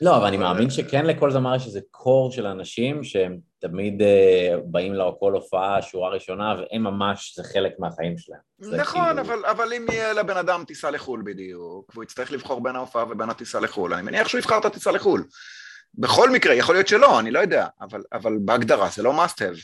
לא, 0.00 0.16
אבל 0.16 0.26
אני 0.26 0.36
מאמין 0.36 0.70
שכן 0.70 1.06
לכל 1.06 1.30
זמר 1.30 1.56
יש 1.56 1.66
איזה 1.66 1.80
core 1.90 2.32
של 2.32 2.46
אנשים 2.46 3.04
שהם 3.04 3.38
תמיד 3.62 4.02
אה, 4.02 4.04
באים 4.64 4.94
לכל 4.94 5.32
הופעה, 5.32 5.82
שורה 5.82 6.10
ראשונה, 6.10 6.54
והם 6.58 6.82
ממש, 6.82 7.32
זה 7.36 7.44
חלק 7.44 7.72
מהחיים 7.78 8.18
שלהם. 8.18 8.40
נכון, 8.58 9.02
כאילו... 9.04 9.20
אבל, 9.20 9.44
אבל 9.44 9.72
אם 9.72 9.86
יהיה 9.92 10.12
לבן 10.12 10.36
אדם 10.36 10.64
טיסה 10.66 10.90
לחו"ל 10.90 11.22
בדיוק, 11.24 11.90
והוא 11.92 12.04
יצטרך 12.04 12.32
לבחור 12.32 12.62
בין 12.62 12.76
ההופעה 12.76 13.04
ובין 13.10 13.30
הטיסה 13.30 13.60
לחו"ל, 13.60 13.94
אני 13.94 14.02
מניח 14.02 14.28
שהוא 14.28 14.38
יבחר 14.38 14.58
את 14.58 14.64
הטיסה 14.64 14.90
לחו"ל. 14.90 15.24
בכל 15.94 16.30
מקרה, 16.30 16.54
יכול 16.54 16.74
להיות 16.74 16.88
שלא, 16.88 17.20
אני 17.20 17.30
לא 17.30 17.38
יודע, 17.38 17.66
אבל, 17.80 18.02
אבל 18.12 18.32
בהגדרה 18.44 18.88
זה 18.88 19.02
לא 19.02 19.24
must 19.24 19.34
have. 19.34 19.60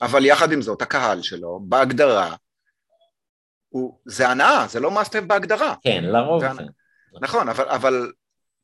אבל 0.00 0.24
יחד 0.24 0.52
עם 0.52 0.62
זאת, 0.62 0.82
הקהל 0.82 1.22
שלו, 1.22 1.60
בהגדרה, 1.62 2.34
הוא, 3.68 3.98
זה 4.04 4.28
הנאה, 4.28 4.66
זה 4.68 4.80
לא 4.80 4.90
must 4.90 5.05
have 5.05 5.20
בהגדרה. 5.20 5.74
כן, 5.82 6.04
לרוב 6.04 6.42
זה. 6.42 6.62
נכון, 7.20 7.48
אבל, 7.48 7.68
אבל 7.68 8.12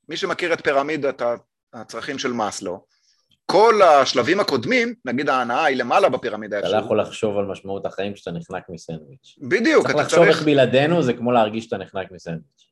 מי 0.08 0.16
שמכיר 0.16 0.52
את 0.52 0.60
פירמידת 0.64 1.22
הצרכים 1.72 2.18
של 2.18 2.32
מאסלו, 2.32 2.84
כל 3.50 3.82
השלבים 3.82 4.40
הקודמים, 4.40 4.94
נגיד 5.04 5.28
ההנאה 5.28 5.64
היא 5.64 5.76
למעלה 5.76 6.08
בפירמידה. 6.08 6.58
אתה 6.58 6.68
לא 6.68 6.76
יכול 6.76 7.00
לחשוב 7.00 7.38
על 7.38 7.44
משמעות 7.44 7.86
החיים 7.86 8.14
כשאתה 8.14 8.30
נחנק 8.30 8.62
מסנדוויץ'. 8.68 9.36
בדיוק, 9.38 9.84
אתה 9.84 9.92
צריך... 9.92 10.08
צריך 10.08 10.20
לחשוב 10.20 10.24
איך 10.24 10.42
בלעדינו 10.42 11.02
זה 11.02 11.12
כמו 11.12 11.32
להרגיש 11.32 11.64
שאתה 11.64 11.78
נחנק 11.78 12.10
מסנדוויץ'. 12.10 12.70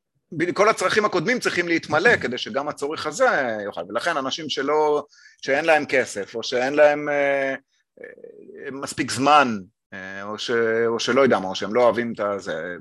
כל 0.53 0.69
הצרכים 0.69 1.05
הקודמים 1.05 1.39
צריכים 1.39 1.67
להתמלא 1.67 2.17
כדי 2.17 2.37
שגם 2.37 2.67
הצורך 2.67 3.07
הזה 3.07 3.57
יוכל, 3.65 3.81
ולכן 3.89 4.17
אנשים 4.17 4.49
שלא, 4.49 5.03
שאין 5.41 5.65
להם 5.65 5.85
כסף, 5.85 6.35
או 6.35 6.43
שאין 6.43 6.73
להם 6.73 7.09
אה, 7.09 7.55
אה, 8.01 8.71
מספיק 8.71 9.11
זמן 9.11 9.57
אה, 9.93 10.23
או, 10.23 10.37
ש, 10.37 10.51
או 10.87 10.99
שלא 10.99 11.21
יודע 11.21 11.39
מה, 11.39 11.47
או 11.47 11.55
שהם 11.55 11.73
לא 11.73 11.83
אוהבים 11.83 12.13
את 12.13 12.41
זה, 12.41 12.75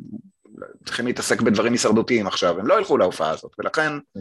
צריכים 0.84 1.06
להתעסק 1.06 1.40
בדברים 1.40 1.72
הישרדותיים 1.72 2.26
עכשיו, 2.26 2.58
הם 2.58 2.66
לא 2.66 2.78
ילכו 2.78 2.98
להופעה 2.98 3.30
הזאת, 3.30 3.52
ולכן 3.58 3.92
mm. 3.96 4.20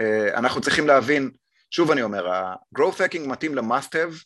אה, 0.00 0.38
אנחנו 0.38 0.60
צריכים 0.60 0.86
להבין, 0.86 1.30
שוב 1.74 1.90
אני 1.90 2.02
אומר, 2.02 2.28
ה-growth 2.28 2.98
hacking 2.98 3.28
מתאים 3.28 3.54
ל-must 3.54 3.88
have, 3.92 4.24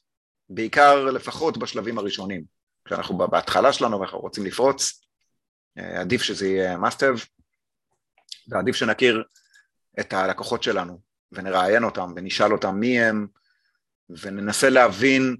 בעיקר 0.48 1.04
לפחות 1.04 1.58
בשלבים 1.58 1.98
הראשונים, 1.98 2.44
כשאנחנו 2.84 3.18
בהתחלה 3.18 3.72
שלנו 3.72 4.00
ואנחנו 4.00 4.18
רוצים 4.18 4.46
לפרוץ, 4.46 5.00
אה, 5.78 6.00
עדיף 6.00 6.22
שזה 6.22 6.46
יהיה 6.46 6.76
must 6.76 6.96
have, 7.00 7.26
ועדיף 8.48 8.76
שנכיר 8.76 9.24
את 10.00 10.12
הלקוחות 10.12 10.62
שלנו, 10.62 11.00
ונראיין 11.32 11.84
אותם, 11.84 12.12
ונשאל 12.16 12.52
אותם 12.52 12.74
מי 12.74 13.00
הם, 13.00 13.26
וננסה 14.08 14.70
להבין 14.70 15.36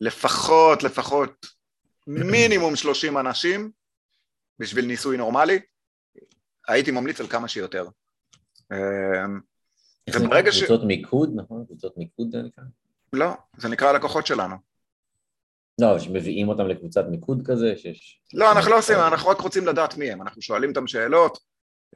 לפחות, 0.00 0.82
לפחות 0.82 1.46
מינימום 2.06 2.76
30 2.86 3.18
אנשים 3.18 3.70
בשביל 4.58 4.86
ניסוי 4.86 5.16
נורמלי, 5.16 5.60
הייתי 6.68 6.90
ממליץ 6.90 7.20
על 7.20 7.28
כמה 7.28 7.48
שיותר. 7.48 7.88
וברגע 10.14 10.52
ש... 10.52 10.58
קבוצות 10.58 10.84
מיקוד, 10.84 11.32
נכון? 11.34 11.64
קבוצות 11.66 11.96
מיקוד 11.96 12.30
זה 12.32 12.42
נקרא? 12.42 12.64
לא, 13.12 13.26
זה 13.58 13.68
נקרא 13.68 13.88
הלקוחות 13.88 14.26
שלנו. 14.26 14.56
לא, 15.80 15.98
שמביאים 15.98 16.48
אותם 16.48 16.68
לקבוצת 16.68 17.04
מיקוד 17.10 17.42
כזה, 17.46 17.76
שיש... 17.76 18.20
לא, 18.34 18.52
אנחנו 18.52 18.70
לא 18.70 18.78
עושים, 18.78 18.96
אנחנו 18.98 19.30
רק 19.30 19.40
רוצים 19.40 19.66
לדעת 19.66 19.96
מי 19.96 20.10
הם, 20.10 20.22
אנחנו 20.22 20.42
שואלים 20.42 20.70
אותם 20.70 20.86
שאלות, 20.86 21.38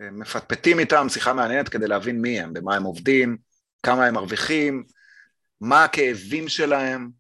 אה, 0.00 0.10
מפטפטים 0.10 0.78
איתם 0.78 1.06
שיחה 1.08 1.32
מעניינת 1.32 1.68
כדי 1.68 1.86
להבין 1.86 2.20
מי 2.20 2.40
הם, 2.40 2.52
במה 2.52 2.76
הם 2.76 2.82
עובדים, 2.82 3.36
כמה 3.82 4.06
הם 4.06 4.14
מרוויחים, 4.14 4.84
מה 5.60 5.84
הכאבים 5.84 6.48
שלהם, 6.48 7.10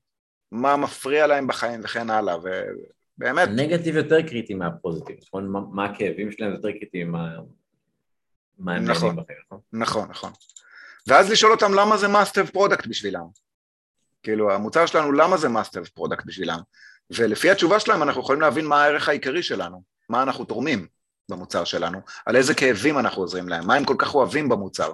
מה 0.52 0.76
מפריע 0.76 1.26
להם 1.26 1.46
בחיים 1.46 1.80
וכן 1.84 2.10
הלאה, 2.10 2.36
ובאמת... 2.38 3.48
הנגטיב 3.48 3.96
יותר 3.96 4.22
קריטי 4.22 4.54
מהפוזיטיב, 4.54 5.16
נכון? 5.22 5.52
מה 5.72 5.84
הכאבים 5.84 6.32
שלהם 6.32 6.52
יותר 6.52 6.72
קריטי 6.72 7.04
מה... 7.04 7.36
מה 8.58 8.74
הם 8.74 8.84
נכון, 8.84 9.16
בחיים, 9.16 9.38
נכון? 9.46 9.60
נכון, 9.72 10.08
נכון. 10.10 10.32
ואז 11.06 11.30
לשאול 11.30 11.52
אותם 11.52 11.74
למה 11.74 11.96
זה 11.96 12.06
must 12.06 12.34
have 12.34 12.56
product 12.56 12.88
בשבילם. 12.88 13.24
כאילו, 14.22 14.52
המוצר 14.52 14.86
שלנו, 14.86 15.12
למה 15.12 15.36
זה 15.36 15.48
must 15.48 15.70
have 15.70 16.00
product 16.00 16.26
בשבילם? 16.26 16.58
ולפי 17.10 17.50
התשובה 17.50 17.80
שלהם 17.80 18.02
אנחנו 18.02 18.20
יכולים 18.20 18.40
להבין 18.40 18.66
מה 18.66 18.84
הערך 18.84 19.08
העיקרי 19.08 19.42
שלנו, 19.42 19.82
מה 20.08 20.22
אנחנו 20.22 20.44
תורמים 20.44 20.86
במוצר 21.30 21.64
שלנו, 21.64 22.00
על 22.26 22.36
איזה 22.36 22.54
כאבים 22.54 22.98
אנחנו 22.98 23.22
עוזרים 23.22 23.48
להם, 23.48 23.66
מה 23.66 23.74
הם 23.74 23.84
כל 23.84 23.96
כך 23.98 24.14
אוהבים 24.14 24.48
במוצר. 24.48 24.92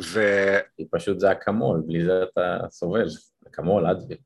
ו... 0.00 0.20
פשוט 0.90 1.20
זה 1.20 1.32
אקמול, 1.32 1.82
בלי 1.86 2.04
זה 2.04 2.22
אתה 2.22 2.58
סובל. 2.70 3.08
אקמול, 3.48 3.86
אדוויל. 3.86 4.18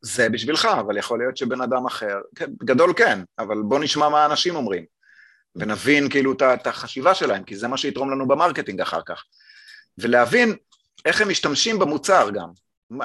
זה 0.00 0.28
בשבילך, 0.28 0.68
אבל 0.80 0.96
יכול 0.96 1.18
להיות 1.18 1.36
שבן 1.36 1.60
אדם 1.60 1.86
אחר, 1.86 2.20
כן, 2.34 2.50
גדול 2.64 2.92
כן, 2.96 3.18
אבל 3.38 3.62
בוא 3.62 3.78
נשמע 3.78 4.08
מה 4.08 4.22
האנשים 4.22 4.56
אומרים, 4.56 4.84
ונבין 5.56 6.10
כאילו 6.10 6.32
את 6.54 6.66
החשיבה 6.66 7.14
שלהם, 7.14 7.44
כי 7.44 7.56
זה 7.56 7.68
מה 7.68 7.76
שיתרום 7.76 8.10
לנו 8.10 8.28
ב 8.28 8.33
marketing 8.33 8.80
אחר 8.80 9.00
כך. 9.06 9.24
ולהבין 9.98 10.56
איך 11.04 11.20
הם 11.20 11.28
משתמשים 11.28 11.78
במוצר 11.78 12.30
גם, 12.34 12.48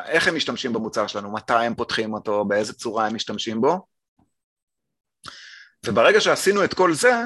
איך 0.05 0.27
הם 0.27 0.35
משתמשים 0.35 0.73
במוצר 0.73 1.07
שלנו, 1.07 1.33
מתי 1.33 1.53
הם 1.53 1.75
פותחים 1.75 2.13
אותו, 2.13 2.45
באיזה 2.45 2.73
צורה 2.73 3.07
הם 3.07 3.15
משתמשים 3.15 3.61
בו, 3.61 3.85
וברגע 5.85 6.21
שעשינו 6.21 6.63
את 6.63 6.73
כל 6.73 6.93
זה, 6.93 7.23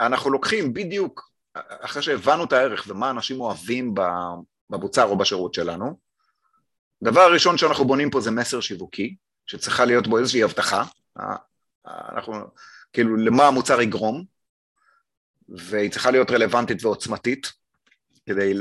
אנחנו 0.00 0.30
לוקחים 0.30 0.74
בדיוק, 0.74 1.30
אחרי 1.54 2.02
שהבנו 2.02 2.44
את 2.44 2.52
הערך 2.52 2.84
ומה 2.88 3.10
אנשים 3.10 3.40
אוהבים 3.40 3.94
במוצר 4.70 5.04
או 5.04 5.18
בשירות 5.18 5.54
שלנו, 5.54 5.98
דבר 7.02 7.20
הראשון 7.20 7.58
שאנחנו 7.58 7.84
בונים 7.84 8.10
פה 8.10 8.20
זה 8.20 8.30
מסר 8.30 8.60
שיווקי, 8.60 9.16
שצריכה 9.46 9.84
להיות 9.84 10.06
בו 10.06 10.18
איזושהי 10.18 10.42
הבטחה, 10.42 10.84
אנחנו, 11.86 12.34
כאילו 12.92 13.16
למה 13.16 13.46
המוצר 13.46 13.80
יגרום, 13.80 14.24
והיא 15.48 15.90
צריכה 15.90 16.10
להיות 16.10 16.30
רלוונטית 16.30 16.84
ועוצמתית, 16.84 17.52
כדי, 18.26 18.54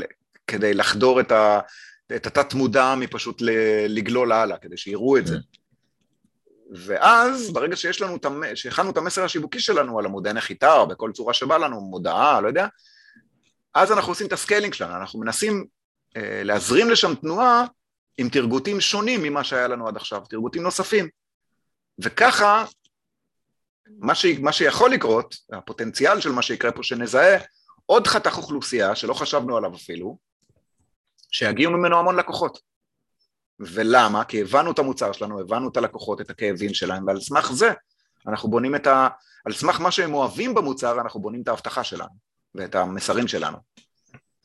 כדי 0.48 0.74
לחדור 0.74 1.20
את, 1.20 1.32
ה, 1.32 1.60
את 2.16 2.28
התת 2.28 2.54
מודע 2.54 2.96
מפשוט 2.98 3.42
לגלול 3.88 4.32
הלאה, 4.32 4.58
כדי 4.58 4.78
שיראו 4.78 5.18
את 5.18 5.28
זה. 5.28 5.38
ואז 6.72 7.54
ברגע 7.54 7.76
שיש 7.76 8.02
לנו, 8.02 8.18
שהכנו 8.56 8.90
את 8.90 8.98
המסר 8.98 9.24
השיווקי 9.24 9.60
שלנו 9.60 10.00
על 10.00 10.06
עמודי 10.06 10.34
נחיתה 10.34 10.74
או 10.74 10.88
בכל 10.88 11.12
צורה 11.12 11.34
שבא 11.34 11.58
לנו, 11.58 11.82
מודעה, 11.82 12.42
לא 12.42 12.48
יודע, 12.48 12.68
אז 13.74 13.92
אנחנו 13.92 14.12
עושים 14.12 14.28
את 14.28 14.34
ה 14.34 14.39
scaling 14.39 14.74
שלנו, 14.74 14.96
אנחנו 14.96 15.20
מנסים 15.20 15.66
אה, 16.18 16.42
להזרים 16.44 16.90
לשם 16.90 17.16
תנועה 17.16 17.66
עם 18.18 18.30
טירגוטים 18.30 18.82
שונים 18.82 19.24
ממה 19.24 19.44
שהיה 19.44 19.68
לנו 19.68 19.88
עד 19.88 19.96
עכשיו, 19.96 20.22
טירגוטים 20.30 20.64
נוספים. 20.64 21.10
וככה, 22.00 22.66
מה, 23.98 24.16
ש... 24.16 24.26
מה 24.26 24.52
שיכול 24.52 24.92
לקרות, 24.92 25.36
הפוטנציאל 25.54 26.22
של 26.22 26.32
מה 26.32 26.42
שיקרה 26.42 26.72
פה, 26.72 26.84
שנזהה 26.84 27.40
עוד 27.86 28.08
חתך 28.08 28.38
אוכלוסייה 28.38 28.96
שלא 28.96 29.14
חשבנו 29.14 29.58
עליו 29.58 29.76
אפילו, 29.76 30.18
שיגיעו 31.32 31.72
ממנו 31.72 32.00
המון 32.00 32.16
לקוחות. 32.16 32.60
ולמה? 33.60 34.24
כי 34.24 34.42
הבנו 34.42 34.72
את 34.72 34.80
המוצר 34.80 35.12
שלנו, 35.12 35.40
הבנו 35.40 35.70
את 35.70 35.78
הלקוחות, 35.78 36.22
את 36.22 36.30
הכאבים 36.30 36.74
שלהם, 36.74 37.08
ועל 37.08 37.20
סמך 37.20 37.52
זה 37.52 37.72
אנחנו 38.28 38.50
בונים 38.50 38.76
את 38.76 38.88
ה... 38.88 39.08
על 39.46 39.54
סמך 39.54 39.80
מה 39.82 39.92
שהם 39.92 40.14
אוהבים 40.14 40.54
במוצר, 40.54 41.02
אנחנו 41.02 41.20
בונים 41.20 41.42
את 41.42 41.48
ההבטחה 41.48 41.84
שלנו 41.84 42.10
ואת 42.56 42.76
המסרים 42.76 43.28
שלנו. 43.28 43.58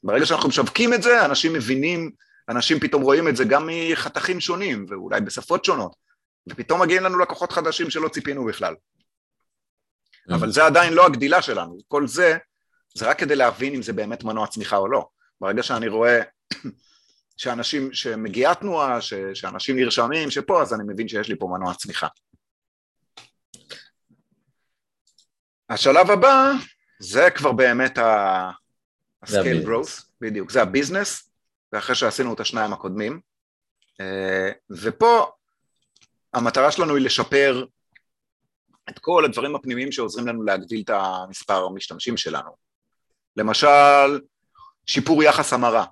ברגע 0.04 0.26
שאנחנו 0.26 0.48
משווקים 0.48 0.94
את 0.94 1.02
זה, 1.02 1.24
אנשים 1.24 1.52
מבינים, 1.52 2.10
אנשים 2.48 2.80
פתאום 2.80 3.02
רואים 3.02 3.28
את 3.28 3.36
זה 3.36 3.44
גם 3.44 3.68
מחתכים 3.72 4.40
שונים, 4.40 4.86
ואולי 4.88 5.20
בשפות 5.20 5.64
שונות, 5.64 5.96
ופתאום 6.46 6.82
מגיעים 6.82 7.02
לנו 7.02 7.18
לקוחות 7.18 7.52
חדשים 7.52 7.90
שלא 7.90 8.08
ציפינו 8.08 8.44
בכלל. 8.44 8.74
אבל 10.30 10.50
זה 10.50 10.66
עדיין 10.66 10.92
לא 10.92 11.06
הגדילה 11.06 11.42
שלנו, 11.42 11.78
כל 11.88 12.06
זה, 12.06 12.36
זה 12.94 13.08
רק 13.08 13.18
כדי 13.18 13.36
להבין 13.36 13.74
אם 13.74 13.82
זה 13.82 13.92
באמת 13.92 14.24
מנוע 14.24 14.46
צמיחה 14.46 14.76
או 14.76 14.88
לא. 14.88 15.08
ברגע 15.40 15.62
שאני 15.62 15.88
רואה 15.88 16.20
שאנשים, 17.36 17.92
שמגיעה 17.92 18.54
תנועה, 18.54 19.00
ש, 19.00 19.14
שאנשים 19.34 19.76
נרשמים, 19.76 20.30
שפה, 20.30 20.62
אז 20.62 20.74
אני 20.74 20.82
מבין 20.86 21.08
שיש 21.08 21.28
לי 21.28 21.36
פה 21.38 21.46
מנוע 21.46 21.74
צמיחה. 21.74 22.06
השלב 25.70 26.10
הבא, 26.10 26.52
זה 27.00 27.30
כבר 27.30 27.52
באמת 27.52 27.98
ה-scale 27.98 29.66
growth, 29.66 30.02
בדיוק, 30.20 30.50
זה 30.50 30.62
הביזנס, 30.62 31.30
ואחרי 31.72 31.94
שעשינו 31.94 32.34
את 32.34 32.40
השניים 32.40 32.72
הקודמים, 32.72 33.20
אה, 34.00 34.50
ופה 34.70 35.26
המטרה 36.34 36.70
שלנו 36.70 36.96
היא 36.96 37.04
לשפר 37.04 37.64
את 38.88 38.98
כל 38.98 39.24
הדברים 39.24 39.56
הפנימיים 39.56 39.92
שעוזרים 39.92 40.26
לנו 40.26 40.42
להגדיל 40.42 40.82
את 40.84 40.90
המספר 40.90 41.64
המשתמשים 41.64 42.16
שלנו. 42.16 42.50
למשל, 43.36 44.20
שיפור 44.86 45.22
יחס 45.22 45.52
המרה. 45.52 45.84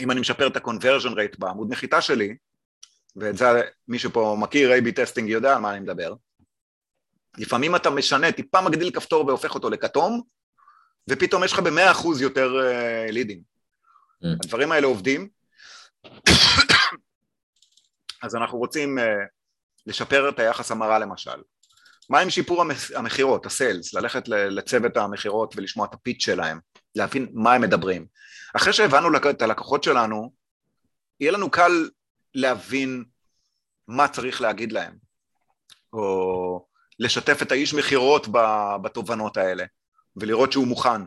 אם 0.00 0.10
אני 0.10 0.20
משפר 0.20 0.46
את 0.46 0.56
ה-conversion 0.56 1.12
rate 1.12 1.36
בעמוד 1.38 1.72
נחיתה 1.72 2.00
שלי, 2.00 2.36
ואת 3.16 3.36
זה 3.36 3.46
מי 3.88 3.98
שפה 3.98 4.36
מכיר 4.40 4.70
A-B 4.72 4.92
testing 4.96 5.28
יודע 5.28 5.54
על 5.54 5.58
מה 5.60 5.72
אני 5.72 5.80
מדבר, 5.80 6.14
לפעמים 7.38 7.76
אתה 7.76 7.90
משנה, 7.90 8.32
טיפה 8.32 8.60
מגדיל 8.60 8.90
כפתור 8.90 9.26
והופך 9.26 9.54
אותו 9.54 9.70
לכתום, 9.70 10.22
ופתאום 11.08 11.44
יש 11.44 11.52
לך 11.52 11.58
במאה 11.58 11.90
אחוז 11.90 12.22
יותר 12.22 12.50
uh, 12.50 13.12
לידים. 13.12 13.42
Mm. 14.24 14.26
הדברים 14.44 14.72
האלה 14.72 14.86
עובדים, 14.86 15.28
אז 18.22 18.34
אנחנו 18.34 18.58
רוצים 18.58 18.98
uh, 18.98 19.02
לשפר 19.86 20.28
את 20.28 20.38
היחס 20.38 20.70
המרה 20.70 20.98
למשל. 20.98 21.42
מה 22.10 22.20
עם 22.20 22.30
שיפור 22.30 22.64
המכירות, 22.94 23.46
ה 23.46 23.53
sales, 23.53 23.94
ללכת 23.94 24.28
לצוות 24.28 24.96
המכירות 24.96 25.54
ולשמוע 25.56 25.86
את 25.86 25.94
ה 25.94 25.99
pitch 25.99 26.24
שלהם, 26.24 26.60
להבין 26.94 27.28
מה 27.32 27.54
הם 27.54 27.62
מדברים. 27.62 28.06
אחרי 28.56 28.72
שהבנו 28.72 29.08
את 29.30 29.42
הלקוחות 29.42 29.84
שלנו, 29.84 30.32
יהיה 31.20 31.32
לנו 31.32 31.50
קל 31.50 31.88
להבין 32.34 33.04
מה 33.88 34.08
צריך 34.08 34.40
להגיד 34.40 34.72
להם, 34.72 34.96
או 35.92 36.66
לשתף 36.98 37.42
את 37.42 37.52
האיש 37.52 37.74
מכירות 37.74 38.26
בתובנות 38.82 39.36
האלה, 39.36 39.64
ולראות 40.16 40.52
שהוא 40.52 40.66
מוכן, 40.66 41.02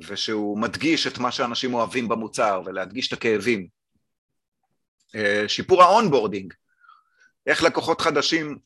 ושהוא 0.00 0.58
מדגיש 0.58 1.06
את 1.06 1.18
מה 1.18 1.32
שאנשים 1.32 1.74
אוהבים 1.74 2.08
במוצר, 2.08 2.62
ולהדגיש 2.66 3.08
את 3.08 3.12
הכאבים. 3.12 3.68
אה, 5.14 5.44
שיפור 5.48 5.82
ה 5.82 5.88
onboarding, 5.88 6.54
איך 7.46 7.62
לקוחות 7.62 8.00
חדשים, 8.00 8.58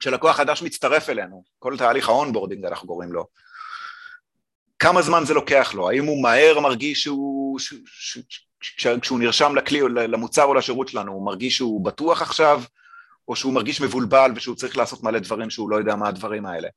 כשלקוח 0.00 0.36
חדש 0.36 0.62
מצטרף 0.62 1.08
אלינו, 1.08 1.44
כל 1.58 1.76
תהליך 1.78 2.08
ה 2.08 2.13
onboarding 2.13 2.64
אנחנו 2.64 2.88
קוראים 2.88 3.12
לו, 3.12 3.26
כמה 4.78 5.02
זמן 5.02 5.24
זה 5.24 5.34
לוקח 5.34 5.74
לו, 5.74 5.90
האם 5.90 6.04
הוא 6.04 6.22
מהר 6.22 6.60
מרגיש 6.60 7.02
שהוא, 7.02 7.58
ש, 7.58 7.74
ש, 7.84 8.18
ש, 8.60 8.86
כשהוא 8.86 9.18
נרשם 9.18 9.56
לכלי 9.56 9.80
למוצר 9.88 10.44
או 10.44 10.54
לשירות 10.54 10.88
שלנו, 10.88 11.12
הוא 11.12 11.26
מרגיש 11.26 11.56
שהוא 11.56 11.84
בטוח 11.84 12.22
עכשיו, 12.22 12.62
או 13.28 13.36
שהוא 13.36 13.52
מרגיש 13.52 13.80
מבולבל 13.80 14.32
ושהוא 14.36 14.56
צריך 14.56 14.76
לעשות 14.76 15.02
מלא 15.02 15.18
דברים 15.18 15.50
שהוא 15.50 15.70
לא 15.70 15.76
יודע 15.76 15.96
מה 15.96 16.08
הדברים 16.08 16.46
האלה. 16.46 16.68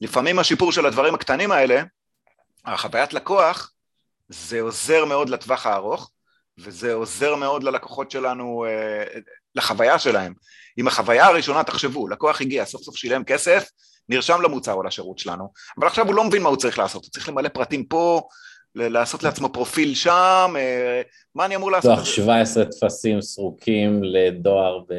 לפעמים 0.00 0.38
השיפור 0.38 0.72
של 0.72 0.86
הדברים 0.86 1.14
הקטנים 1.14 1.52
האלה, 1.52 1.82
החוויית 2.64 3.12
לקוח, 3.12 3.72
זה 4.28 4.60
עוזר 4.60 5.04
מאוד 5.04 5.28
לטווח 5.28 5.66
הארוך, 5.66 6.10
וזה 6.58 6.92
עוזר 6.94 7.34
מאוד 7.34 7.62
ללקוחות 7.62 8.10
שלנו, 8.10 8.64
אה, 8.68 9.04
לחוויה 9.54 9.98
שלהם. 9.98 10.32
אם 10.78 10.88
החוויה 10.88 11.26
הראשונה, 11.26 11.64
תחשבו, 11.64 12.08
לקוח 12.08 12.40
הגיע, 12.40 12.64
סוף 12.64 12.82
סוף 12.82 12.96
שילם 12.96 13.24
כסף, 13.24 13.68
נרשם 14.08 14.40
למוצר 14.40 14.72
או 14.72 14.82
לשירות 14.82 15.18
שלנו, 15.18 15.52
אבל 15.78 15.86
עכשיו 15.86 16.06
הוא 16.06 16.14
לא 16.14 16.24
מבין 16.24 16.42
מה 16.42 16.48
הוא 16.48 16.56
צריך 16.56 16.78
לעשות, 16.78 17.04
הוא 17.04 17.10
צריך 17.10 17.28
למלא 17.28 17.48
פרטים 17.48 17.84
פה, 17.84 18.28
לעשות 18.74 19.22
לעצמו 19.22 19.48
פרופיל 19.48 19.94
שם, 19.94 20.54
אה, 20.56 21.02
מה 21.34 21.44
אני 21.44 21.56
אמור 21.56 21.70
לעשות? 21.70 21.96
דוח 21.96 22.04
17 22.04 22.64
טפסים 22.64 23.20
סרוקים 23.20 24.04
לדואר 24.04 24.78
ב... 24.78 24.94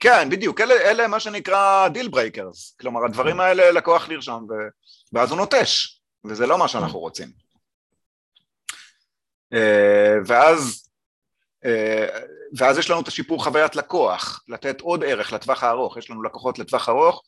כן, 0.00 0.30
בדיוק, 0.30 0.60
אלה, 0.60 0.74
אלה 0.74 1.08
מה 1.08 1.20
שנקרא 1.20 1.88
deal 1.88 2.08
breakers, 2.08 2.76
כלומר 2.80 3.04
הדברים 3.04 3.40
האלה 3.40 3.70
לקוח 3.70 4.08
נרשם 4.08 4.44
ו... 4.48 4.52
ואז 5.12 5.30
הוא 5.30 5.38
נוטש, 5.38 6.00
וזה 6.24 6.46
לא 6.46 6.58
מה 6.58 6.68
שאנחנו 6.68 6.98
רוצים. 6.98 7.28
אה, 9.52 10.16
ואז, 10.26 10.83
ואז 12.56 12.78
יש 12.78 12.90
לנו 12.90 13.00
את 13.00 13.08
השיפור 13.08 13.44
חוויית 13.44 13.76
לקוח, 13.76 14.44
לתת 14.48 14.80
עוד 14.80 15.04
ערך 15.04 15.32
לטווח 15.32 15.64
הארוך, 15.64 15.96
יש 15.96 16.10
לנו 16.10 16.22
לקוחות 16.22 16.58
לטווח 16.58 16.88
ארוך, 16.88 17.22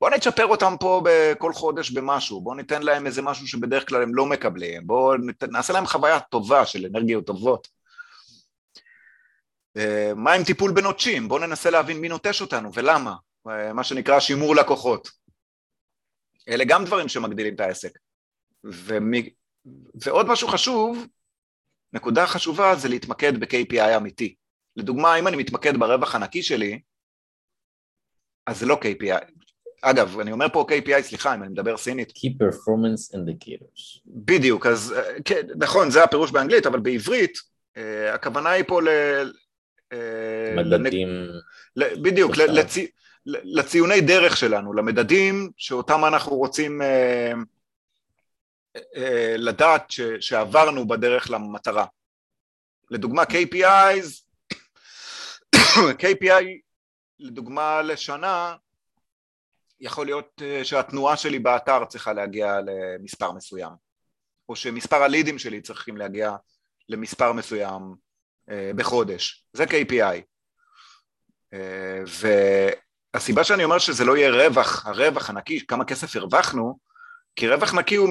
בואו 0.00 0.14
נצ'פר 0.14 0.46
אותם 0.46 0.74
פה 0.80 1.02
בכל 1.04 1.52
חודש 1.52 1.90
במשהו, 1.90 2.40
בואו 2.40 2.54
ניתן 2.54 2.82
להם 2.82 3.06
איזה 3.06 3.22
משהו 3.22 3.48
שבדרך 3.48 3.88
כלל 3.88 4.02
הם 4.02 4.14
לא 4.14 4.26
מקבלים, 4.26 4.86
בואו 4.86 5.14
נעשה 5.50 5.72
להם 5.72 5.86
חוויה 5.86 6.20
טובה 6.20 6.66
של 6.66 6.86
אנרגיות 6.86 7.26
טובות. 7.26 7.68
אה, 9.76 10.12
מה 10.16 10.32
עם 10.32 10.44
טיפול 10.44 10.72
בנוטשים? 10.72 11.28
בואו 11.28 11.46
ננסה 11.46 11.70
להבין 11.70 12.00
מי 12.00 12.08
נוטש 12.08 12.40
אותנו 12.40 12.70
ולמה, 12.74 13.14
אה, 13.48 13.72
מה 13.72 13.84
שנקרא 13.84 14.20
שימור 14.20 14.56
לקוחות. 14.56 15.10
אלה 16.48 16.64
גם 16.64 16.84
דברים 16.84 17.08
שמגדילים 17.08 17.54
את 17.54 17.60
העסק. 17.60 17.98
ומי... 18.64 19.30
ועוד 19.94 20.26
משהו 20.26 20.48
חשוב, 20.48 21.06
נקודה 21.92 22.26
חשובה 22.26 22.74
זה 22.74 22.88
להתמקד 22.88 23.40
ב-KPI 23.40 23.96
אמיתי. 23.96 24.34
לדוגמה, 24.76 25.16
אם 25.16 25.28
אני 25.28 25.36
מתמקד 25.36 25.76
ברווח 25.76 26.14
הנקי 26.14 26.42
שלי, 26.42 26.80
אז 28.46 28.60
זה 28.60 28.66
לא 28.66 28.80
KPI, 28.82 29.24
אגב, 29.82 30.20
אני 30.20 30.32
אומר 30.32 30.46
פה 30.52 30.66
KPI, 30.70 31.02
סליחה 31.02 31.34
אם 31.34 31.42
אני 31.42 31.50
מדבר 31.50 31.76
סינית. 31.76 32.10
Key 32.10 32.42
Performance 32.42 33.14
Indicators. 33.14 34.00
בדיוק, 34.06 34.66
אז 34.66 34.94
אה, 34.96 35.02
כן, 35.24 35.46
נכון, 35.58 35.90
זה 35.90 36.04
הפירוש 36.04 36.30
באנגלית, 36.30 36.66
אבל 36.66 36.80
בעברית 36.80 37.38
אה, 37.76 38.14
הכוונה 38.14 38.50
היא 38.50 38.64
פה 38.66 38.82
ל... 38.82 38.88
אה, 39.92 40.54
מדדים. 40.56 41.08
ל, 41.76 42.02
בדיוק, 42.02 42.36
ל, 42.36 42.42
לצ, 42.42 42.74
לציוני 43.26 44.00
דרך 44.00 44.36
שלנו, 44.36 44.72
למדדים 44.72 45.50
שאותם 45.56 46.04
אנחנו 46.04 46.36
רוצים 46.36 46.80
לדעת 49.38 49.90
ש, 49.90 50.00
שעברנו 50.20 50.88
בדרך 50.88 51.30
למטרה. 51.30 51.86
לדוגמה 52.90 53.22
KPIs, 53.22 54.24
KPI 56.02 56.44
לדוגמה 57.18 57.82
לשנה 57.82 58.56
יכול 59.80 60.06
להיות 60.06 60.42
אה, 60.42 60.64
שהתנועה 60.64 61.16
שלי 61.16 61.38
באתר 61.38 61.84
צריכה 61.84 62.12
להגיע 62.12 62.58
למספר 62.66 63.32
מסוים, 63.32 63.72
או 64.48 64.56
שמספר 64.56 65.02
הלידים 65.02 65.38
שלי 65.38 65.60
צריכים 65.60 65.96
להגיע 65.96 66.32
למספר 66.88 67.32
מסוים 67.32 67.94
אה, 68.50 68.70
בחודש, 68.76 69.46
זה 69.52 69.64
KPI. 69.64 70.22
אה, 71.52 72.02
והסיבה 73.14 73.44
שאני 73.44 73.64
אומר 73.64 73.78
שזה 73.78 74.04
לא 74.04 74.16
יהיה 74.16 74.30
רווח, 74.30 74.86
הרווח 74.86 75.30
הנקי, 75.30 75.66
כמה 75.66 75.84
כסף 75.84 76.16
הרווחנו, 76.16 76.78
כי 77.36 77.48
רווח 77.48 77.74
נקי 77.74 77.96
הוא, 77.96 78.08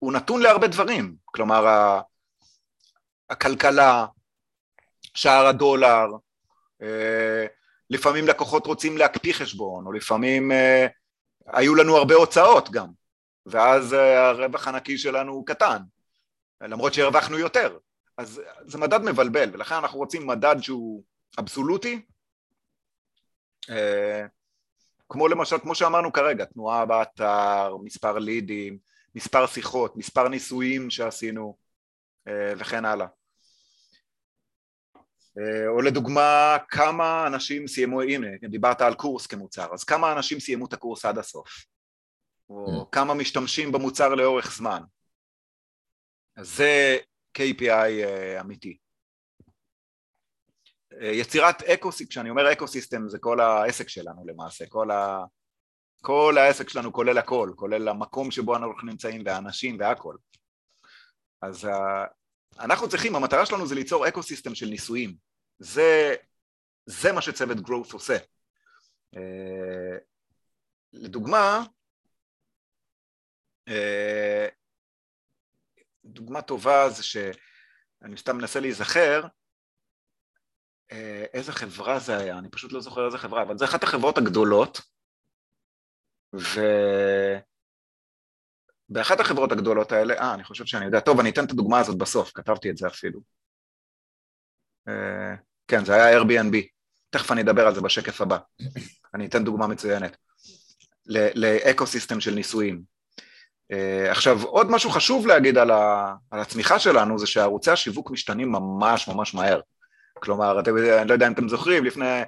הוא 0.00 0.12
נתון 0.12 0.42
להרבה 0.42 0.66
דברים, 0.66 1.16
כלומר 1.24 1.66
הכלכלה, 3.30 4.06
שער 5.14 5.46
הדולר, 5.46 6.06
אה, 6.82 7.46
לפעמים 7.90 8.26
לקוחות 8.28 8.66
רוצים 8.66 8.96
להקפיא 8.96 9.32
חשבון, 9.32 9.86
או 9.86 9.92
לפעמים 9.92 10.52
אה, 10.52 10.86
היו 11.46 11.74
לנו 11.74 11.96
הרבה 11.96 12.14
הוצאות 12.14 12.70
גם, 12.70 12.88
ואז 13.46 13.94
אה, 13.94 14.28
הרווח 14.28 14.68
הנקי 14.68 14.98
שלנו 14.98 15.32
הוא 15.32 15.46
קטן, 15.46 15.78
למרות 16.60 16.94
שהרווחנו 16.94 17.38
יותר. 17.38 17.78
אז 18.16 18.40
זה 18.66 18.78
מדד 18.78 19.00
מבלבל, 19.00 19.50
ולכן 19.52 19.74
אנחנו 19.74 19.98
רוצים 19.98 20.26
מדד 20.26 20.56
שהוא 20.60 21.02
אבסולוטי, 21.38 22.02
כמו 25.08 25.28
למשל, 25.28 25.58
כמו 25.58 25.74
שאמרנו 25.74 26.12
כרגע, 26.12 26.44
תנועה 26.44 26.86
באתר, 26.86 27.76
מספר 27.82 28.18
לידים, 28.18 28.78
מספר 29.14 29.46
שיחות, 29.46 29.96
מספר 29.96 30.28
ניסויים 30.28 30.90
שעשינו 30.90 31.56
וכן 32.58 32.84
הלאה. 32.84 33.06
אה, 35.38 35.68
או 35.68 35.82
לדוגמה, 35.82 36.56
כמה 36.68 37.26
אנשים 37.26 37.68
סיימו, 37.68 38.02
הנה, 38.02 38.26
דיברת 38.50 38.80
על 38.80 38.94
קורס 38.94 39.26
כמוצר, 39.26 39.74
אז 39.74 39.84
כמה 39.84 40.12
אנשים 40.12 40.40
סיימו 40.40 40.66
את 40.66 40.72
הקורס 40.72 41.04
עד 41.04 41.18
הסוף? 41.18 41.64
או 42.50 42.82
mm. 42.82 42.84
כמה 42.92 43.14
משתמשים 43.14 43.72
במוצר 43.72 44.14
לאורך 44.14 44.56
זמן? 44.56 44.82
אז 46.36 46.56
זה 46.56 46.98
KPI 47.38 47.70
אה, 47.70 48.40
אמיתי. 48.40 48.78
אה, 51.00 51.06
יצירת 51.06 51.62
ecosystem, 51.62 52.10
כשאני 52.10 52.30
אומר 52.30 52.52
ecosystem 52.52 53.08
זה 53.08 53.18
כל 53.18 53.40
העסק 53.40 53.88
שלנו 53.88 54.26
למעשה, 54.26 54.66
כל, 54.68 54.90
ה... 54.90 55.24
כל 56.00 56.38
העסק 56.38 56.68
שלנו 56.68 56.92
כולל 56.92 57.18
הכל, 57.18 57.52
כולל 57.56 57.88
המקום 57.88 58.30
שבו 58.30 58.56
אנחנו 58.56 58.86
נמצאים 58.86 59.22
והאנשים 59.26 59.76
והכל. 59.80 60.16
אז 61.42 61.68
אנחנו 62.60 62.88
צריכים, 62.88 63.16
המטרה 63.16 63.46
שלנו 63.46 63.66
זה 63.66 63.74
ליצור 63.74 64.08
ecosystem 64.08 64.54
של 64.54 64.66
ניסויים. 64.66 65.16
זה, 65.58 66.14
זה 66.86 67.12
מה 67.12 67.22
שצוות 67.22 67.56
growth 67.56 67.92
עושה. 67.92 68.16
Uh, 69.16 70.00
לדוגמה, 70.92 71.62
uh, 73.68 74.52
דוגמה 76.04 76.42
טובה 76.42 76.90
זה 76.90 77.02
שאני 77.02 78.16
סתם 78.16 78.36
מנסה 78.36 78.60
להיזכר 78.60 79.22
איזה 81.32 81.52
חברה 81.52 81.98
זה 81.98 82.16
היה, 82.16 82.38
אני 82.38 82.50
פשוט 82.50 82.72
לא 82.72 82.80
זוכר 82.80 83.06
איזה 83.06 83.18
חברה, 83.18 83.42
אבל 83.42 83.58
זה 83.58 83.64
אחת 83.64 83.82
החברות 83.82 84.18
הגדולות 84.18 84.80
ו... 86.34 86.60
באחת 88.90 89.20
החברות 89.20 89.52
הגדולות 89.52 89.92
האלה, 89.92 90.14
אה, 90.14 90.34
אני 90.34 90.44
חושב 90.44 90.66
שאני 90.66 90.84
יודע, 90.84 91.00
טוב, 91.00 91.20
אני 91.20 91.30
אתן 91.30 91.44
את 91.44 91.50
הדוגמה 91.50 91.78
הזאת 91.78 91.98
בסוף, 91.98 92.32
כתבתי 92.34 92.70
את 92.70 92.76
זה 92.76 92.86
אפילו. 92.86 93.20
Uh, 94.88 94.92
כן, 95.68 95.84
זה 95.84 95.94
היה 95.94 96.20
Airbnb, 96.20 96.56
תכף 97.10 97.32
אני 97.32 97.42
אדבר 97.42 97.66
על 97.66 97.74
זה 97.74 97.80
בשקף 97.80 98.20
הבא, 98.20 98.38
אני 99.14 99.26
אתן 99.26 99.44
דוגמה 99.44 99.66
מצוינת, 99.66 100.16
לאקו-סיסטם 101.34 102.20
של 102.20 102.34
ניסויים. 102.34 102.82
Uh, 103.72 104.10
עכשיו, 104.10 104.42
עוד 104.42 104.70
משהו 104.70 104.90
חשוב 104.90 105.26
להגיד 105.26 105.58
על, 105.58 105.70
ה, 105.70 106.14
על 106.30 106.40
הצמיחה 106.40 106.78
שלנו, 106.78 107.18
זה 107.18 107.26
שערוצי 107.26 107.70
השיווק 107.70 108.10
משתנים 108.10 108.52
ממש 108.52 109.08
ממש 109.08 109.34
מהר. 109.34 109.60
כלומר, 110.14 110.60
אתם, 110.60 110.76
אני 110.98 111.08
לא 111.08 111.12
יודע 111.12 111.26
אם 111.26 111.32
אתם 111.32 111.48
זוכרים, 111.48 111.84
לפני 111.84 112.22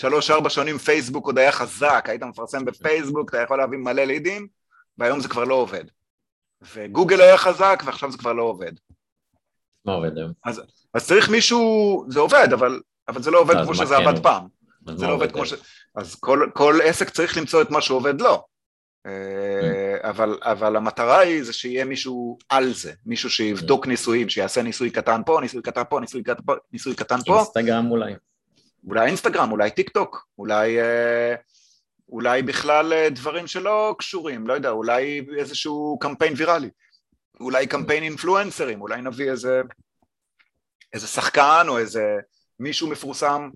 שלוש-ארבע 0.00 0.50
שנים 0.50 0.78
פייסבוק 0.78 1.26
עוד 1.26 1.38
היה 1.38 1.52
חזק, 1.52 2.04
היית 2.08 2.22
מפרסם 2.22 2.64
בפייסבוק, 2.64 3.30
אתה 3.30 3.42
יכול 3.42 3.58
להביא 3.58 3.78
מלא 3.78 4.04
לידים, 4.04 4.48
והיום 4.98 5.20
זה 5.20 5.28
כבר 5.28 5.44
לא 5.44 5.54
עובד. 5.54 5.84
וגוגל 6.74 7.20
היה 7.20 7.38
חזק 7.38 7.82
ועכשיו 7.86 8.12
זה 8.12 8.18
כבר 8.18 8.32
לא 8.32 8.42
עובד. 8.42 8.72
מה 9.84 9.92
עובד 9.92 10.18
היום? 10.18 10.32
אז, 10.44 10.62
אז 10.94 11.06
צריך 11.06 11.28
מישהו, 11.30 12.04
זה 12.08 12.20
עובד, 12.20 12.48
אבל, 12.52 12.80
אבל 13.08 13.22
זה 13.22 13.30
לא 13.30 13.38
עובד 13.38 13.54
כמו 13.64 13.74
שזה 13.74 13.94
כן 13.96 14.06
עבד 14.06 14.22
פעם. 14.22 14.46
זה 14.96 15.06
לא 15.06 15.12
עובד 15.12 15.32
כמו 15.32 15.46
ש... 15.46 15.54
אז 15.94 16.14
כל, 16.14 16.50
כל 16.54 16.78
עסק 16.84 17.10
צריך 17.10 17.36
למצוא 17.36 17.62
את 17.62 17.70
מה 17.70 17.80
שעובד 17.80 18.20
לו. 18.20 18.44
אה, 19.06 19.12
mm. 20.02 20.08
אבל, 20.08 20.38
אבל 20.42 20.76
המטרה 20.76 21.18
היא 21.18 21.42
זה 21.42 21.52
שיהיה 21.52 21.84
מישהו 21.84 22.38
על 22.48 22.72
זה, 22.72 22.92
מישהו 23.06 23.30
שיבדוק 23.30 23.84
mm. 23.84 23.88
ניסויים, 23.88 24.28
שיעשה 24.28 24.62
ניסוי 24.62 24.90
קטן 24.90 25.20
פה, 25.26 25.38
ניסוי 25.40 25.62
קטן 25.62 25.82
פה, 25.90 26.00
ניסוי 26.00 26.22
קטן 26.22 26.42
פה, 26.46 26.54
ניסוי 26.72 26.94
קטן 26.94 27.18
פה. 27.26 27.36
אינסטגרם 27.36 27.90
אולי. 27.90 28.14
אולי 28.86 29.06
אינסטגרם, 29.06 29.52
אולי 29.52 29.70
טיק 29.70 29.90
טוק, 29.90 30.26
אולי 30.38 30.80
אה, 30.80 31.34
אולי 32.08 32.42
בכלל 32.42 32.92
אה, 32.92 33.10
דברים 33.10 33.46
שלא 33.46 33.94
קשורים, 33.98 34.46
לא 34.46 34.52
יודע, 34.52 34.70
אולי 34.70 35.26
איזשהו 35.38 35.98
קמפיין 36.00 36.34
ויראלי, 36.36 36.70
אולי 37.40 37.66
קמפיין 37.66 38.02
אינפלואנסרים, 38.02 38.80
אולי 38.80 39.02
נביא 39.02 39.30
איזה, 39.30 39.62
איזה 40.92 41.06
שחקן 41.06 41.66
או 41.68 41.78
איזה 41.78 42.16
מישהו 42.60 42.88
מפורסם 42.88 43.50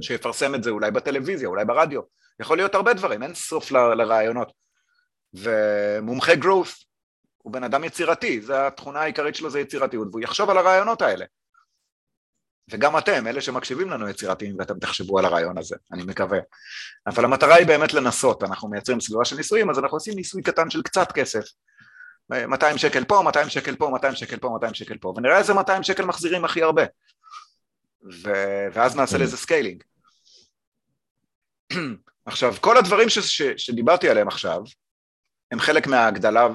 שיפרסם 0.00 0.54
את 0.54 0.62
זה 0.62 0.70
אולי 0.70 0.90
בטלוויזיה, 0.90 1.48
אולי 1.48 1.64
ברדיו, 1.64 2.00
יכול 2.40 2.56
להיות 2.56 2.74
הרבה 2.74 2.94
דברים, 2.94 3.22
אין 3.22 3.34
סוף 3.34 3.72
ל, 3.72 3.94
לרעיונות. 3.94 4.52
ומומחה 5.34 6.32
growth 6.32 6.84
הוא 7.38 7.52
בן 7.52 7.64
אדם 7.64 7.84
יצירתי, 7.84 8.40
זו 8.40 8.54
התכונה 8.54 9.00
העיקרית 9.00 9.34
שלו 9.34 9.50
זה 9.50 9.60
יצירתיות, 9.60 10.08
והוא 10.10 10.20
יחשוב 10.20 10.50
על 10.50 10.58
הרעיונות 10.58 11.02
האלה. 11.02 11.24
וגם 12.70 12.98
אתם, 12.98 13.26
אלה 13.26 13.40
שמקשיבים 13.40 13.90
לנו 13.90 14.08
יצירתיים, 14.08 14.56
ואתם 14.58 14.78
תחשבו 14.78 15.18
על 15.18 15.24
הרעיון 15.24 15.58
הזה, 15.58 15.76
אני 15.92 16.02
מקווה. 16.02 16.38
אבל 17.06 17.24
המטרה 17.24 17.54
היא 17.54 17.66
באמת 17.66 17.94
לנסות, 17.94 18.42
אנחנו 18.42 18.68
מייצרים 18.68 19.00
סביבה 19.00 19.24
של 19.24 19.36
ניסויים, 19.36 19.70
אז 19.70 19.78
אנחנו 19.78 19.96
עושים 19.96 20.14
ניסוי 20.14 20.42
קטן 20.42 20.70
של 20.70 20.82
קצת 20.82 21.12
כסף. 21.12 21.44
200 22.30 22.78
שקל 22.78 23.04
פה, 23.04 23.22
200 23.24 23.48
שקל 23.48 23.76
פה, 23.76 23.88
200 23.90 24.14
שקל 24.14 24.36
פה, 24.36 24.48
200 24.48 24.74
שקל 24.74 24.98
פה, 24.98 25.14
ונראה 25.16 25.38
איזה 25.38 25.54
200 25.54 25.82
שקל 25.82 26.04
מחזירים 26.04 26.44
הכי 26.44 26.62
הרבה. 26.62 26.82
ו... 28.12 28.32
ואז 28.72 28.96
נעשה 28.96 29.18
לזה 29.18 29.36
scaling. 29.36 29.82
עכשיו, 32.26 32.54
כל 32.60 32.76
הדברים 32.76 33.08
ש... 33.08 33.18
ש... 33.18 33.42
שדיברתי 33.56 34.08
עליהם 34.08 34.28
עכשיו, 34.28 34.60
הם 35.50 35.60
חלק 35.60 35.86
מההגדלה, 35.86 36.48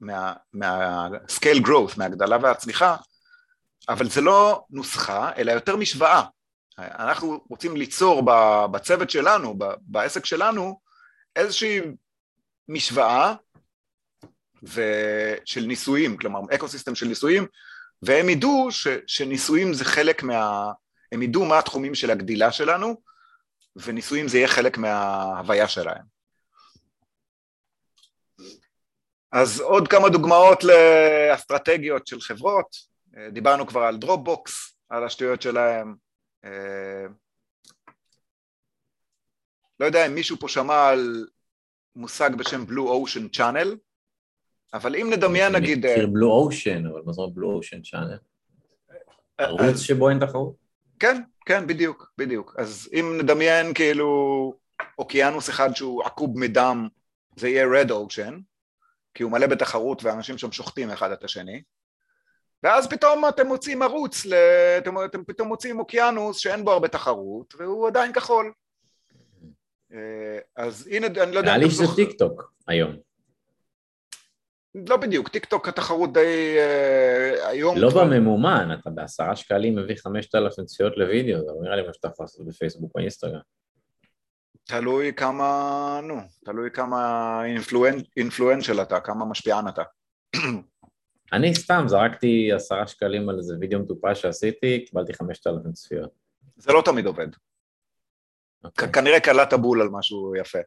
מה... 0.00 0.32
מה-scale 0.52 1.66
growth, 1.66 1.94
מההגדלה 1.96 2.36
והצמיחה, 2.42 2.96
אבל 3.90 4.08
זה 4.08 4.20
לא 4.20 4.64
נוסחה, 4.70 5.30
אלא 5.36 5.52
יותר 5.52 5.76
משוואה. 5.76 6.22
אנחנו 6.78 7.44
רוצים 7.48 7.76
ליצור 7.76 8.22
בצוות 8.70 9.10
שלנו, 9.10 9.58
בעסק 9.80 10.26
שלנו, 10.26 10.80
איזושהי 11.36 11.80
משוואה 12.68 13.34
של 15.44 15.60
ניסויים, 15.66 16.16
כלומר 16.16 16.40
ecosystem 16.54 16.94
של 16.94 17.06
ניסויים, 17.06 17.46
והם 18.02 18.28
ידעו 18.28 18.68
ש, 18.70 18.86
שניסויים 19.06 19.74
זה 19.74 19.84
חלק 19.84 20.22
מה... 20.22 20.72
הם 21.12 21.22
ידעו 21.22 21.44
מה 21.44 21.58
התחומים 21.58 21.94
של 21.94 22.10
הגדילה 22.10 22.52
שלנו, 22.52 23.02
וניסויים 23.76 24.28
זה 24.28 24.38
יהיה 24.38 24.48
חלק 24.48 24.78
מההוויה 24.78 25.68
שלהם. 25.68 26.02
אז 29.32 29.60
עוד 29.60 29.88
כמה 29.88 30.08
דוגמאות 30.08 30.64
לאסטרטגיות 30.64 32.06
של 32.06 32.20
חברות, 32.20 32.89
דיברנו 33.32 33.66
כבר 33.66 33.80
על 33.80 33.96
דרופבוקס, 33.96 34.76
על 34.88 35.04
השטויות 35.04 35.42
שלהם. 35.42 35.94
אה, 36.44 37.06
לא 39.80 39.86
יודע 39.86 40.06
אם 40.06 40.14
מישהו 40.14 40.36
פה 40.36 40.48
שמע 40.48 40.88
על 40.88 41.26
מושג 41.96 42.30
בשם 42.34 42.64
Blue 42.64 43.08
Ocean 43.08 43.38
Channel, 43.38 43.68
אבל 44.74 44.96
אם 44.96 45.10
נדמיין 45.12 45.52
נגיד... 45.52 45.86
אני 45.86 45.94
מכיר 45.94 46.06
Blue 46.06 46.52
Ocean, 46.52 46.90
אבל 46.90 47.02
מה 47.06 47.12
זאת 47.12 47.18
אומרת 47.18 47.36
Blue 47.36 47.64
Ocean 47.64 47.80
Channel? 47.80 48.18
אה, 49.40 49.44
ערוץ 49.44 49.76
שבו 49.80 50.10
אין 50.10 50.18
תחרות? 50.26 50.54
כן, 50.98 51.22
כן, 51.46 51.66
בדיוק, 51.66 52.12
בדיוק. 52.18 52.54
אז 52.58 52.88
אם 52.92 53.18
נדמיין 53.22 53.74
כאילו 53.74 54.08
אוקיינוס 54.98 55.50
אחד 55.50 55.76
שהוא 55.76 56.04
עקוב 56.04 56.38
מדם, 56.38 56.88
זה 57.36 57.48
יהיה 57.48 57.66
Red 57.66 57.88
Ocean, 57.88 58.34
כי 59.14 59.22
הוא 59.22 59.32
מלא 59.32 59.46
בתחרות 59.46 60.04
ואנשים 60.04 60.38
שם 60.38 60.52
שוחטים 60.52 60.90
אחד 60.90 61.10
את 61.10 61.24
השני. 61.24 61.62
ואז 62.62 62.88
פתאום 62.88 63.28
אתם 63.28 63.46
מוצאים 63.46 63.82
ערוץ, 63.82 64.26
אתם, 64.78 65.04
אתם 65.04 65.24
פתאום 65.24 65.48
מוצאים 65.48 65.78
אוקיינוס 65.78 66.38
שאין 66.38 66.64
בו 66.64 66.70
הרבה 66.70 66.88
תחרות 66.88 67.54
והוא 67.58 67.88
עדיין 67.88 68.12
כחול. 68.12 68.52
אה, 69.92 70.38
אז 70.56 70.88
הנה, 70.92 71.06
אני 71.06 71.32
לא 71.32 71.38
יודע... 71.38 71.56
נראה 71.56 71.58
לי 71.58 71.70
שזה 71.70 71.84
טיק 71.96 72.18
טוק 72.18 72.52
היום. 72.68 72.96
לא 74.74 74.96
בדיוק, 74.96 75.28
טיק 75.28 75.44
טוק 75.44 75.68
התחרות 75.68 76.12
די 76.12 76.56
uh, 76.56 77.46
היום... 77.46 77.78
לא 77.78 77.90
כבר... 77.90 78.04
בממומן, 78.04 78.78
אתה 78.80 78.90
בעשרה 78.90 79.36
שקלים 79.36 79.76
מביא 79.76 79.96
חמשת 79.96 80.34
אלפים 80.34 80.64
צפיות 80.64 80.96
לוידאו, 80.96 81.38
זה 81.40 81.52
נראה 81.62 81.76
לי 81.76 81.82
מה 81.86 81.92
שאתה 81.92 82.08
יכול 82.08 82.24
לעשות 82.24 82.46
בפייסבוק 82.46 82.92
או 82.94 83.00
אינסטגרם. 83.00 83.40
תלוי 84.64 85.12
כמה, 85.14 86.00
נו, 86.02 86.16
תלוי 86.44 86.70
כמה 86.70 87.42
אינפלואנשל 88.16 88.82
אתה, 88.82 89.00
כמה 89.00 89.24
משפיען 89.24 89.68
אתה. 89.68 89.82
אני 91.32 91.54
סתם 91.54 91.84
זרקתי 91.86 92.52
עשרה 92.52 92.86
שקלים 92.86 93.28
על 93.28 93.38
איזה 93.38 93.54
וידאו 93.60 93.80
מטופש 93.80 94.22
שעשיתי, 94.22 94.84
קיבלתי 94.86 95.14
חמשת 95.14 95.46
אלפים 95.46 95.72
צפיות. 95.72 96.10
זה 96.56 96.72
לא 96.72 96.82
תמיד 96.84 97.06
עובד. 97.06 97.28
אוקיי. 98.64 98.92
כנראה 98.92 99.20
קלעת 99.20 99.54
בול 99.54 99.82
על 99.82 99.88
משהו 99.88 100.36
יפה. 100.36 100.58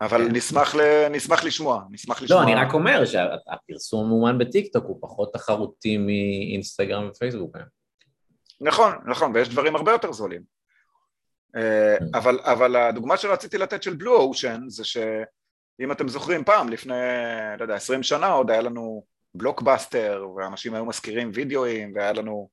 אבל 0.00 0.24
כן. 0.24 0.36
נשמח, 0.36 0.74
ל... 0.74 1.08
נשמח 1.08 1.44
לשמוע, 1.44 1.82
נשמח 1.90 2.22
לשמוע. 2.22 2.40
לא, 2.40 2.46
אני 2.46 2.54
רק 2.54 2.74
אומר 2.74 3.04
שהפרסום 3.04 4.08
מאומן 4.08 4.38
בטיקטוק 4.38 4.84
הוא 4.84 4.98
פחות 5.00 5.32
תחרותי 5.32 5.96
מאינסטגרם 5.96 7.08
ופייסבוק. 7.08 7.56
היום. 7.56 7.68
נכון, 8.60 8.92
נכון, 9.06 9.32
ויש 9.34 9.48
דברים 9.48 9.76
הרבה 9.76 9.92
יותר 9.92 10.12
זולים. 10.12 10.42
אה, 11.56 11.96
כן. 11.98 12.04
אבל, 12.14 12.38
אבל 12.42 12.76
הדוגמה 12.76 13.16
שרציתי 13.16 13.58
לתת 13.58 13.82
של 13.82 13.94
בלו 13.94 14.16
אושן 14.16 14.60
זה 14.68 14.84
שאם 14.84 15.92
אתם 15.92 16.08
זוכרים 16.08 16.44
פעם, 16.44 16.68
לפני, 16.68 16.94
לא 17.58 17.64
יודע, 17.64 17.74
20 17.74 18.02
שנה 18.02 18.26
עוד 18.26 18.50
היה 18.50 18.60
לנו 18.60 19.04
בלוקבאסטר, 19.38 20.26
ואנשים 20.36 20.74
היו 20.74 20.84
מזכירים 20.86 21.30
וידאוים, 21.34 21.92
והיה 21.94 22.12
לנו 22.12 22.48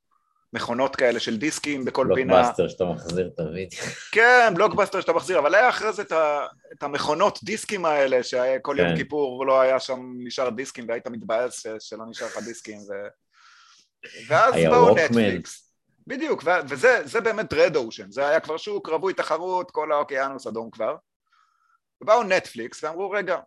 מכונות 0.53 0.95
כאלה 0.95 1.19
של 1.19 1.37
דיסקים 1.37 1.85
בכל 1.85 2.07
פינה. 2.15 2.33
בלוקבאסטר 2.33 2.67
שאתה 2.67 2.85
מחזיר 2.85 3.29
את 3.33 3.39
הוידאו. 3.39 3.77
כן, 4.11 4.53
בלוקבאסטר 4.55 5.01
שאתה 5.01 5.13
מחזיר, 5.13 5.39
אבל 5.39 5.55
היה 5.55 5.69
אחרי 5.69 5.93
זה 5.93 6.01
את, 6.01 6.11
ה, 6.11 6.45
את 6.73 6.83
המכונות 6.83 7.39
דיסקים 7.43 7.85
האלה, 7.85 8.23
שכל 8.23 8.75
יום 8.79 8.87
כן. 8.89 8.95
כיפור 8.95 9.45
לא 9.45 9.61
היה 9.61 9.79
שם 9.79 10.13
נשאר 10.17 10.49
דיסקים, 10.49 10.85
והיית 10.87 11.07
מתבאס 11.07 11.59
ש- 11.59 11.67
שלא 11.79 12.05
נשאר 12.09 12.27
לך 12.27 12.37
דיסקים, 12.37 12.79
ו... 12.79 12.93
ואז 14.27 14.53
באו. 14.53 14.95
נטפליקס. 14.95 15.73
בדיוק, 16.07 16.43
ו- 16.45 16.69
וזה 16.69 17.01
זה 17.03 17.21
באמת 17.21 17.53
red 17.53 17.75
ocean, 17.75 18.11
זה 18.11 18.27
היה 18.27 18.39
כבר 18.39 18.57
שוק, 18.57 18.89
רווי 18.89 19.13
תחרות, 19.13 19.71
כל 19.71 19.91
האוקיינוס 19.91 20.47
אדום 20.47 20.71
כבר. 20.71 20.95
ובאו 22.01 22.23
נטפליקס 22.23 22.83
ואמרו, 22.83 23.09
רגע, 23.11 23.37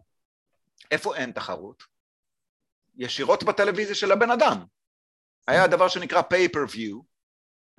איפה 0.90 1.16
אין 1.16 1.32
תחרות? 1.32 1.95
ישירות 2.96 3.42
בטלוויזיה 3.42 3.94
של 3.94 4.12
הבן 4.12 4.30
אדם. 4.30 4.64
היה 5.46 5.66
דבר 5.66 5.88
שנקרא 5.88 6.20
pay-per-view, 6.20 7.02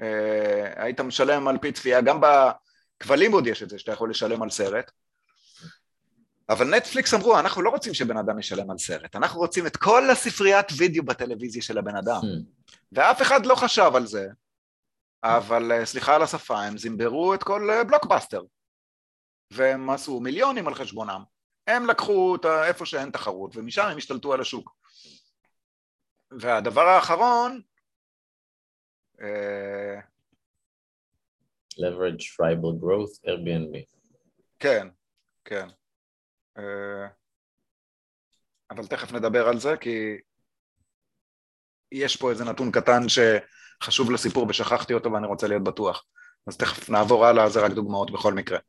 אה, 0.02 0.84
היית 0.84 1.02
משלם 1.02 1.48
על 1.48 1.58
פי 1.58 1.72
צפייה, 1.72 2.02
גם 2.02 2.22
בכבלים 2.22 3.32
עוד 3.32 3.48
יש 3.48 3.64
את 3.64 3.70
זה, 3.70 3.80
שאתה 3.80 3.92
יכול 3.92 4.10
לשלם 4.10 4.44
על 4.44 4.50
סרט. 4.50 4.92
אבל 6.50 6.76
נטפליקס 6.76 7.14
אמרו, 7.14 7.40
אנחנו 7.40 7.62
לא 7.62 7.70
רוצים 7.70 7.94
שבן 7.94 8.18
אדם 8.18 8.40
ישלם 8.40 8.72
על 8.72 8.78
סרט, 8.78 9.16
אנחנו 9.16 9.40
רוצים 9.40 9.68
את 9.68 9.78
כל 9.78 10.10
הספריית 10.10 10.66
וידאו 10.78 11.04
בטלוויזיה 11.04 11.62
של 11.62 11.78
הבן 11.78 11.96
אדם. 11.96 12.22
Hmm. 12.22 12.74
ואף 12.92 13.22
אחד 13.22 13.46
לא 13.46 13.56
חשב 13.56 13.92
על 13.96 14.06
זה, 14.06 14.28
אבל 15.24 15.72
אה, 15.72 15.86
סליחה 15.86 16.16
על 16.16 16.22
השפה, 16.22 16.64
הם 16.64 16.78
זימברו 16.78 17.34
את 17.34 17.44
כל 17.44 17.70
אה, 17.70 17.84
בלוקבאסטר. 17.84 18.42
והם 19.52 19.90
עשו 19.90 20.20
מיליונים 20.20 20.68
על 20.68 20.76
חשבונם. 20.76 21.24
הם 21.68 21.86
לקחו 21.86 22.36
את 22.36 22.46
איפה 22.46 22.86
שאין 22.86 23.12
תחרות, 23.12 23.52
ומשם 23.56 23.86
הם 23.86 23.98
השתלטו 23.98 24.34
על 24.34 24.42
השוק. 24.42 24.72
והדבר 26.32 26.82
האחרון, 26.82 27.62
אה, 29.22 30.00
leverage 31.80 32.22
tribal 32.22 32.84
growth, 32.84 33.30
Airbnb. 33.30 33.78
כן, 34.60 34.88
כן. 35.46 35.68
אה, 36.58 37.08
אבל 38.72 38.88
תכף 38.88 39.12
נדבר 39.12 39.48
על 39.48 39.60
זה, 39.60 39.78
כי 39.78 40.18
יש 41.92 42.16
פה 42.16 42.30
איזה 42.30 42.46
נתון 42.46 42.72
קטן 42.72 43.02
שחשוב 43.10 44.12
לסיפור 44.12 44.48
ושכחתי 44.50 44.94
אותו 44.94 45.12
ואני 45.12 45.28
רוצה 45.28 45.48
להיות 45.48 45.64
בטוח. 45.64 46.06
אז 46.48 46.58
תכף 46.58 46.90
נעבור 46.90 47.26
הלאה, 47.26 47.50
זה 47.50 47.60
רק 47.66 47.72
דוגמאות 47.72 48.12
בכל 48.12 48.34
מקרה. 48.34 48.60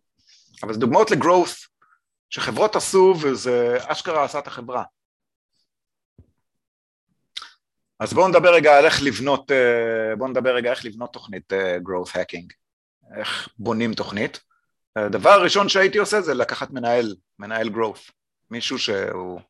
אבל 0.63 0.73
זה 0.73 0.81
דוגמאות 0.81 1.11
לגרוס 1.11 1.69
שחברות 2.31 2.77
עשו 2.77 3.15
וזה 3.23 3.77
אשכרה 3.87 4.25
עשה 4.25 4.39
את 4.39 4.47
החברה. 4.47 4.85
אז 8.01 8.13
בואו 8.13 8.29
נדבר 8.29 8.55
רגע 8.55 8.79
על 8.79 8.85
איך 8.85 9.03
לבנות, 9.03 9.51
אה, 9.51 10.17
בואו 10.17 10.31
נדבר 10.31 10.55
רגע 10.55 10.71
איך 10.71 10.85
לבנות 10.85 11.13
תוכנית 11.13 11.53
אה, 11.53 11.77
growth 11.77 12.09
hacking, 12.09 12.47
איך 13.19 13.49
בונים 13.59 13.95
תוכנית. 13.95 14.41
הדבר 14.97 15.31
הראשון 15.31 15.69
שהייתי 15.69 15.99
עושה 15.99 16.21
זה 16.21 16.35
לקחת 16.35 16.71
מנהל, 16.71 17.15
מנהל 17.39 17.69
growth, 17.69 18.13
מישהו 18.51 18.79
שהוא 18.79 19.41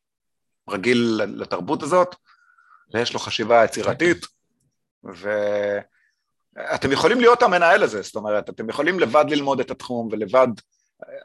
רגיל 0.69 1.21
לתרבות 1.25 1.83
הזאת 1.83 2.15
ויש 2.93 3.13
לו 3.13 3.19
חשיבה 3.19 3.65
יצירתית 3.65 4.25
ואתם 5.03 6.91
יכולים 6.91 7.19
להיות 7.19 7.43
המנהל 7.43 7.83
הזה, 7.83 8.01
זאת 8.01 8.15
אומרת, 8.15 8.49
אתם 8.49 8.69
יכולים 8.69 8.99
לבד 8.99 9.25
ללמוד 9.29 9.59
את 9.59 9.71
התחום 9.71 10.09
ולבד, 10.11 10.47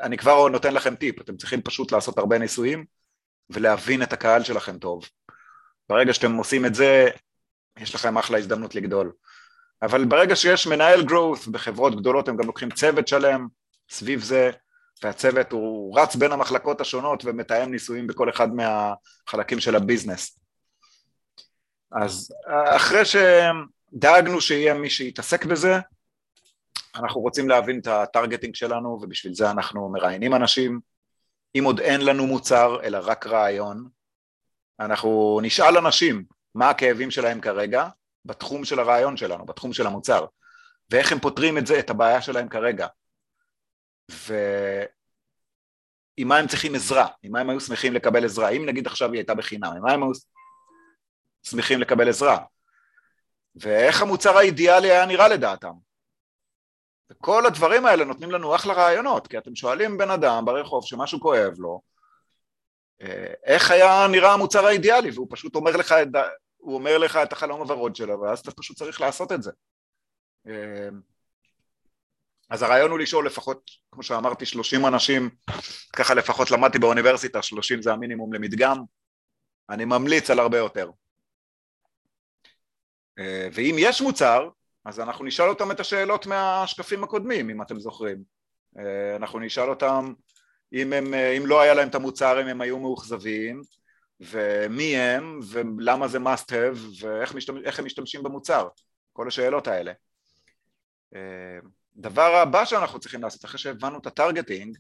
אני 0.01 0.17
כבר 0.17 0.49
נותן 0.49 0.75
לכם 0.75 0.95
טיפ, 0.97 1.21
אתם 1.21 1.37
צריכים 1.37 1.63
פשוט 1.63 1.93
לעשות 1.93 2.19
הרבה 2.19 2.39
ניסויים 2.39 2.85
ולהבין 3.51 4.03
את 4.03 4.13
הקהל 4.13 4.45
שלכם 4.45 4.79
טוב. 4.79 5.09
ברגע 5.89 6.15
שאתם 6.15 6.33
עושים 6.33 6.67
את 6.67 6.75
זה, 6.75 7.09
יש 7.79 7.95
לכם 7.95 8.19
אחלה 8.19 8.39
הזדמנות 8.39 8.75
לגדול. 8.75 9.13
אבל 9.83 10.05
ברגע 10.05 10.37
שיש 10.37 10.67
מנהל 10.67 11.01
growth 11.01 11.51
בחברות 11.51 11.97
גדולות, 11.97 12.29
הם 12.29 12.37
גם 12.37 12.47
לוקחים 12.47 12.71
צוות 12.71 13.09
שלם 13.09 13.47
סביב 13.91 14.21
זה, 14.21 14.51
והצוות 15.03 15.53
הוא 15.53 15.99
רץ 16.01 16.17
בין 16.17 16.33
המחלקות 16.33 16.81
השונות 16.81 17.25
ומתאם 17.25 17.71
ניסויים 17.71 18.07
בכל 18.07 18.31
אחד 18.31 18.49
מהחלקים 18.55 19.61
של 19.61 19.77
הביזנס. 19.77 20.39
אז 21.93 22.35
אחרי 22.77 23.03
שדאגנו 23.05 24.41
שיהיה 24.41 24.75
מי 24.75 24.91
שיתעסק 24.91 25.45
בזה, 25.45 25.79
אנחנו 26.97 27.21
רוצים 27.21 27.49
להבין 27.49 27.79
את 27.79 27.87
הטרגטינג 27.87 28.55
שלנו, 28.55 28.89
ובשביל 28.89 29.35
זה 29.35 29.51
אנחנו 29.51 29.89
מראיינים 29.89 30.35
אנשים. 30.35 30.81
אם 31.55 31.65
עוד 31.65 31.81
אין 31.81 32.01
לנו 32.01 32.27
מוצר, 32.27 32.79
אלא 32.83 32.99
רק 33.03 33.27
רעיון, 33.27 33.89
אנחנו 34.81 35.41
נשאל 35.43 35.79
אנשים 35.79 36.25
מה 36.55 36.71
הכאבים 36.71 37.11
שלהם 37.11 37.41
כרגע, 37.41 37.89
בתחום 38.25 38.65
של 38.65 38.79
הרעיון 38.79 39.17
שלנו, 39.17 39.47
בתחום 39.47 39.73
של 39.73 39.87
המוצר, 39.87 40.27
ואיך 40.91 41.13
הם 41.13 41.21
פותרים 41.21 41.59
את 41.59 41.67
זה, 41.67 41.79
את 41.79 41.91
הבעיה 41.91 42.23
שלהם 42.23 42.49
כרגע. 42.49 42.87
ועם 44.09 44.29
מה 46.19 46.37
הם 46.37 46.47
צריכים 46.47 46.75
עזרה, 46.75 47.07
עם 47.23 47.33
מה 47.33 47.41
הם 47.41 47.51
היו 47.51 47.61
שמחים 47.61 47.93
לקבל 47.93 48.25
עזרה, 48.25 48.49
אם 48.49 48.67
נגיד 48.67 48.87
עכשיו 48.87 49.13
היא 49.13 49.19
הייתה 49.19 49.35
בחינם, 49.35 49.73
עם 49.77 49.83
מה 49.83 49.93
הם 49.93 50.03
היו 50.03 50.13
שמחים 51.43 51.81
לקבל 51.81 52.09
עזרה, 52.09 52.39
ואיך 53.57 54.03
המוצר 54.03 54.39
האידיאלי 54.39 54.91
היה 54.91 55.07
נראה 55.07 55.29
לדעתם. 55.29 55.73
וכל 57.11 57.47
הדברים 57.47 57.87
האלה 57.87 58.05
נותנים 58.05 58.31
לנו 58.31 58.55
אחלה 58.55 58.75
רעיונות, 58.75 59.27
כי 59.27 59.39
אתם 59.39 59.55
שואלים 59.55 59.99
בן 59.99 60.11
אדם 60.11 60.45
ברחוב 60.45 60.87
שמשהו 60.87 61.21
כואב 61.21 61.53
לו, 61.59 61.81
איך 63.45 63.71
היה 63.71 64.07
נראה 64.11 64.33
המוצר 64.33 64.67
האידיאלי, 64.67 65.11
והוא 65.11 65.27
פשוט 65.31 65.55
אומר 65.55 65.77
לך 65.77 65.93
את, 65.93 66.09
הוא 66.57 66.75
אומר 66.75 66.99
לך 66.99 67.17
את 67.17 67.33
החלום 67.33 67.61
הוורוד 67.61 67.97
שלו, 67.97 68.21
ואז 68.21 68.39
אתה 68.39 68.51
פשוט 68.51 68.77
צריך 68.77 69.01
לעשות 69.01 69.33
את 69.33 69.43
זה. 69.43 69.51
אה, 70.47 70.89
אז 72.51 72.63
הרעיון 72.63 72.91
הוא 72.91 72.99
לשאול 72.99 73.27
לפחות, 73.27 73.71
כמו 73.93 74.03
שאמרתי, 74.03 74.47
30 74.47 74.87
אנשים, 74.87 75.31
ככה 75.97 76.15
לפחות 76.15 76.51
למדתי 76.51 76.79
באוניברסיטה, 76.79 77.43
30 77.43 77.83
זה 77.83 77.93
המינימום 77.93 78.33
למדגם, 78.33 78.79
אני 79.71 79.85
ממליץ 79.85 80.31
על 80.31 80.39
הרבה 80.39 80.59
יותר. 80.59 80.91
אה, 83.19 83.49
ואם 83.53 83.77
יש 83.79 84.01
מוצר, 84.01 84.49
אז 84.85 85.01
אנחנו 85.01 85.25
נשאל 85.25 85.49
אותם 85.49 85.71
את 85.71 85.81
השאלות 85.81 86.27
מהשקפים 86.27 87.05
הקודמים, 87.05 87.51
אם 87.51 87.63
אתם 87.63 87.81
זוכרים. 87.81 88.23
אה, 88.79 89.17
אנחנו 89.17 89.39
נשאל 89.39 89.71
אותם 89.71 90.13
אם, 90.75 90.93
הם, 90.93 91.15
אה, 91.15 91.31
אם 91.37 91.47
לא 91.47 91.61
היה 91.61 91.75
להם 91.75 91.89
את 91.89 91.95
המוצר, 91.95 92.43
אם 92.43 92.47
הם 92.47 92.61
היו 92.61 92.79
מאוכזבים, 92.79 93.63
ומי 94.21 94.97
הם, 94.97 95.41
ולמה 95.49 96.09
זה 96.09 96.19
must 96.19 96.51
have, 96.51 96.79
ואיך 97.01 97.35
משתמש, 97.35 97.79
הם 97.79 97.85
משתמשים 97.85 98.23
במוצר, 98.23 98.69
כל 99.13 99.29
השאלות 99.29 99.67
האלה. 99.67 99.93
אה, 101.15 101.59
דבר 101.97 102.35
הבא 102.35 102.65
שאנחנו 102.65 103.01
צריכים 103.01 103.23
לעשות 103.23 103.45
אחרי 103.45 103.59
שהבנו 103.59 103.99
את 103.99 104.07
הטרגטינג 104.07 104.79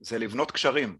זה 0.00 0.18
לבנות 0.18 0.50
קשרים. 0.50 0.98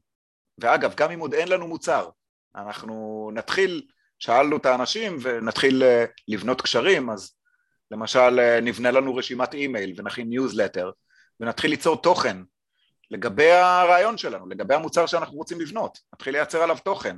ואגב, 0.59 0.95
גם 0.95 1.11
אם 1.11 1.21
עוד 1.21 1.35
אין 1.35 1.49
לנו 1.49 1.69
מוצר, 1.69 2.09
אנחנו 2.57 3.31
נתחיל, 3.35 3.87
שאלנו 4.19 4.57
את 4.57 4.67
האנשים 4.67 5.17
ונתחיל 5.23 5.83
אה, 5.83 6.05
לבנות 6.29 6.63
קשרים, 6.63 7.11
אז 7.11 7.35
למשל 7.91 8.61
נבנה 8.63 8.91
לנו 8.91 9.15
רשימת 9.15 9.55
אימייל 9.55 9.95
ונכין 9.97 10.29
ניוזלטר 10.29 10.91
ונתחיל 11.41 11.71
ליצור 11.71 12.03
תוכן 12.03 12.37
לגבי 13.11 13.51
הרעיון 13.51 14.19
שלנו, 14.19 14.49
לגבי 14.49 14.75
המוצר 14.75 15.07
שאנחנו 15.07 15.37
רוצים 15.37 15.61
לבנות, 15.61 15.99
נתחיל 16.15 16.35
לייצר 16.35 16.63
עליו 16.63 16.77
תוכן 16.85 17.17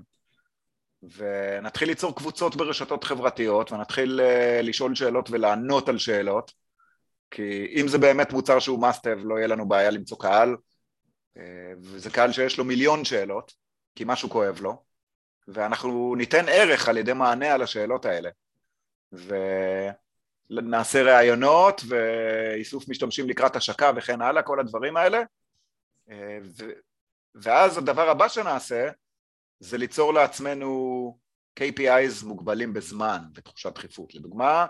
ונתחיל 1.03 1.89
ליצור 1.89 2.17
קבוצות 2.17 2.57
ברשתות 2.57 3.05
חברתיות 3.05 3.73
ונתחיל 3.73 4.21
אה, 4.21 4.61
לשאול 4.63 4.95
שאלות 4.95 5.31
ולענות 5.31 5.89
על 5.89 5.99
שאלות 5.99 6.53
כי 7.31 7.75
אם 7.81 7.89
זה 7.89 7.99
באמת 7.99 8.33
מוצר 8.33 8.59
שהוא 8.59 8.87
must 8.87 9.01
have 9.01 9.25
לא 9.25 9.35
יהיה 9.35 9.47
לנו 9.47 9.69
בעיה 9.69 9.91
למצוא 9.91 10.19
קהל 10.21 10.57
אה, 11.37 11.73
וזה 11.83 12.11
קהל 12.11 12.33
שיש 12.33 12.59
לו 12.59 12.65
מיליון 12.65 13.05
שאלות 13.05 13.53
כי 13.95 14.05
משהו 14.07 14.31
כואב 14.31 14.61
לו 14.61 14.83
ואנחנו 15.49 16.15
ניתן 16.15 16.45
ערך 16.49 16.89
על 16.89 16.97
ידי 16.97 17.13
מענה 17.13 17.55
על 17.55 17.63
השאלות 17.63 18.05
האלה 18.05 18.31
ונעשה 20.51 21.03
ראיונות 21.03 21.81
ואיסוף 21.89 22.89
משתמשים 22.89 23.29
לקראת 23.29 23.57
השקה 23.57 23.91
וכן 23.97 24.23
הלאה 24.23 24.43
כל 24.43 24.61
הדברים 24.61 24.97
האלה. 24.97 25.23
ואז 27.35 27.79
הדבר 27.79 28.09
הבא 28.09 28.29
שנעשה 28.29 28.89
זה 29.61 29.79
ליצור 29.79 30.15
לעצמנו 30.15 31.19
KPIs 31.61 32.27
מוגבלים 32.27 32.73
בזמן 32.73 33.19
ותחושת 33.35 33.75
דחיפות. 33.75 34.15
לדוגמה, 34.15 34.67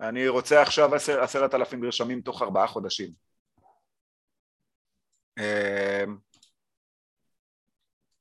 אני 0.00 0.28
רוצה 0.28 0.62
עכשיו 0.62 0.94
עשרת 0.94 1.54
אלפים 1.54 1.84
נרשמים 1.84 2.20
תוך 2.20 2.42
ארבעה 2.42 2.66
חודשים. 2.66 3.12
אמ, 5.38 6.16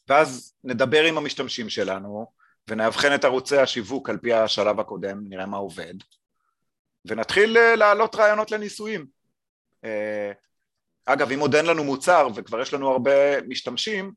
ואז 0.08 0.54
נדבר 0.64 1.04
עם 1.04 1.18
המשתמשים 1.18 1.70
שלנו 1.70 2.32
ונאבחן 2.68 3.16
את 3.16 3.24
ערוצי 3.24 3.58
השיווק 3.58 4.10
על 4.10 4.18
פי 4.18 4.34
השלב 4.34 4.80
הקודם, 4.80 5.24
נראה 5.30 5.46
מה 5.46 5.58
עובד, 5.58 5.94
ונתחיל 7.06 7.58
אה, 7.58 7.76
להעלות 7.76 8.16
רעיונות 8.16 8.52
לניסויים. 8.52 9.08
אגב, 11.08 11.32
אם 11.32 11.40
עוד 11.40 11.56
אין 11.56 11.66
לנו 11.66 11.84
מוצר 11.84 12.28
וכבר 12.36 12.62
יש 12.62 12.74
לנו 12.74 12.92
הרבה 12.92 13.42
משתמשים, 13.42 14.12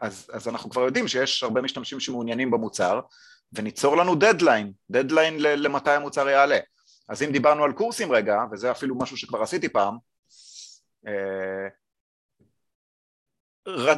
אז, 0.00 0.30
אז 0.32 0.48
אנחנו 0.48 0.70
כבר 0.70 0.82
יודעים 0.82 1.08
שיש 1.08 1.42
הרבה 1.42 1.62
משתמשים 1.62 2.00
שמעוניינים 2.00 2.50
במוצר, 2.50 3.00
וניצור 3.52 3.96
לנו 3.96 4.14
דדליין, 4.14 4.72
דדליין 4.90 5.36
למתי 5.40 5.90
המוצר 5.90 6.28
יעלה. 6.28 6.58
אז 7.08 7.22
אם 7.22 7.32
דיברנו 7.32 7.64
על 7.64 7.72
קורסים 7.72 8.12
רגע, 8.12 8.36
וזה 8.52 8.70
אפילו 8.70 8.98
משהו 8.98 9.16
שכבר 9.16 9.42
עשיתי 9.42 9.68
פעם, 9.68 9.96
אה, 11.06 11.68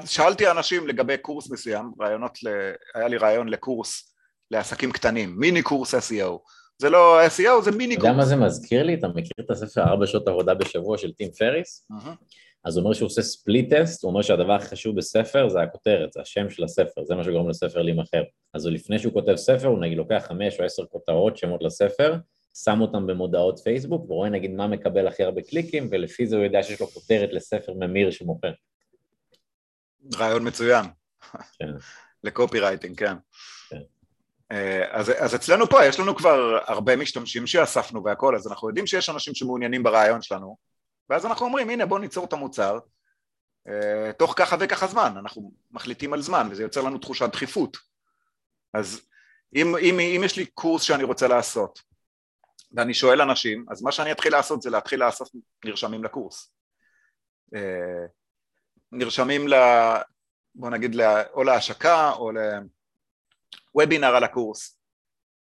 שאלתי 0.07 0.51
אנשים 0.51 0.89
לגבי 0.89 1.19
קורס 1.19 1.51
מסוים, 1.51 1.93
רעיונות, 2.01 2.43
ל... 2.43 2.49
היה 2.95 3.09
לי 3.09 3.17
רעיון 3.17 3.49
לקורס 3.49 4.15
לעסקים 4.51 4.93
קטנים, 4.93 5.35
מיני 5.39 5.63
קורס 5.63 5.95
SEO. 5.95 6.39
זה 6.79 6.91
לא 6.91 7.27
SEO, 7.27 7.63
זה 7.63 7.71
מיני 7.71 7.97
קורס. 7.97 8.05
אתה 8.05 8.13
יודע 8.13 8.17
מה 8.17 8.25
זה 8.25 8.37
מזכיר 8.37 8.83
לי? 8.83 8.95
אתה 8.95 9.09
מכיר 9.09 9.33
את 9.41 9.51
הספר 9.51 9.83
ארבע 9.83 10.07
שעות 10.07 10.29
עבודה 10.29 10.55
בשבוע 10.55 10.99
של 10.99 11.13
טים 11.13 11.31
פרי�ס? 11.31 11.87
Uh-huh. 11.93 12.09
אז 12.65 12.77
הוא 12.77 12.85
אומר 12.85 12.95
שהוא 12.95 13.07
עושה 13.07 13.23
split 13.23 13.75
test, 13.75 14.03
הוא 14.03 14.11
אומר 14.11 14.23
שהדבר 14.23 14.53
הכי 14.53 14.67
חשוב 14.67 14.97
בספר 14.97 15.49
זה 15.49 15.63
הכותרת, 15.63 16.13
זה 16.13 16.21
השם 16.21 16.51
של 16.51 16.65
הספר, 16.65 17.05
זה 17.05 17.15
מה 17.15 17.25
שגורם 17.25 17.49
לספר 17.49 17.83
להימכר. 17.83 18.23
אז 18.55 18.67
לפני 18.67 18.99
שהוא 18.99 19.13
כותב 19.13 19.37
ספר, 19.37 19.67
הוא 19.67 19.79
נגיד 19.79 19.99
לוקח 19.99 20.25
חמש 20.29 20.61
או 20.61 20.65
עשר 20.65 20.85
כותרות, 20.87 21.37
שמות 21.37 21.63
לספר, 21.63 22.15
שם 22.65 22.81
אותם 22.81 23.07
במודעות 23.07 23.59
פייסבוק, 23.59 24.11
ורואה 24.11 24.29
נגיד 24.29 24.51
מה 24.51 24.67
מקבל 24.67 25.07
הכי 25.07 25.25
הרבה 25.25 25.43
קליקים, 25.43 25.89
ולפי 25.91 26.27
זה 26.27 26.37
הוא 26.37 26.45
יודע 26.45 26.63
שיש 26.63 26.81
לו 26.81 26.87
כותרת 26.87 27.29
לספר 27.33 27.73
ממיר 27.73 28.11
שמוכר. 28.11 28.53
רעיון 30.15 30.49
מצוין. 30.49 30.85
כן. 31.59 31.71
לקופי 32.25 32.61
רייטינג, 32.61 32.99
כן. 32.99 33.15
אה, 34.55 34.87
אז, 34.91 35.13
אז 35.19 35.35
אצלנו 35.35 35.67
פה 35.67 35.85
יש 35.85 36.01
לנו 36.01 36.17
כבר 36.17 36.59
הרבה 36.67 36.97
משתמשים 36.97 37.47
שאספנו 37.47 38.05
והכל, 38.05 38.37
אז 38.37 38.47
אנחנו 38.47 38.69
יודעים 38.69 38.87
שיש 38.87 39.11
אנשים 39.11 39.35
שמעוניינים 39.35 39.83
ברעיון 39.83 40.23
שלנו, 40.23 40.57
ואז 41.11 41.27
אנחנו 41.27 41.47
אומרים 41.47 41.71
הנה 41.71 41.87
בוא 41.87 41.99
ניצור 41.99 42.25
את 42.25 42.33
המוצר 42.33 42.79
אה, 43.69 44.13
תוך 44.13 44.35
ככה 44.37 44.57
וככה 44.61 44.87
זמן, 44.87 45.15
אנחנו 45.19 45.53
מחליטים 45.71 46.13
על 46.13 46.23
זמן 46.23 46.49
וזה 46.51 46.63
יוצר 46.63 46.83
לנו 46.83 46.99
תחושת 46.99 47.29
דחיפות. 47.33 47.77
אז 48.75 49.01
אם, 49.55 49.77
אם, 49.77 50.01
אם 50.01 50.21
יש 50.25 50.37
לי 50.37 50.47
קורס 50.47 50.83
שאני 50.83 51.05
רוצה 51.05 51.29
לעשות 51.29 51.81
ואני 52.73 52.95
שואל 52.95 53.21
אנשים, 53.21 53.67
אז 53.71 53.83
מה 53.83 53.93
שאני 53.93 54.13
אתחיל 54.13 54.33
לעשות 54.33 54.63
זה 54.63 54.71
להתחיל 54.71 55.05
לאסוף 55.05 55.29
נרשמים 55.65 56.05
לקורס. 56.05 56.53
אה, 57.55 58.07
נרשמים 58.93 59.49
ל... 59.49 59.55
בוא 60.55 60.71
נגיד 60.71 60.97
או 61.35 61.45
להשקה 61.45 62.13
או 62.13 62.31
לוובינר 63.75 64.17
על 64.17 64.25
הקורס. 64.25 64.79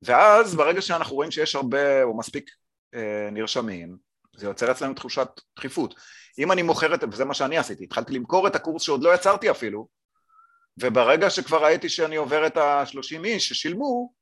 ואז 0.02 0.54
ברגע 0.54 0.82
שאנחנו 0.82 1.16
רואים 1.16 1.30
שיש 1.30 1.54
הרבה 1.54 2.02
או 2.02 2.18
מספיק 2.18 2.50
אה, 2.94 3.28
נרשמים 3.32 3.96
זה 4.36 4.46
יוצר 4.46 4.70
אצלנו 4.70 4.94
תחושת 4.94 5.28
דחיפות. 5.56 5.94
אם 6.38 6.52
אני 6.52 6.62
מוכר 6.62 6.94
את, 6.94 7.04
וזה 7.12 7.24
מה 7.24 7.34
שאני 7.34 7.58
עשיתי, 7.58 7.84
התחלתי 7.84 8.12
למכור 8.12 8.46
את 8.46 8.56
הקורס 8.56 8.82
שעוד 8.82 9.02
לא 9.02 9.14
יצרתי 9.14 9.50
אפילו 9.50 9.88
וברגע 10.82 11.30
שכבר 11.30 11.64
ראיתי 11.64 11.88
שאני 11.88 12.16
עובר 12.16 12.46
את 12.46 12.56
השלושים 12.56 13.24
איש 13.24 13.48
ששילמו 13.48 14.12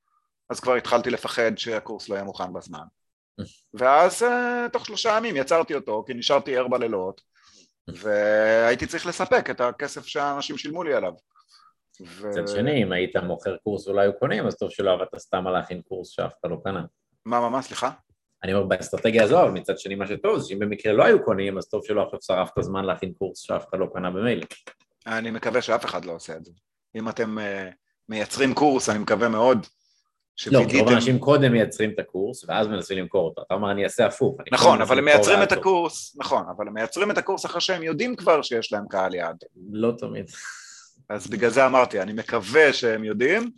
אז 0.51 0.61
כבר 0.61 0.75
התחלתי 0.75 1.11
לפחד 1.11 1.59
שהקורס 1.59 2.09
לא 2.09 2.15
יהיה 2.15 2.25
מוכן 2.25 2.53
בזמן. 2.53 2.85
ואז 3.75 4.23
אה, 4.23 4.67
תוך 4.73 4.87
שלושה 4.87 5.17
ימים 5.17 5.37
יצרתי 5.37 5.75
אותו 5.75 6.05
כי 6.07 6.15
נשארתי 6.15 6.57
ער 6.57 6.69
בלילות 6.69 7.21
והייתי 7.89 8.87
צריך 8.87 9.07
לספק 9.07 9.51
את 9.51 9.61
הכסף 9.61 10.07
שהאנשים 10.07 10.59
שילמו 10.59 10.83
לי 10.83 10.95
עליו. 10.95 11.13
מצד 12.01 12.43
ו... 12.45 12.49
שני, 12.49 12.83
אם 12.83 12.93
היית 12.93 13.17
מוכר 13.17 13.57
קורס 13.57 13.87
ואולי 13.87 14.03
היו 14.03 14.19
קונים, 14.19 14.47
אז 14.47 14.57
טוב 14.57 14.71
שלא 14.71 14.93
עבדת 14.93 15.19
סתם 15.19 15.47
על 15.47 15.53
להכין 15.53 15.83
קורס 15.89 16.09
שאף 16.09 16.33
אחד 16.41 16.51
לא 16.51 16.57
קנה. 16.65 16.85
מה, 17.27 17.41
מה, 17.41 17.49
מה, 17.49 17.63
סליחה? 17.63 17.91
אני 18.45 18.55
אומר, 18.55 18.67
באסטרטגיה 18.67 19.25
הזו, 19.25 19.43
אבל 19.43 19.51
מצד 19.51 19.79
שני 19.79 19.95
מה 19.95 20.07
שטוב, 20.07 20.39
זה 20.39 20.49
שאם 20.49 20.59
במקרה 20.59 20.93
לא 20.93 21.05
היו 21.05 21.25
קונים, 21.25 21.59
אז 21.59 21.69
טוב 21.69 21.85
שלא 21.85 22.03
עכשיו 22.03 22.19
שרפת 22.23 22.63
זמן 22.63 22.85
להכין 22.85 23.13
קורס 23.13 23.39
שאף 23.39 23.69
אחד 23.71 23.79
לא 23.79 23.87
קנה 23.95 24.11
במילא. 24.11 24.47
אני 25.07 25.31
מקווה 25.31 25.63
שאף 25.63 25.85
אחד 25.85 26.05
לא 26.05 26.13
עושה 26.13 26.37
את 26.37 26.45
זה. 26.45 26.53
אם 26.97 27.09
אתם 27.09 27.39
uh, 27.39 27.75
מייצרים 28.09 28.55
קורס, 28.55 28.89
אני 28.89 28.99
מקווה 28.99 29.29
מאוד 29.29 29.67
לא, 30.47 30.59
רוב 30.59 30.89
האנשים 30.89 31.19
קודם 31.19 31.53
מייצרים 31.53 31.91
את 31.91 31.99
הקורס 31.99 32.45
ואז 32.49 32.67
מנסים 32.67 32.99
למכור 32.99 33.29
אותו, 33.29 33.43
אתה 33.43 33.55
אומר 33.55 33.71
אני 33.71 33.85
אעשה 33.85 34.07
הפוך. 34.07 34.37
נכון, 34.53 34.81
אבל 34.81 34.99
הם 34.99 35.05
מייצרים 35.05 35.43
את 35.43 35.53
הקורס, 35.53 36.17
נכון, 36.17 36.45
אבל 36.57 36.69
הם 36.69 36.75
מייצרים 36.75 37.11
את 37.11 37.19
הקורס 37.19 37.47
אחרי 37.47 37.61
שהם 37.61 37.83
יודעים 37.83 38.17
כבר 38.17 38.43
שיש 38.43 38.73
להם 38.73 38.85
קהל 38.89 39.15
יעד. 39.15 39.45
לא 39.73 39.93
תמיד. 39.99 40.31
אז 41.09 41.27
בגלל 41.27 41.51
זה 41.51 41.67
אמרתי, 41.67 42.01
אני 42.01 42.13
מקווה 42.13 42.73
שהם 42.73 43.05
יודעים, 43.05 43.51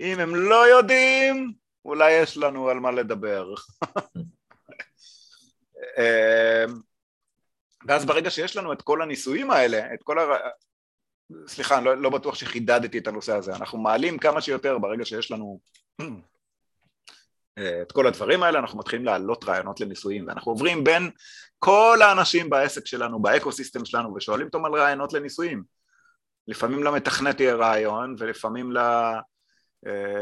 אם 0.00 0.20
הם 0.20 0.34
לא 0.34 0.68
יודעים, 0.68 1.52
אולי 1.84 2.12
יש 2.12 2.36
לנו 2.36 2.68
על 2.68 2.80
מה 2.80 2.90
לדבר. 2.90 3.54
אמ, 5.98 6.80
ואז 7.86 8.04
ברגע 8.04 8.30
שיש 8.30 8.56
לנו 8.56 8.72
את 8.72 8.82
כל 8.82 9.02
הניסויים 9.02 9.50
האלה, 9.50 9.94
את 9.94 10.02
כל 10.02 10.18
ה... 10.18 10.24
סליחה, 11.46 11.78
אני 11.78 11.84
לא, 11.84 11.96
לא 11.96 12.10
בטוח 12.10 12.34
שחידדתי 12.34 12.98
את 12.98 13.06
הנושא 13.06 13.36
הזה, 13.36 13.54
אנחנו 13.56 13.78
מעלים 13.78 14.18
כמה 14.18 14.40
שיותר 14.40 14.78
ברגע 14.78 15.04
שיש 15.04 15.30
לנו 15.30 15.60
את 17.82 17.92
כל 17.92 18.06
הדברים 18.06 18.42
האלה, 18.42 18.58
אנחנו 18.58 18.78
מתחילים 18.78 19.04
להעלות 19.04 19.44
רעיונות 19.44 19.80
לניסויים, 19.80 20.28
ואנחנו 20.28 20.52
עוברים 20.52 20.84
בין 20.84 21.10
כל 21.58 21.98
האנשים 22.02 22.50
בעסק 22.50 22.86
שלנו, 22.86 23.22
באקו-סיסטם 23.22 23.84
שלנו, 23.84 24.14
ושואלים 24.14 24.46
אותם 24.46 24.64
על 24.64 24.74
רעיונות 24.74 25.12
לניסויים. 25.12 25.62
לפעמים 26.48 26.82
למתכנת 26.82 27.40
יהיה 27.40 27.54
רעיון, 27.54 28.14
ולפעמים 28.18 28.72
לא, 28.72 28.82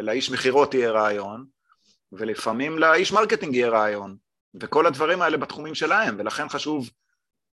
לאיש 0.02 0.30
מכירות 0.30 0.74
יהיה 0.74 0.90
רעיון, 0.90 1.46
ולפעמים 2.12 2.78
לאיש 2.78 3.12
marketing 3.12 3.54
יהיה 3.54 3.68
רעיון, 3.68 4.16
וכל 4.60 4.86
הדברים 4.86 5.22
האלה 5.22 5.36
בתחומים 5.36 5.74
שלהם, 5.74 6.16
ולכן 6.18 6.48
חשוב 6.48 6.90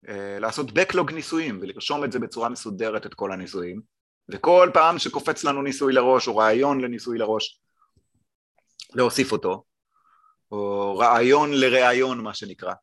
אה, 0.09 0.39
לעשות 0.39 0.67
backlog 0.71 1.13
ניסויים, 1.13 1.59
ולרשום 1.63 2.05
את 2.05 2.13
זה 2.13 2.19
בצורה 2.19 2.49
מסודרת, 2.49 3.07
את 3.07 3.15
כל 3.15 3.33
הניסויים, 3.33 3.81
וכל 4.29 4.71
פעם 4.75 4.99
שקופץ 4.99 5.45
לנו 5.45 5.63
ניסוי 5.63 5.93
לראש, 5.93 6.29
או 6.29 6.37
רעיון 6.37 6.81
לניסוי 6.81 7.19
לראש, 7.19 7.61
להוסיף 8.95 9.33
אותו, 9.33 9.65
או 10.53 10.97
רעיון 10.99 11.51
לראיון 11.53 12.21
מה 12.21 12.35
שנקרא. 12.35 12.75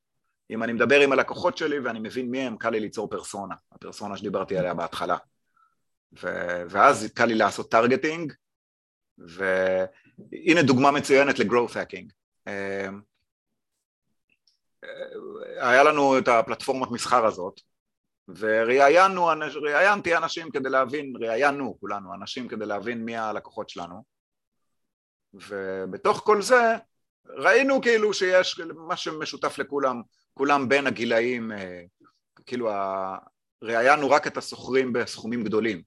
אם 0.49 0.63
אני 0.63 0.73
מדבר 0.73 0.99
עם 0.99 1.11
הלקוחות 1.11 1.57
שלי 1.57 1.79
ואני 1.79 1.99
מבין 1.99 2.31
מי 2.31 2.39
הם, 2.39 2.57
קל 2.57 2.69
לי 2.69 2.79
ליצור 2.79 3.09
פרסונה, 3.09 3.55
הפרסונה 3.71 4.17
שדיברתי 4.17 4.57
עליה 4.57 4.73
בהתחלה. 4.73 5.17
ו- 6.13 6.61
ואז 6.69 7.11
קל 7.13 7.25
לי 7.25 7.35
לעשות 7.35 7.71
טרגטינג, 7.71 8.33
והנה 9.17 10.61
דוגמה 10.61 10.91
מצוינת 10.91 11.39
ל-growth 11.39 11.73
hacking. 11.73 12.11
אמ, 12.47 13.01
היה 15.61 15.83
לנו 15.83 16.17
את 16.17 16.27
הפלטפורמת 16.27 16.91
מסחר 16.91 17.25
הזאת, 17.25 17.61
וראיינתי 18.27 20.17
אנשים 20.17 20.51
כדי 20.51 20.69
להבין, 20.69 21.13
ראיינו 21.19 21.79
כולנו 21.79 22.13
אנשים 22.13 22.47
כדי 22.47 22.65
להבין 22.65 23.05
מי 23.05 23.17
הלקוחות 23.17 23.69
שלנו, 23.69 24.03
ובתוך 25.33 26.17
כל 26.17 26.41
זה 26.41 26.75
ראינו 27.25 27.81
כאילו 27.81 28.13
שיש 28.13 28.59
מה 28.75 28.97
שמשותף 28.97 29.57
לכולם, 29.57 30.01
כולם 30.33 30.69
בין 30.69 30.87
הגילאים, 30.87 31.51
אה, 31.51 31.81
כאילו 32.45 32.69
ראיינו 33.63 34.09
רק 34.09 34.27
את 34.27 34.37
הסוחרים 34.37 34.93
בסכומים 34.93 35.43
גדולים, 35.43 35.81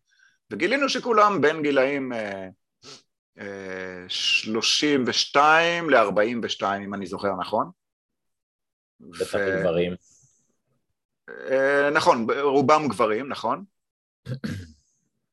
וגילינו 0.51 0.89
שכולם 0.89 1.41
בין 1.41 1.63
גילאים 1.63 2.13
32 4.09 5.95
אה, 5.95 6.05
ל-42 6.05 6.63
אם 6.85 6.95
אני 6.95 7.07
זוכר 7.07 7.37
נכון. 7.41 7.71
בטח 9.01 9.35
ו... 9.35 9.61
גברים. 9.61 9.95
אה, 11.29 11.91
נכון, 11.91 12.27
רובם 12.43 12.89
גברים, 12.89 13.29
נכון. 13.29 13.65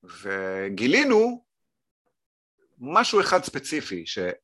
וגילינו 0.03 1.45
משהו 2.79 3.21
אחד 3.21 3.43
ספציפי, 3.43 4.05
שאלה 4.05 4.37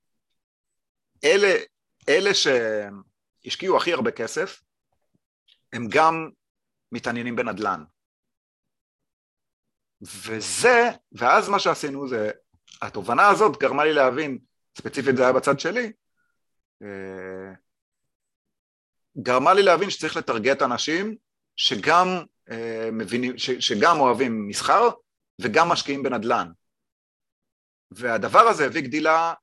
שהשקיעו 2.33 3.77
הכי 3.77 3.93
הרבה 3.93 4.11
כסף, 4.11 4.61
הם 5.73 5.87
גם 5.89 6.29
מתעניינים 6.91 7.35
בנדל"ן. 7.35 7.83
וזה, 10.03 10.89
ואז 11.11 11.49
מה 11.49 11.59
שעשינו 11.59 12.07
זה, 12.07 12.31
התובנה 12.81 13.27
הזאת 13.27 13.57
גרמה 13.57 13.83
לי 13.83 13.93
להבין, 13.93 14.37
ספציפית 14.77 15.17
זה 15.17 15.23
היה 15.23 15.33
בצד 15.33 15.59
שלי, 15.59 15.91
אה, 16.81 17.53
גרמה 19.17 19.53
לי 19.53 19.63
להבין 19.63 19.89
שצריך 19.89 20.17
לטרגט 20.17 20.61
אנשים 20.61 21.15
שגם 21.55 22.07
אה, 22.51 22.89
מבינים, 22.91 23.37
ש, 23.37 23.51
שגם 23.51 23.99
אוהבים 23.99 24.47
מסחר 24.47 24.89
וגם 25.41 25.69
משקיעים 25.69 26.03
בנדל"ן. 26.03 26.51
והדבר 27.91 28.39
הזה 28.39 28.65
הביא 28.65 28.81
גדילה 28.81 29.33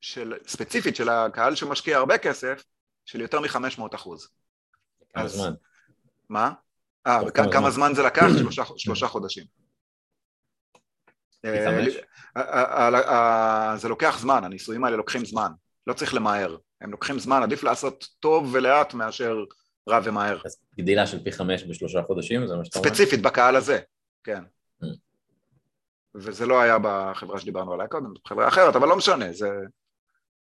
של, 0.00 0.34
ספציפית 0.46 0.96
של 0.96 1.08
הקהל 1.08 1.54
שמשקיע 1.54 1.96
הרבה 1.96 2.18
כסף, 2.18 2.64
של 3.04 3.20
יותר 3.20 3.40
מ-500 3.40 3.94
אחוז. 3.94 4.28
כמה 5.14 5.24
אז, 5.24 5.32
זמן? 5.32 5.52
מה? 6.28 6.52
אה, 7.06 7.30
כמה, 7.30 7.52
כמה 7.52 7.70
זמן 7.70 7.92
זה 7.94 8.02
לקח? 8.02 8.26
שלושה, 8.38 8.62
שלושה 8.76 9.06
חודשים. 9.06 9.57
אה, 12.36 13.76
זה 13.76 13.88
לוקח 13.88 14.18
זמן, 14.18 14.44
הניסויים 14.44 14.84
האלה 14.84 14.96
לוקחים 14.96 15.24
זמן, 15.24 15.52
לא 15.86 15.92
צריך 15.92 16.14
למהר, 16.14 16.56
הם 16.80 16.90
לוקחים 16.90 17.18
זמן, 17.18 17.42
עדיף 17.42 17.62
לעשות 17.62 18.08
טוב 18.20 18.50
ולאט 18.52 18.94
מאשר 18.94 19.44
רע 19.88 20.00
ומהר. 20.04 20.38
אז 20.44 20.56
גדילה 20.78 21.06
של 21.06 21.24
פי 21.24 21.32
חמש 21.32 21.64
בשלושה 21.64 22.02
חודשים, 22.02 22.46
זה 22.46 22.56
מה 22.56 22.64
שאתה 22.64 22.78
אומר? 22.78 22.88
ספציפית 22.88 23.22
בקהל 23.22 23.56
הזה, 23.56 23.78
כן. 24.24 24.42
Mm. 24.82 24.86
וזה 26.14 26.46
לא 26.46 26.60
היה 26.60 26.76
בחברה 26.82 27.40
שדיברנו 27.40 27.72
עליה 27.72 27.86
קודם, 27.86 28.12
בחברה 28.24 28.48
אחרת, 28.48 28.76
אבל 28.76 28.88
לא 28.88 28.96
משנה, 28.96 29.32
זה... 29.32 29.50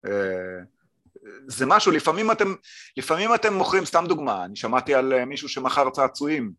אה, 0.06 0.60
זה 1.48 1.66
משהו, 1.66 1.92
לפעמים 1.92 2.32
אתם, 2.32 2.56
לפעמים 2.98 3.36
אתם 3.36 3.54
מוכרים, 3.54 3.86
סתם 3.86 4.06
דוגמה, 4.08 4.46
אני 4.46 4.56
שמעתי 4.56 4.94
על 4.94 5.14
אה, 5.14 5.26
מישהו 5.26 5.50
שמכר 5.50 5.90
צעצועים 5.90 6.52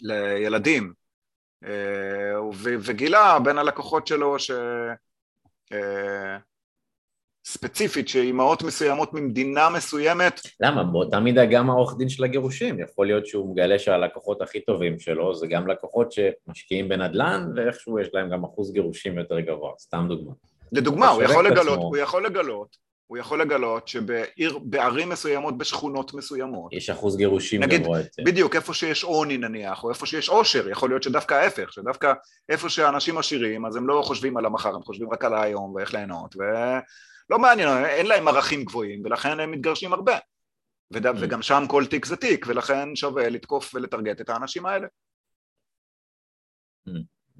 לילדים, 0.00 0.92
אה, 1.66 2.42
וגילה 2.62 3.38
בין 3.44 3.58
הלקוחות 3.58 4.06
שלו 4.06 4.38
ש... 4.38 4.50
ספציפית 7.44 8.08
שאימהות 8.08 8.62
מסוימות 8.62 9.14
ממדינה 9.14 9.68
מסוימת. 9.70 10.40
למה? 10.60 10.84
באותה 10.84 11.20
מידה 11.20 11.44
גם 11.44 11.70
העורך 11.70 11.96
דין 11.98 12.08
של 12.08 12.24
הגירושים. 12.24 12.80
יכול 12.80 13.06
להיות 13.06 13.26
שהוא 13.26 13.52
מגלה 13.52 13.78
שהלקוחות 13.78 14.42
הכי 14.42 14.60
טובים 14.60 14.98
שלו 14.98 15.34
זה 15.34 15.46
גם 15.46 15.68
לקוחות 15.68 16.12
שמשקיעים 16.12 16.88
בנדל"ן 16.88 17.50
ואיכשהו 17.56 17.98
יש 17.98 18.08
להם 18.12 18.30
גם 18.30 18.44
אחוז 18.44 18.72
גירושים 18.72 19.18
יותר 19.18 19.40
גבוה, 19.40 19.72
סתם 19.78 20.06
דוגמה. 20.08 20.32
לדוגמה, 20.72 21.08
הוא 21.08 21.22
יכול 21.22 21.46
לגלות, 21.46 21.78
הוא 21.78 21.96
יכול 21.96 22.26
לגלות 22.26 22.85
הוא 23.06 23.18
יכול 23.18 23.40
לגלות 23.40 23.88
שבערים 23.88 25.08
מסוימות, 25.08 25.58
בשכונות 25.58 26.14
מסוימות 26.14 26.72
יש 26.72 26.90
אחוז 26.90 27.16
גירושים 27.16 27.62
נגיד, 27.62 27.82
גבוה 27.82 27.98
יותר 27.98 28.22
בדיוק, 28.26 28.56
איפה 28.56 28.74
שיש 28.74 29.04
עוני 29.04 29.38
נניח, 29.38 29.84
או 29.84 29.90
איפה 29.90 30.06
שיש 30.06 30.28
עושר, 30.28 30.68
יכול 30.68 30.90
להיות 30.90 31.02
שדווקא 31.02 31.34
ההפך, 31.34 31.72
שדווקא 31.72 32.12
איפה 32.48 32.68
שאנשים 32.68 33.18
עשירים, 33.18 33.66
אז 33.66 33.76
הם 33.76 33.86
לא 33.86 34.02
חושבים 34.04 34.36
על 34.36 34.46
המחר, 34.46 34.74
הם 34.74 34.82
חושבים 34.82 35.12
רק 35.12 35.24
על 35.24 35.34
היום 35.34 35.74
ואיך 35.74 35.94
ליהנות, 35.94 36.36
ולא 36.36 37.38
מעניין, 37.38 37.84
אין 37.84 38.06
להם 38.06 38.28
ערכים 38.28 38.64
גבוהים, 38.64 39.02
ולכן 39.04 39.40
הם 39.40 39.50
מתגרשים 39.50 39.92
הרבה. 39.92 40.18
וד... 40.90 41.06
mm. 41.06 41.10
וגם 41.20 41.42
שם 41.42 41.64
כל 41.68 41.86
תיק 41.86 42.06
זה 42.06 42.16
תיק, 42.16 42.46
ולכן 42.48 42.96
שווה 42.96 43.28
לתקוף 43.28 43.74
ולטרגט 43.74 44.20
את 44.20 44.28
האנשים 44.28 44.66
האלה. 44.66 44.86
Mm. 46.88 46.92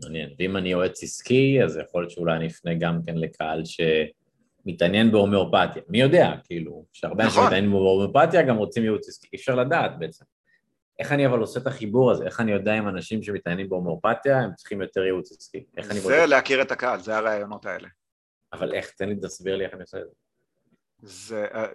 מעניין. 0.03 0.35
ואם 0.39 0.57
אני 0.57 0.69
יועץ 0.69 1.03
עסקי, 1.03 1.59
אז 1.65 1.77
יכול 1.77 2.03
להיות 2.03 2.11
שאולי 2.11 2.37
אני 2.37 2.47
אפנה 2.47 2.71
גם 2.81 2.99
כן 3.07 3.15
לקהל 3.17 3.65
שמתעניין 4.67 5.13
בהומאופתיה. 5.13 5.83
מי 5.89 6.01
יודע, 6.01 6.33
כאילו, 6.45 6.85
שהרבה 6.93 7.25
אנשים 7.25 7.39
נכון. 7.39 7.47
מתעניינים 7.47 7.71
בהומאופתיה 7.71 8.43
גם 8.43 8.57
רוצים 8.57 8.83
ייעוץ 8.83 9.09
עסקי, 9.09 9.29
אי 9.33 9.39
אפשר 9.39 9.55
לדעת 9.55 9.99
בעצם. 9.99 10.25
איך 10.99 11.13
אני 11.13 11.27
אבל 11.27 11.41
עושה 11.41 11.61
את 11.61 11.67
החיבור 11.67 12.11
הזה? 12.11 12.25
איך 12.25 12.41
אני 12.41 12.53
יודע 12.53 12.79
אם 12.79 12.89
אנשים 12.89 13.23
שמתעניינים 13.23 13.69
בהומאופתיה 13.69 14.41
הם 14.41 14.55
צריכים 14.55 14.81
יותר 14.83 15.05
ייעוץ 15.05 15.33
עסקי? 15.33 15.65
איך 15.77 15.91
אני 15.91 16.01
זה? 16.01 16.27
להכיר 16.27 16.63
את 16.63 16.73
הקהל, 16.73 17.01
זה 17.01 17.17
הרעיונות 17.17 17.67
האלה. 17.67 17.89
אבל 18.53 18.75
איך? 18.75 18.91
תן 18.91 19.09
לי, 19.09 19.17
תסביר 19.17 19.57
לי 19.57 19.65
איך 19.65 19.75
אני 19.75 19.83
עושה 19.83 19.99
את 19.99 20.05
זה. 20.09 20.15
זה... 20.99 21.47
אה, 21.55 21.67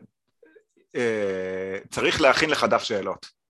אה, 0.96 1.80
צריך 1.90 2.22
להכין 2.22 2.50
לך 2.50 2.64
דף 2.64 2.84
שאלות. 2.84 3.41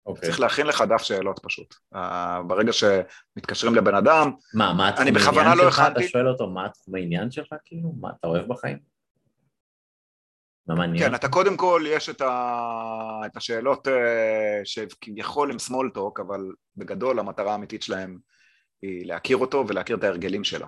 Okay. 0.00 0.10
אוקיי. 0.10 0.28
צריך 0.28 0.40
להכין 0.40 0.66
לך 0.66 0.84
דף 0.88 1.02
שאלות 1.02 1.40
פשוט. 1.42 1.74
Uh, 1.94 1.98
ברגע 2.46 2.72
שמתקשרים 2.72 3.74
לבן 3.74 3.94
אדם, 3.94 4.30
מה, 4.54 4.72
מה 4.72 4.88
התחום 4.88 5.38
העניין 5.38 5.58
לא 5.58 5.64
שלך? 5.64 5.78
הכנתי... 5.78 6.00
אתה 6.00 6.08
שואל 6.08 6.28
אותו 6.28 6.50
מה 6.50 6.66
התחום 6.66 6.94
העניין 6.94 7.30
שלך 7.30 7.48
כאילו? 7.64 7.92
מה 8.00 8.08
אתה 8.18 8.28
אוהב 8.28 8.48
בחיים? 8.48 8.78
מה 10.66 10.74
מעניין? 10.74 11.08
כן, 11.08 11.14
אתה 11.14 11.28
קודם 11.28 11.56
כל, 11.56 11.84
יש 11.86 12.08
את, 12.08 12.20
ה... 12.20 13.20
את 13.26 13.36
השאלות 13.36 13.88
uh, 13.88 13.90
שכביכול 14.64 15.50
הם 15.50 15.56
small 15.56 15.96
talk, 15.98 16.22
אבל 16.22 16.40
בגדול 16.76 17.18
המטרה 17.18 17.52
האמיתית 17.52 17.82
שלהם 17.82 18.18
היא 18.82 19.06
להכיר 19.06 19.36
אותו 19.36 19.64
ולהכיר 19.68 19.96
את 19.96 20.04
ההרגלים 20.04 20.44
שלו. 20.44 20.66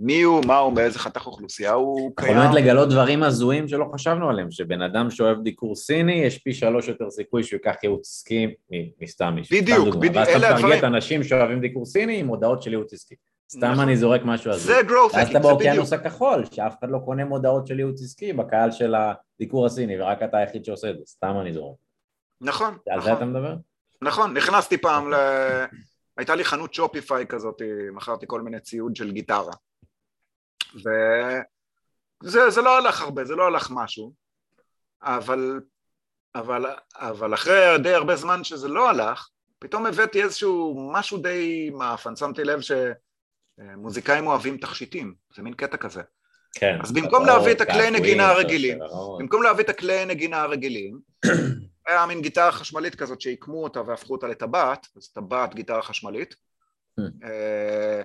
מי 0.00 0.22
הוא, 0.22 0.44
מה 0.46 0.58
הוא, 0.58 0.72
באיזה 0.72 0.98
חתך 0.98 1.26
אוכלוסייה 1.26 1.72
הוא 1.72 2.12
קיים. 2.16 2.32
יכול 2.32 2.42
באמת 2.42 2.54
לגלות 2.54 2.88
דברים 2.88 3.22
הזויים 3.22 3.68
שלא 3.68 3.84
חשבנו 3.94 4.30
עליהם, 4.30 4.50
שבן 4.50 4.82
אדם 4.82 5.10
שאוהב 5.10 5.42
דיקור 5.42 5.76
סיני, 5.76 6.12
יש 6.12 6.38
פי 6.38 6.54
שלוש 6.54 6.88
יותר 6.88 7.10
סיכוי 7.10 7.42
שהוא 7.42 7.60
ייקח 7.64 7.82
ייעוץ 7.82 8.08
עסקי 8.08 8.54
מסתם 9.00 9.34
מישהו. 9.34 9.56
בדיוק, 9.56 9.94
בדיוק, 9.94 10.16
אלה 10.16 10.26
הדברים. 10.26 10.44
ואז 10.44 10.58
אתה 10.58 10.66
מטרגט 10.66 10.84
אנשים 10.84 11.24
שאוהבים 11.24 11.60
דיקור 11.60 11.86
סיני 11.86 12.20
עם 12.20 12.26
הודעות 12.26 12.62
של 12.62 12.70
ייעוץ 12.70 12.92
עסקי. 12.92 13.14
סתם 13.50 13.66
נכון. 13.66 13.80
אני 13.80 13.96
זורק 13.96 14.20
משהו 14.24 14.50
על 14.50 14.58
זה. 14.58 14.64
זה 14.64 14.80
growth 14.80 15.12
hacking, 15.12 15.16
ואז 15.16 15.28
אתה 15.28 15.38
באוקיינוס 15.38 15.92
הכחול, 15.92 16.44
שאף 16.44 16.78
אחד 16.78 16.90
לא 16.90 16.98
קונה 17.04 17.24
מודעות 17.24 17.66
של 17.66 17.78
ייעוץ 17.78 18.02
עסקי 18.02 18.32
בקהל 18.32 18.70
של 18.70 18.94
הדיקור 18.94 19.66
הסיני, 19.66 20.00
ורק 20.00 20.22
אתה 20.22 20.36
היחיד 20.36 20.64
שעושה 20.64 20.90
את 20.90 20.98
זה, 20.98 21.04
סתם 21.06 21.34
אני 21.40 21.52
זורק. 21.52 21.76
נכון, 22.40 22.66
נכון. 22.66 22.92
על 22.92 23.00
זה 23.00 23.10
נכון. 23.10 23.16
אתה 23.16 23.24
מדבר? 23.24 23.54
נכון, 24.02 24.36
נכנסתי 24.36 24.78
פעם 24.78 25.12
ל... 25.12 25.14
הייתה 26.16 26.34
לי 26.34 26.44
חנות 26.44 26.74
שופיפיי 26.74 27.26
כזאת, 27.26 27.62
מכרתי 27.92 28.26
כל 28.28 28.42
מיני 28.42 28.60
ציוד 28.60 28.96
של 28.96 29.12
גיטרה. 29.12 29.52
וזה 30.74 32.50
זה 32.50 32.62
לא 32.62 32.78
הלך 32.78 33.00
הרבה, 33.00 33.24
זה 33.24 33.34
לא 33.34 33.46
הלך 33.46 33.70
משהו, 33.70 34.12
אבל, 35.02 35.60
אבל, 36.34 36.64
אבל 36.94 37.34
אחרי 37.34 37.78
די 37.82 37.94
הרבה 37.94 38.16
זמן 38.16 38.44
שזה 38.44 38.68
לא 38.68 38.90
הלך, 38.90 39.28
פתאום 39.58 39.86
הבאתי 39.86 40.22
איזשהו 40.22 40.90
משהו 40.92 41.18
די 41.18 41.70
מאפן, 41.70 42.16
שמתי 42.16 42.44
לב 42.44 42.60
שמוזיקאים 42.60 44.26
אוהבים 44.26 44.56
תכשיטים, 44.56 45.14
זה 45.34 45.42
מין 45.42 45.54
קטע 45.54 45.76
כזה. 45.76 46.02
כן. 46.54 46.78
אז 46.82 46.92
במקום 46.92 47.26
להביא 47.26 47.52
את 47.52 47.60
הכלי 47.60 47.90
נגינה 47.90 48.28
הרגילים, 48.28 48.78
במקום 49.18 49.42
להביא 49.42 49.64
את 49.64 49.68
הכלי 49.68 50.04
נגינה 50.04 50.42
הרגילים, 50.42 51.00
היה 51.86 52.06
מין 52.06 52.22
גיטרה 52.22 52.52
חשמלית 52.52 52.94
כזאת 52.94 53.20
שהקמו 53.20 53.64
אותה 53.64 53.82
והפכו 53.86 54.12
אותה 54.12 54.26
לטבעת, 54.26 54.86
אז 54.96 55.08
טבעת 55.08 55.54
גיטרה 55.54 55.82
חשמלית, 55.82 56.34
hmm. 57.00 57.02
אה, 57.24 58.02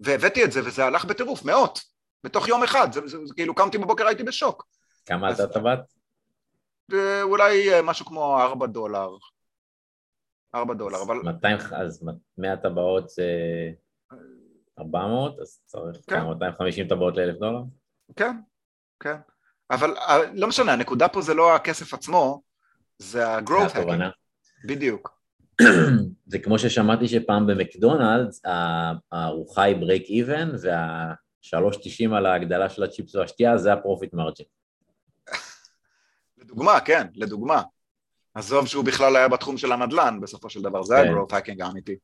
והבאתי 0.00 0.44
את 0.44 0.52
זה 0.52 0.60
וזה 0.64 0.84
הלך 0.84 1.04
בטירוף, 1.04 1.44
מאות, 1.44 1.80
בתוך 2.24 2.48
יום 2.48 2.62
אחד, 2.62 2.92
זה, 2.92 3.00
זה, 3.06 3.26
זה 3.26 3.34
כאילו 3.34 3.54
קמתי 3.54 3.78
בבוקר 3.78 4.06
הייתי 4.06 4.22
בשוק. 4.22 4.66
כמה 5.06 5.32
אתה 5.32 5.46
טבעת? 5.46 5.80
אולי 7.22 7.74
אה, 7.74 7.82
משהו 7.82 8.06
כמו 8.06 8.40
ארבע 8.40 8.66
דולר. 8.66 9.08
ארבע 10.54 10.74
דולר, 10.74 11.02
אבל... 11.02 11.16
200, 11.16 11.58
אז 11.72 12.04
100 12.38 12.56
טבעות 12.56 13.08
זה 13.08 13.24
400, 14.78 15.38
אז 15.40 15.60
צריך 15.64 15.96
כן. 16.06 16.20
כמה, 16.20 16.34
250 16.34 16.88
טבעות 16.88 17.16
לאלף 17.16 17.38
דולר? 17.38 17.60
כן, 18.16 18.36
כן. 19.00 19.16
אבל 19.70 19.96
אה, 19.96 20.18
לא 20.34 20.48
משנה, 20.48 20.72
הנקודה 20.72 21.08
פה 21.08 21.22
זה 21.22 21.34
לא 21.34 21.54
הכסף 21.56 21.94
עצמו, 21.94 22.42
זה 22.98 23.28
ה-growth 23.28 23.74
hacking. 23.74 24.02
בדיוק. 24.66 25.15
זה 26.30 26.38
כמו 26.38 26.58
ששמעתי 26.58 27.08
שפעם 27.08 27.46
במקדונלדס 27.46 28.42
הארוחה 29.12 29.62
היא 29.62 29.76
break 29.76 30.06
even 30.06 30.56
וה... 30.62 31.14
3.90 31.54 32.16
על 32.16 32.26
ההגדלה 32.26 32.68
של 32.68 32.82
הצ'יפס 32.82 33.14
והשתייה, 33.14 33.58
זה 33.58 33.72
ה 33.72 33.78
profit 33.78 34.14
margin. 34.14 34.46
לדוגמה, 36.38 36.80
כן, 36.80 37.06
לדוגמה. 37.14 37.62
עזוב 38.34 38.66
שהוא 38.66 38.84
בכלל 38.84 39.16
היה 39.16 39.28
בתחום 39.28 39.58
של 39.58 39.72
הנדל"ן 39.72 40.18
בסופו 40.22 40.50
של 40.50 40.62
דבר, 40.62 40.82
זה 40.82 40.94
כן. 40.94 41.02
היה 41.02 41.12
growth 41.12 41.32
hacking 41.32 41.64
האמיתי. 41.64 41.96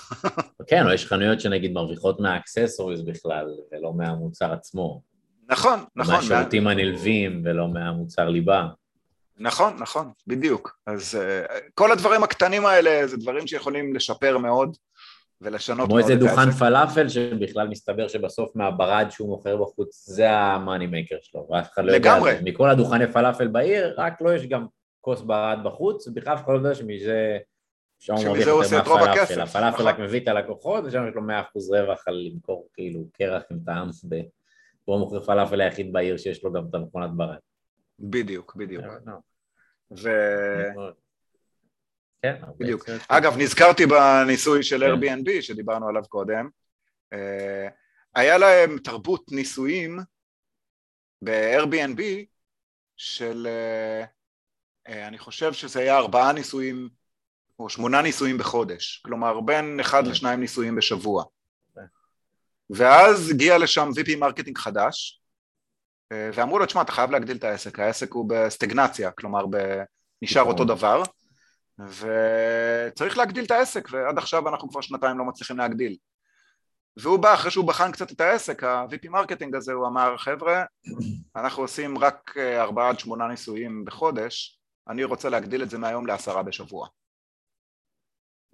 כן, 0.68 0.86
או 0.86 0.92
יש 0.92 1.06
חנויות 1.06 1.40
שנגיד 1.40 1.72
מרוויחות 1.72 2.20
מה 2.20 2.33
accessories 2.33 3.02
בכלל, 3.02 3.46
ולא 3.72 3.92
מהמוצר 3.92 4.52
עצמו. 4.52 5.02
נכון, 5.48 5.84
נכון. 5.96 6.14
מהשירותים 6.14 6.66
הנלווים 6.66 7.42
ולא 7.44 7.68
מהמוצר 7.68 8.28
ליבה. 8.28 8.68
נכון, 9.40 9.76
נכון, 9.78 10.12
בדיוק. 10.26 10.78
אז 10.86 11.14
uh, 11.14 11.52
כל 11.74 11.92
הדברים 11.92 12.22
הקטנים 12.22 12.66
האלה 12.66 13.06
זה 13.06 13.16
דברים 13.16 13.46
שיכולים 13.46 13.94
לשפר 13.94 14.38
מאוד. 14.38 14.76
ולשנות 15.42 15.88
כמו 15.88 15.98
איזה 15.98 16.16
דוכן 16.16 16.50
פלאפל 16.50 17.08
שבכלל 17.08 17.68
מסתבר 17.68 18.08
שבסוף 18.08 18.56
מהברד 18.56 19.06
שהוא 19.10 19.28
מוכר 19.28 19.56
בחוץ 19.56 20.06
זה 20.06 20.30
ה 20.30 20.39
money 20.39 20.86
maker 20.86 21.16
שלו, 21.22 21.46
ואף 21.50 21.72
אחד 21.72 21.84
לא 21.84 21.92
יודע, 21.92 22.14
לגמרי. 22.14 22.32
מכל 22.44 22.70
הדוכני 22.70 23.12
פלאפל 23.12 23.48
בעיר, 23.48 23.94
רק 23.96 24.20
לו 24.20 24.32
יש 24.32 24.46
גם 24.46 24.66
כוס 25.00 25.20
ברד 25.20 25.58
בחוץ, 25.64 26.06
ובכלל 26.06 26.34
אף 26.34 26.44
אחד 26.44 26.52
לא 26.52 26.58
יודע 26.58 26.74
שמזה, 26.74 27.38
שם 27.98 28.14
הוא 28.14 28.24
מרוויח 28.24 28.46
יותר 28.46 28.94
מהפלאפל, 28.94 29.40
הפלאפל 29.40 29.68
נכון. 29.68 29.86
רק 29.86 29.98
מביא 29.98 30.20
את 30.20 30.28
הלקוחות, 30.28 30.84
ושם 30.86 31.08
יש 31.08 31.14
לו 31.14 31.22
מאה 31.22 31.40
אחוז 31.40 31.70
רווח 31.70 32.02
על 32.08 32.30
למכור 32.32 32.68
כאילו 32.74 33.00
קרח 33.12 33.42
עם 33.50 33.58
טעם, 33.66 33.88
והוא 34.88 34.98
מוכר 34.98 35.20
פלאפל 35.20 35.60
היחיד 35.60 35.92
בעיר 35.92 36.16
שיש 36.16 36.44
לו 36.44 36.52
גם 36.52 36.62
את 36.70 36.74
המכונת 36.74 37.10
ברד. 37.10 37.38
בדיוק, 37.98 38.56
בדיוק. 38.56 38.84
ו... 39.98 40.08
כן, 42.22 42.34
בדיוק. 42.58 42.84
אגב, 43.08 43.38
נזכרתי 43.38 43.86
בניסוי 43.86 44.62
של 44.62 44.80
כן. 44.80 44.86
Airbnb 44.86 45.42
שדיברנו 45.42 45.88
עליו 45.88 46.02
קודם. 46.08 46.48
אה, 47.12 47.68
היה 48.14 48.38
להם 48.38 48.78
תרבות 48.78 49.32
ניסויים 49.32 49.98
ב-Airbnb 51.22 52.00
של, 52.96 53.46
אה, 53.46 54.04
אה, 54.88 55.08
אני 55.08 55.18
חושב 55.18 55.52
שזה 55.52 55.80
היה 55.80 55.96
ארבעה 55.96 56.32
ניסויים 56.32 56.88
או 57.58 57.68
שמונה 57.68 58.02
ניסויים 58.02 58.38
בחודש, 58.38 59.02
כלומר 59.04 59.40
בין 59.40 59.80
אחד 59.80 60.04
כן. 60.04 60.10
לשניים 60.10 60.40
ניסויים 60.40 60.76
בשבוע. 60.76 61.24
ואז 62.70 63.30
הגיע 63.30 63.58
לשם 63.58 63.88
VP 63.96 64.16
marketing 64.16 64.58
חדש, 64.58 65.19
ואמרו 66.12 66.58
לו, 66.58 66.66
תשמע, 66.66 66.82
אתה 66.82 66.92
חייב 66.92 67.10
להגדיל 67.10 67.36
את 67.36 67.44
העסק, 67.44 67.78
העסק 67.78 68.12
הוא 68.12 68.28
בסטגנציה, 68.28 69.10
כלומר. 69.10 69.44
נשאר 70.22 70.42
אותו 70.42 70.64
דבר, 70.64 71.02
וצריך 71.78 73.18
להגדיל 73.18 73.44
את 73.44 73.50
העסק, 73.50 73.88
ועד 73.90 74.18
עכשיו 74.18 74.48
אנחנו 74.48 74.68
כבר 74.68 74.80
שנתיים 74.80 75.18
לא 75.18 75.24
מצליחים 75.24 75.58
להגדיל. 75.58 75.96
והוא 76.96 77.18
בא, 77.18 77.34
אחרי 77.34 77.50
שהוא 77.50 77.68
בחן 77.68 77.92
קצת 77.92 78.12
את 78.12 78.20
העסק, 78.20 78.64
ה-VP 78.64 79.08
marketing 79.08 79.54
הזה, 79.54 79.72
הוא 79.72 79.86
אמר, 79.86 80.16
חבר'ה, 80.16 80.64
אנחנו 81.36 81.62
עושים 81.62 81.98
רק 81.98 82.34
אה, 82.36 82.62
ארבעה 82.62 82.88
עד 82.88 82.98
שמונה 82.98 83.28
ניסויים 83.28 83.84
בחודש, 83.84 84.60
אני 84.88 85.04
רוצה 85.04 85.28
להגדיל 85.28 85.62
את 85.62 85.70
זה 85.70 85.78
מהיום 85.78 86.06
לעשרה 86.06 86.42
בשבוע. 86.42 86.88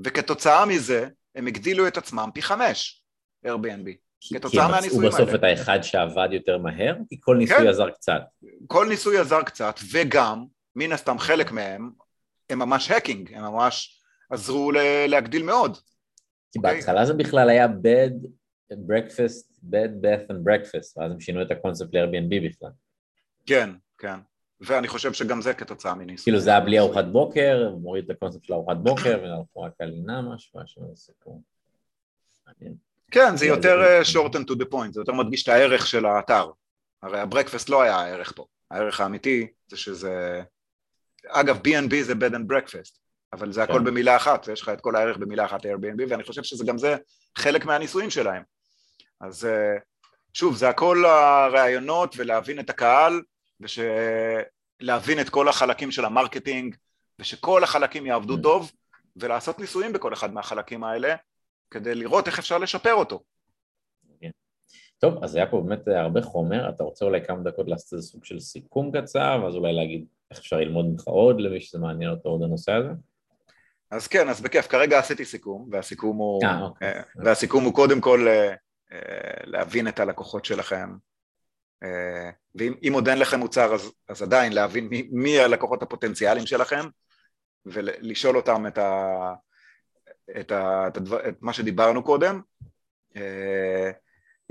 וכתוצאה 0.01 0.67
מזה, 0.67 1.09
הם 1.35 1.47
הגדילו 1.47 1.89
את 1.89 1.97
עצמם 1.97 2.29
פי 2.35 2.43
חמש, 2.43 3.05
Airbnb. 3.47 4.06
כתוצאה 4.35 4.69
מהניסויים 4.69 5.01
האלה. 5.01 5.17
כי 5.17 5.23
מצאו 5.23 5.27
בסוף 5.27 5.35
את 5.35 5.45
האחד 5.45 5.83
שעבד 5.83 6.29
יותר 6.33 6.59
מהר? 6.59 6.97
כי 7.09 7.17
כל 7.21 7.37
ניסוי 7.37 7.57
כן. 7.57 7.67
עזר 7.67 7.91
קצת. 7.91 8.21
כל 8.67 8.87
ניסוי 8.89 9.19
עזר 9.19 9.43
קצת, 9.43 9.81
וגם, 9.93 10.45
מן 10.77 10.93
הסתם 10.93 11.19
חלק 11.19 11.53
מהם, 11.53 11.91
הם 12.51 12.59
ממש 12.59 12.91
האקינג, 12.91 13.35
הם 13.35 13.43
ממש 13.43 14.03
עזרו 14.31 14.73
להגדיל 15.09 15.43
מאוד. 15.43 15.77
כי 16.53 16.59
אוקיי? 16.59 16.75
בהתחלה 16.75 17.07
זה 17.07 17.14
בכלל 17.14 17.49
היה 17.49 17.67
bed 17.67 18.27
breakfast, 18.73 19.61
bed 19.71 19.91
bath 20.03 20.31
and 20.31 20.49
breakfast, 20.49 20.93
ואז 20.97 21.12
הם 21.12 21.21
שינו 21.21 21.43
את 21.43 21.51
הקונספט 21.51 21.95
ל-Airbnb 21.95 22.49
בכלל. 22.49 22.71
כן, 23.47 23.71
כן. 23.99 24.19
ואני 24.61 24.89
חושב 24.89 25.12
שגם 25.12 25.43
זה 25.43 25.55
כתוצאה 25.55 25.95
מניסוי. 25.95 26.25
כאילו 26.25 26.41
זה 26.41 26.51
היה 26.51 26.61
בלי 26.61 26.79
ארוחת 26.79 27.05
בוקר, 27.05 27.75
מוריד 27.81 28.05
את 28.05 28.11
הקונספט 28.11 28.45
של 28.45 28.53
ארוחת 28.53 28.77
בוקר, 28.77 29.21
והלכו 29.23 29.61
רק 29.61 29.73
על 29.79 29.89
לינה 29.89 30.23
משהו, 30.23 30.61
משהו, 30.61 30.97
סיפור. 30.97 31.43
כן, 33.11 33.37
זה 33.37 33.47
יותר 33.47 33.83
אה, 33.83 34.01
short 34.03 34.33
and 34.33 34.51
to 34.51 34.55
the 34.55 34.73
point, 34.73 34.93
זה 34.93 35.01
יותר 35.01 35.13
מדגיש 35.13 35.43
את 35.43 35.49
הערך 35.49 35.87
של 35.87 36.07
האתר. 36.07 36.51
הרי 37.03 37.21
ה 37.20 37.25
breakfast 37.25 37.68
לא 37.69 37.83
היה 37.83 37.97
הערך 37.97 38.33
פה, 38.37 38.47
הערך 38.71 39.01
האמיתי 39.01 39.47
זה 39.69 39.77
שזה... 39.77 40.43
אגב, 41.29 41.57
B&B 41.57 42.03
זה 42.03 42.13
bed 42.13 42.33
and 42.33 42.53
breakfast, 42.53 42.99
אבל 43.33 43.53
זה 43.53 43.63
הכל 43.63 43.79
כן. 43.79 43.85
במילה 43.85 44.17
אחת, 44.17 44.49
יש 44.49 44.63
לך 44.63 44.69
את 44.69 44.81
כל 44.81 44.97
הערך 44.97 45.17
במילה 45.17 45.45
אחת 45.45 45.67
Airbnb, 45.67 46.03
ואני 46.09 46.25
חושב 46.25 46.43
שזה 46.43 46.65
גם 46.65 46.79
זה 46.79 46.97
חלק 47.37 47.65
מהניסויים 47.65 48.11
שלהם. 48.11 48.43
אז 49.21 49.45
אה, 49.45 49.77
שוב, 50.33 50.57
זה 50.57 50.69
הכל 50.69 51.05
הרעיונות 51.05 52.15
ולהבין 52.17 52.61
את 52.61 52.71
הקהל, 52.71 53.23
ולהבין 54.81 55.21
את 55.21 55.29
כל 55.29 55.49
החלקים 55.49 55.91
של 55.91 56.05
ה 56.05 56.11
marketing, 56.11 56.77
ושכל 57.19 57.65
החלקים 57.65 58.07
יעבדו 58.07 58.37
mm. 58.37 58.43
טוב, 58.43 58.73
ולעשות 59.17 59.59
ניסויים 59.59 59.93
בכל 59.93 60.13
אחד 60.13 60.35
מהחלקים 60.35 60.85
האלה, 60.85 61.15
כדי 61.71 61.95
לראות 61.95 62.27
איך 62.27 62.39
אפשר 62.39 62.59
לשפר 62.59 62.95
אותו. 62.95 63.23
כן. 64.21 64.31
טוב, 64.99 65.25
אז 65.25 65.35
היה 65.35 65.47
פה 65.47 65.61
באמת 65.61 65.89
הרבה 65.89 66.23
חומר, 66.23 66.69
אתה 66.69 66.85
רוצה 66.85 67.05
אולי 67.05 67.25
כמה 67.25 67.43
דקות 67.43 67.69
לעשות 67.69 67.93
איזה 67.93 68.07
סוג 68.07 68.25
של 68.25 68.41
סיכום 68.41 68.91
קצר, 68.93 69.41
ואז 69.45 69.55
אולי 69.55 69.73
להגיד 69.73 70.07
איך 70.31 70.39
אפשר 70.39 70.57
ללמוד 70.57 70.87
ממך 70.87 71.05
עוד 71.05 71.41
למי 71.41 71.61
שזה 71.61 71.79
מעניין 71.79 72.11
אותו 72.11 72.29
עוד 72.29 72.43
הנושא 72.43 72.73
הזה? 72.73 72.91
אז 73.91 74.07
כן, 74.07 74.29
אז 74.29 74.41
בכיף, 74.41 74.67
כרגע 74.67 74.99
עשיתי 74.99 75.25
סיכום, 75.25 75.69
והסיכום 75.73 76.17
הוא, 76.17 76.43
아, 76.43 76.47
אה, 76.47 76.62
אוקיי. 76.62 76.89
אה, 76.89 77.03
והסיכום 77.17 77.64
הוא 77.64 77.75
קודם 77.75 78.01
כל 78.01 78.27
אה, 78.29 78.55
להבין 79.45 79.89
את 79.89 80.01
הלקוחות 80.01 80.45
שלכם, 80.45 80.95
ואם 82.55 82.93
עוד 82.95 83.09
אין 83.09 83.19
לכם 83.19 83.39
מוצר 83.39 83.75
אז, 83.75 83.93
אז 84.09 84.23
עדיין 84.23 84.53
להבין 84.53 84.87
מי, 84.87 85.09
מי 85.12 85.39
הלקוחות 85.39 85.83
הפוטנציאליים 85.83 86.47
שלכם, 86.47 86.85
ולשאול 87.67 88.37
אותם 88.37 88.67
את, 88.67 88.79
ה, 88.79 89.35
את, 90.41 90.53
ה, 90.53 90.89
את, 90.89 90.97
הדבר, 90.97 91.29
את 91.29 91.37
מה 91.41 91.53
שדיברנו 91.53 92.03
קודם, 92.03 92.41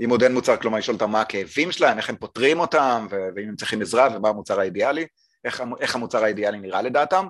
אם 0.04 0.10
עוד 0.10 0.22
אין 0.22 0.34
מוצר, 0.34 0.56
כלומר 0.56 0.78
לשאול 0.78 0.94
אותם 0.94 1.10
מה 1.10 1.20
הכאבים 1.20 1.72
שלהם, 1.72 1.98
איך 1.98 2.10
הם 2.10 2.16
פותרים 2.16 2.60
אותם, 2.60 3.06
ואם 3.10 3.48
הם 3.48 3.56
צריכים 3.56 3.82
עזרה 3.82 4.08
ומה 4.16 4.28
המוצר 4.28 4.60
האידיאלי, 4.60 5.06
איך, 5.44 5.62
איך 5.80 5.94
המוצר 5.94 6.24
האידיאלי 6.24 6.58
נראה 6.58 6.82
לדעתם, 6.82 7.26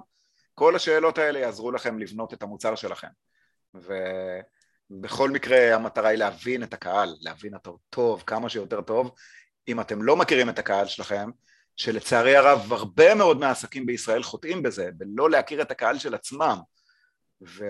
כל 0.54 0.76
השאלות 0.76 1.18
האלה 1.18 1.38
יעזרו 1.38 1.70
לכם 1.70 1.98
לבנות 1.98 2.34
את 2.34 2.42
המוצר 2.42 2.74
שלכם. 2.74 3.08
ובכל 3.74 5.30
מקרה 5.30 5.74
המטרה 5.74 6.08
היא 6.08 6.18
להבין 6.18 6.62
את 6.62 6.74
הקהל, 6.74 7.16
להבין 7.20 7.54
אותו 7.54 7.78
טוב, 7.90 8.22
כמה 8.26 8.48
שיותר 8.48 8.80
טוב. 8.80 9.10
אם 9.68 9.80
אתם 9.80 10.02
לא 10.02 10.16
מכירים 10.16 10.48
את 10.48 10.58
הקהל 10.58 10.86
שלכם, 10.86 11.30
שלצערי 11.76 12.36
הרב 12.36 12.72
הרבה 12.72 13.14
מאוד 13.14 13.38
מהעסקים 13.38 13.86
בישראל 13.86 14.22
חוטאים 14.22 14.62
בזה, 14.62 14.90
בלא 14.94 15.30
להכיר 15.30 15.62
את 15.62 15.70
הקהל 15.70 15.98
של 15.98 16.14
עצמם. 16.14 16.58
ו... 17.46 17.64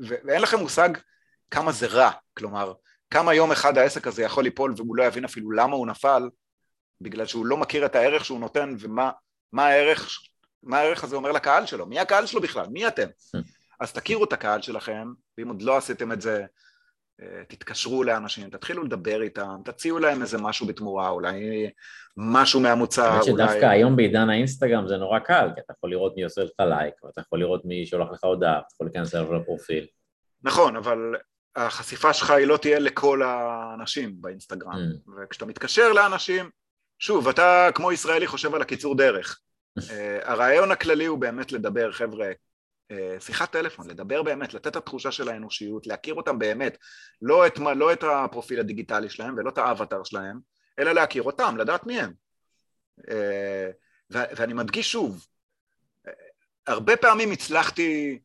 ו... 0.00 0.14
ואין 0.24 0.42
לכם 0.42 0.58
מושג 0.58 0.88
כמה 1.50 1.72
זה 1.72 1.86
רע, 1.86 2.10
כלומר, 2.36 2.72
כמה 3.10 3.34
יום 3.34 3.52
אחד 3.52 3.78
העסק 3.78 4.06
הזה 4.06 4.22
יכול 4.22 4.44
ליפול 4.44 4.74
והוא 4.76 4.96
לא 4.96 5.02
יבין 5.02 5.24
אפילו 5.24 5.50
למה 5.50 5.76
הוא 5.76 5.86
נפל, 5.86 6.30
בגלל 7.00 7.26
שהוא 7.26 7.46
לא 7.46 7.56
מכיר 7.56 7.86
את 7.86 7.94
הערך 7.94 8.24
שהוא 8.24 8.40
נותן 8.40 8.74
ומה 8.78 9.66
הערך 9.66 10.08
מה 10.62 10.78
הערך 10.78 11.04
הזה 11.04 11.16
אומר 11.16 11.32
לקהל 11.32 11.66
שלו, 11.66 11.86
מי 11.86 12.00
הקהל 12.00 12.26
שלו 12.26 12.40
בכלל, 12.40 12.66
מי 12.66 12.88
אתם? 12.88 13.06
אז 13.80 13.92
תכירו 13.92 14.24
את 14.24 14.32
הקהל 14.32 14.62
שלכם, 14.62 15.08
ואם 15.38 15.48
עוד 15.48 15.62
לא 15.62 15.76
עשיתם 15.76 16.12
את 16.12 16.20
זה, 16.20 16.44
תתקשרו 17.48 18.04
לאנשים, 18.04 18.50
תתחילו 18.50 18.84
לדבר 18.84 19.22
איתם, 19.22 19.56
תציעו 19.64 19.98
להם 19.98 20.22
איזה 20.22 20.38
משהו 20.38 20.66
בתמורה, 20.66 21.08
אולי 21.08 21.70
משהו 22.16 22.60
מהמוצר, 22.60 23.10
אולי... 23.12 23.24
שדווקא 23.24 23.66
היום 23.66 23.96
בעידן 23.96 24.30
האינסטגרם 24.30 24.88
זה 24.88 24.96
נורא 24.96 25.18
קל, 25.18 25.48
כי 25.54 25.60
אתה 25.60 25.72
יכול 25.76 25.90
לראות 25.90 26.16
מי 26.16 26.24
עושה 26.24 26.44
לך 26.44 26.52
לייק, 26.60 27.04
ואתה 27.04 27.20
יכול 27.20 27.40
לראות 27.40 27.64
מי 27.64 27.86
שולח 27.86 28.08
לך 28.12 28.24
הודעה, 28.24 28.58
אתה 28.58 28.66
יכול 28.72 28.86
להיכנס 28.86 29.14
אליו 29.14 29.34
לפרופיל. 29.34 29.86
נכון, 30.42 30.76
אבל 30.76 30.98
החשיפה 31.56 32.12
שלך 32.12 32.30
היא 32.30 32.46
לא 32.46 32.56
תהיה 32.56 32.78
לכל 32.78 33.22
האנשים 33.22 34.14
באינסטגרם, 34.20 34.72
mm. 34.72 35.10
וכשאתה 35.22 35.46
מתקשר 35.46 35.92
לאנשים, 35.92 36.50
שוב, 36.98 37.28
אתה 37.28 37.68
כמו 37.74 37.92
ישראלי 37.92 38.26
חושב 38.26 38.54
על 38.54 38.62
הקיצור 38.62 38.96
דרך. 38.96 39.40
אה, 39.90 40.18
הרעיון 40.22 40.70
הכללי 40.70 41.06
הוא 41.06 41.18
באמת 41.18 41.52
לדבר, 41.52 41.92
חבר'ה, 41.92 42.30
שיחת 43.20 43.52
טלפון, 43.52 43.90
לדבר 43.90 44.22
באמת, 44.22 44.54
לתת 44.54 44.66
את 44.66 44.76
התחושה 44.76 45.12
של 45.12 45.28
האנושיות, 45.28 45.86
להכיר 45.86 46.14
אותם 46.14 46.38
באמת, 46.38 46.78
לא 47.22 47.46
את, 47.46 47.58
לא 47.76 47.92
את 47.92 48.04
הפרופיל 48.04 48.60
הדיגיטלי 48.60 49.10
שלהם 49.10 49.34
ולא 49.38 49.50
את 49.50 49.58
האבטר 49.58 50.04
שלהם, 50.04 50.38
אלא 50.78 50.92
להכיר 50.92 51.22
אותם, 51.22 51.56
לדעת 51.56 51.86
מי 51.86 52.00
הם. 52.00 52.12
אה, 53.10 53.70
ואני 54.10 54.52
מדגיש 54.52 54.92
שוב, 54.92 55.26
הרבה 56.66 56.96
פעמים 56.96 57.30
הצלחתי 57.30 58.18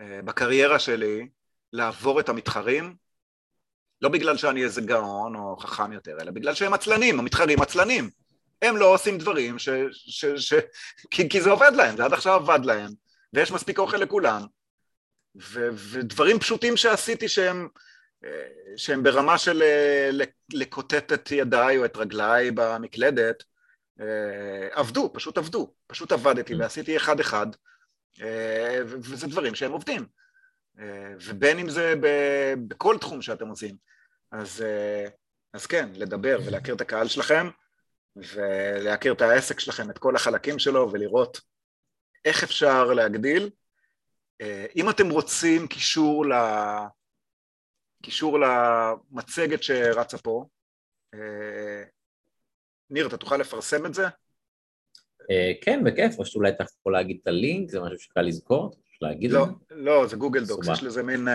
בקריירה 0.00 0.78
שלי 0.78 1.28
לעבור 1.72 2.20
את 2.20 2.28
המתחרים, 2.28 2.96
לא 4.00 4.08
בגלל 4.08 4.36
שאני 4.36 4.64
איזה 4.64 4.80
גאון 4.80 5.36
או 5.36 5.56
חכם 5.56 5.92
יותר, 5.92 6.20
אלא 6.20 6.30
בגלל 6.30 6.54
שהם 6.54 6.74
עצלנים, 6.74 7.18
המתחרים 7.18 7.62
עצלנים. 7.62 8.10
הם 8.62 8.76
לא 8.76 8.94
עושים 8.94 9.18
דברים 9.18 9.58
ש... 9.58 9.68
ש, 9.92 10.24
ש 10.24 10.54
כי, 11.10 11.28
כי 11.28 11.40
זה 11.40 11.50
עובד 11.50 11.72
להם, 11.76 11.96
זה 11.96 12.04
עד 12.04 12.12
עכשיו 12.12 12.34
עבד 12.34 12.64
להם, 12.64 12.90
ויש 13.34 13.52
מספיק 13.52 13.78
אוכל 13.78 13.96
לכולם, 13.96 14.42
ו, 15.42 15.68
ודברים 15.92 16.38
פשוטים 16.38 16.76
שעשיתי 16.76 17.28
שהם, 17.28 17.68
שהם 18.76 19.02
ברמה 19.02 19.38
של 19.38 19.62
אה, 19.62 20.10
לקוטט 20.52 21.12
את 21.12 21.30
ידיי 21.30 21.78
או 21.78 21.84
את 21.84 21.96
רגליי 21.96 22.50
במקלדת, 22.50 23.42
אה, 24.00 24.68
עבדו, 24.70 25.12
פשוט 25.12 25.38
עבדו, 25.38 25.74
פשוט 25.86 26.12
עבדתי 26.12 26.54
mm. 26.54 26.56
ועשיתי 26.58 26.96
אחד-אחד, 26.96 27.46
אה, 28.22 28.80
וזה 28.86 29.26
דברים 29.26 29.54
שהם 29.54 29.72
עובדים. 29.72 30.06
ובין 31.20 31.58
אם 31.58 31.68
זה 31.68 31.94
בכל 32.68 32.98
תחום 32.98 33.22
שאתם 33.22 33.48
עושים. 33.48 33.76
אז, 34.32 34.64
אז 35.52 35.66
כן, 35.66 35.88
לדבר 35.94 36.38
ולהכיר 36.46 36.74
את 36.74 36.80
הקהל 36.80 37.08
שלכם, 37.08 37.48
ולהכיר 38.16 39.12
את 39.12 39.22
העסק 39.22 39.60
שלכם, 39.60 39.90
את 39.90 39.98
כל 39.98 40.16
החלקים 40.16 40.58
שלו, 40.58 40.92
ולראות 40.92 41.40
איך 42.24 42.42
אפשר 42.42 42.84
להגדיל. 42.84 43.50
אה, 44.40 44.66
אם 44.76 44.90
אתם 44.90 45.10
רוצים 45.10 45.66
קישור, 45.66 46.26
ל... 46.26 46.32
קישור 48.02 48.38
למצגת 48.40 49.62
שרצה 49.62 50.18
פה, 50.18 50.46
אה, 51.14 51.84
ניר, 52.90 53.06
אתה 53.06 53.16
תוכל 53.16 53.36
לפרסם 53.36 53.86
את 53.86 53.94
זה? 53.94 54.06
אה, 55.30 55.52
כן, 55.60 55.84
בכיף, 55.84 56.18
או 56.18 56.26
שאולי 56.26 56.50
אתה 56.50 56.64
יכול 56.80 56.92
להגיד 56.92 57.18
את 57.22 57.26
הלינק, 57.26 57.70
זה 57.70 57.80
משהו 57.80 57.98
שקל 57.98 58.22
לזכור, 58.22 58.76
להגיד 59.00 59.30
לא, 59.30 59.46
לא, 59.70 60.06
זה 60.06 60.16
גוגל 60.16 60.44
דוקס, 60.44 60.68
יש 60.72 60.82
לזה 60.82 61.02
מין, 61.02 61.28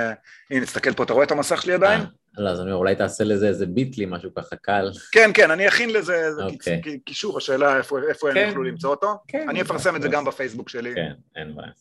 הנה, 0.50 0.66
תסתכל 0.66 0.94
פה, 0.94 1.04
אתה 1.04 1.14
רואה 1.14 1.26
את 1.26 1.32
המסך 1.32 1.62
שלי 1.62 1.74
עדיין? 1.74 2.02
לא, 2.38 2.50
אז 2.50 2.60
אני 2.60 2.68
אומר, 2.68 2.80
אולי 2.80 2.96
תעשה 2.96 3.24
לזה 3.24 3.48
איזה 3.48 3.66
ביטלי, 3.66 4.06
משהו 4.06 4.34
ככה 4.34 4.56
קל. 4.56 4.92
כן, 5.12 5.32
כן, 5.34 5.52
אני 5.52 5.68
אכין 5.68 5.90
לזה 5.90 6.16
איזה 6.16 6.44
אוקיי. 6.44 6.82
קישור, 7.06 7.38
השאלה 7.38 7.78
איפה, 7.78 7.98
איפה 8.10 8.28
כן. 8.32 8.38
הם 8.38 8.48
יוכלו 8.48 8.64
למצוא 8.64 8.90
אותו. 8.90 9.14
כן, 9.28 9.50
אני 9.50 9.62
אפרסם 9.62 9.96
את 9.96 10.02
זה 10.02 10.08
גם 10.08 10.26
בפייסבוק 10.26 10.70
שלי. 10.70 10.96
כן, 10.96 11.14
אין 11.36 11.56
בעיה. 11.56 11.72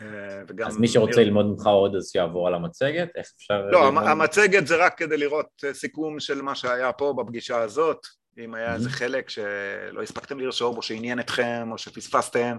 אה, 0.00 0.42
וגם 0.48 0.68
אז 0.68 0.78
מי 0.78 0.88
שרוצה. 0.88 1.20
ללמוד 1.20 1.46
ממך 1.46 1.66
עוד 1.66 1.96
אז 1.96 2.10
שיעבור 2.12 2.48
על 2.48 2.54
המצגת, 2.54 3.08
איך 3.16 3.26
אפשר... 3.36 3.66
לא, 3.72 3.84
ללמוד... 3.84 4.04
המצגת 4.06 4.66
זה 4.66 4.76
רק 4.76 4.98
כדי 4.98 5.16
לראות 5.16 5.64
אה, 5.64 5.74
סיכום 5.74 6.20
של 6.20 6.42
מה 6.42 6.54
שהיה 6.54 6.92
פה 6.92 7.14
בפגישה 7.18 7.58
הזאת, 7.58 8.06
אם 8.38 8.54
היה 8.54 8.74
איזה 8.74 8.90
חלק 8.90 9.30
שלא 9.30 10.02
הספקתם 10.02 10.40
לרשום 10.40 10.76
או 10.76 10.82
שעניין 10.82 11.20
אתכם 11.20 11.68
או 11.72 11.78
שפספסתם, 11.78 12.56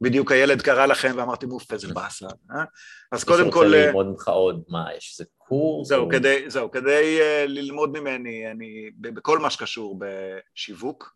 בדיוק 0.00 0.32
הילד 0.32 0.62
קרא 0.62 0.86
לכם 0.86 1.12
ואמרתי, 1.16 1.46
מוף, 1.46 1.72
איזה 1.72 1.94
באסה. 1.94 2.26
אה? 2.50 2.64
אז 3.12 3.24
מי 3.24 3.36
קודם 3.36 3.50
כל... 3.50 3.64
שרוצה 3.64 3.76
אה, 3.76 3.86
ללמוד 3.86 4.06
ממך 4.06 4.28
עוד, 4.28 4.62
מה, 4.68 4.94
יש 4.96 5.16
איזה 5.18 5.30
קורס? 5.38 5.88
זהו, 5.88 6.08
כדי, 6.08 6.50
זהו, 6.50 6.70
כדי 6.70 7.18
uh, 7.20 7.48
ללמוד 7.48 7.98
ממני, 7.98 8.50
אני, 8.50 8.90
בכל 8.98 9.38
מה 9.38 9.50
שקשור 9.50 9.98
בשיווק, 9.98 11.14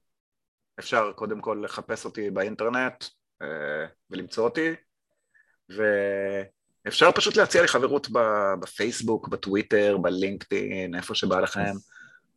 אפשר 0.79 1.13
קודם 1.13 1.41
כל 1.41 1.61
לחפש 1.65 2.05
אותי 2.05 2.31
באינטרנט 2.31 3.05
uh, 3.43 3.47
ולמצוא 4.11 4.45
אותי, 4.45 4.71
ואפשר 5.69 7.13
פשוט 7.13 7.37
להציע 7.37 7.63
לי 7.63 7.69
חברות 7.69 8.09
בפייסבוק, 8.61 9.29
בטוויטר, 9.29 9.97
בלינקדאין, 9.97 10.95
איפה 10.95 11.15
שבא 11.15 11.41
לכם, 11.41 11.73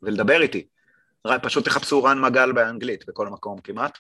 ולדבר 0.02 0.42
איתי. 0.42 0.68
פשוט 1.44 1.66
תחפשו 1.66 2.04
רן 2.04 2.22
מגל 2.22 2.52
באנגלית, 2.52 3.06
בכל 3.08 3.28
מקום 3.28 3.62
כמעט. 3.62 3.98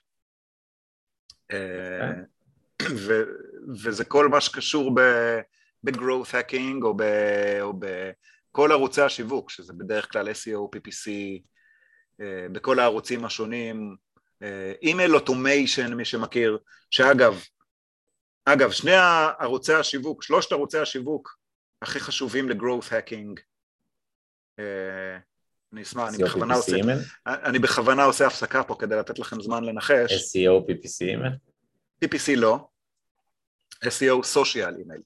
אה, 1.51 2.11
ו- 2.81 3.23
וזה 3.83 4.05
כל 4.05 4.27
מה 4.27 4.41
שקשור 4.41 4.95
ב-growth 5.83 6.31
hacking 6.31 6.83
או, 6.83 6.93
ב- 6.97 7.59
או 7.61 7.73
בכל 7.79 8.71
ערוצי 8.71 9.01
השיווק, 9.01 9.49
שזה 9.49 9.73
בדרך 9.73 10.11
כלל 10.11 10.29
SEO, 10.29 10.75
PPC, 10.75 11.09
אה, 12.21 12.47
בכל 12.51 12.79
הערוצים 12.79 13.25
השונים, 13.25 13.95
email 14.81 15.15
automation, 15.15 15.93
מי 15.93 16.05
שמכיר, 16.05 16.57
שאגב, 16.91 17.43
אגב, 18.45 18.71
שני 18.71 18.95
ערוצי 19.39 19.73
השיווק, 19.73 20.23
שלושת 20.23 20.51
ערוצי 20.51 20.77
השיווק 20.77 21.37
הכי 21.81 21.99
חשובים 21.99 22.49
ל-growth 22.49 22.89
hacking, 22.89 23.41
אה, 24.59 25.17
אני 25.73 25.81
אשמח, 25.81 26.09
אני 26.09 26.17
SEO, 26.17 26.25
בכוונה 26.25 26.55
עושה? 26.55 26.75
אני 27.25 27.59
בכוונה 27.59 28.03
עושה 28.03 28.27
הפסקה 28.27 28.63
פה 28.63 28.75
כדי 28.79 28.95
לתת 28.95 29.19
לכם 29.19 29.41
זמן 29.41 29.63
לנחש, 29.63 30.11
SEO, 30.11 30.71
PPC 30.71 31.01
אימייל? 31.01 31.33
PPC 32.05 32.35
לא, 32.35 32.67
SEO 33.85 34.23
social 34.23 34.75
אימייל. 34.77 35.01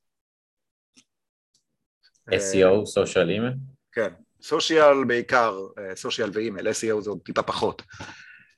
SEO, 2.30 2.86
social 2.86 3.30
אימייל? 3.30 3.54
כן, 3.92 4.14
social 4.41 5.03
בעיקר, 5.08 5.58
social 5.95 6.30
ואימייל, 6.34 6.68
SEO 6.68 7.02
זה 7.02 7.10
עוד 7.10 7.20
טיפה 7.26 7.44
פחות. 7.44 7.82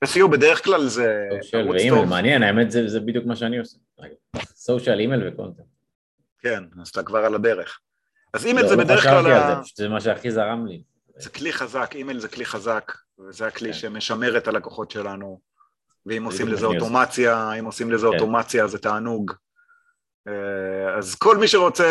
SEO 0.06 0.28
בדרך 0.32 0.64
כלל 0.64 0.88
זה 0.88 1.30
social 1.42 1.70
ואימייל, 1.70 2.06
מעניין, 2.06 2.44
האמת 2.44 2.72
זה 2.72 2.88
זה 2.88 3.00
בדיוק 3.00 3.26
מה 3.26 3.36
שאני 3.36 3.58
עושה. 3.60 3.78
social, 4.56 5.00
אימייל 5.00 5.28
ו 5.28 5.32
content. 5.32 5.66
כן, 6.40 6.64
אז 6.82 6.88
אתה 6.90 7.04
כבר 7.04 7.20
על 7.20 7.36
הדרך. 7.36 7.80
אז 8.34 8.46
אימייל 8.46 8.66
לא 8.66 8.70
זה 8.72 8.76
לא 8.76 8.84
בדרך 8.84 9.04
כלל, 9.04 9.26
על 9.26 9.32
ה- 9.32 9.62
זה, 9.64 9.84
זה 9.84 9.90
מה 9.90 10.02
שהכי 10.02 10.32
זרם 10.32 10.66
לי. 10.66 10.84
זה 11.18 11.30
כלי 11.30 11.54
חזק, 11.54 11.92
אימייל 11.96 12.20
זה 12.20 12.28
כלי 12.28 12.46
חזק, 12.46 12.92
וזה 13.20 13.48
הכלי 13.48 13.68
כן. 13.74 13.74
שמשמר 13.78 14.38
את 14.38 14.48
הלקוחות 14.48 14.92
שלנו, 14.92 15.40
ואם 16.06 16.24
עושים 16.24 16.48
לזה. 16.48 16.66
אוטומציה, 16.66 17.54
אם 17.60 17.66
עושים 17.66 17.92
לזה 17.92 18.08
כן. 18.08 18.14
אוטומציה 18.14 18.68
זה 18.68 18.78
תענוג. 18.78 19.32
אה, 20.28 20.98
אז 20.98 21.16
כל 21.16 21.38
מי 21.38 21.48
שרוצה 21.48 21.88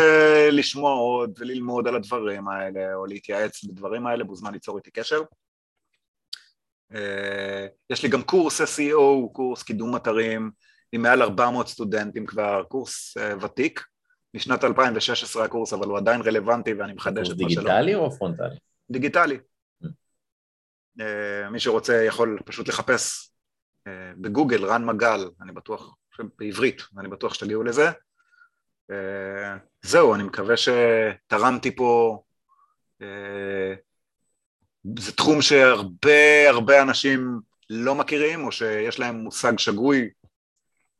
לשמוע 0.51 0.91
עוד 0.93 1.33
וללמוד 1.39 1.87
על 1.87 1.95
הדברים 1.95 2.47
האלה, 2.47 2.93
או 2.93 3.05
להתייעץ 3.05 3.63
בדברים 3.63 4.07
האלה, 4.07 4.23
מוזמן 4.23 4.53
ליצור 4.53 4.77
איתי 4.77 4.91
קשר. 4.91 5.21
אה, 6.93 7.67
יש 7.89 8.03
לי 8.03 8.09
גם 8.09 8.23
קורס 8.23 8.61
SEO, 8.61 9.31
קורס 9.31 9.63
קידום 9.63 9.95
אתרים, 9.95 10.51
עם 10.91 11.01
מעל 11.01 11.21
400 11.21 11.67
סטודנטים 11.67 12.25
כבר, 12.25 12.63
קורס 12.63 13.17
אה, 13.17 13.33
ותיק, 13.45 13.83
משנת 14.33 14.63
2016 14.63 15.45
הקורס, 15.45 15.73
אבל 15.73 15.87
הוא 15.87 15.97
עדיין 15.97 16.21
רלוונטי 16.21 16.73
ואני 16.73 16.93
מחדש 16.93 17.29
את 17.29 17.41
מה 17.41 17.49
שלא. 17.49 17.63
דיגיטלי 17.63 17.95
או 17.95 18.11
פרונטלי? 18.11 18.55
דיגיטלי. 18.89 19.37
Mm. 19.83 19.87
מי 21.51 21.59
שרוצה 21.59 22.03
יכול 22.03 22.39
פשוט 22.45 22.67
לחפש 22.67 23.32
בגוגל 24.17 24.65
רן 24.65 24.85
מגל, 24.85 25.29
אני 25.41 25.51
בטוח, 25.51 25.95
בעברית, 26.39 26.81
אני 26.99 27.07
בטוח 27.07 27.33
שתגיעו 27.33 27.63
לזה. 27.63 27.89
אה, 28.91 29.57
זהו, 29.81 30.15
אני 30.15 30.23
מקווה 30.23 30.55
שתרמתי 30.57 31.75
פה, 31.75 32.23
אה, 33.01 33.73
זה 34.99 35.11
תחום 35.11 35.41
שהרבה 35.41 36.49
הרבה 36.49 36.81
אנשים 36.81 37.39
לא 37.69 37.95
מכירים, 37.95 38.45
או 38.45 38.51
שיש 38.51 38.99
להם 38.99 39.15
מושג 39.15 39.59
שגוי, 39.59 40.09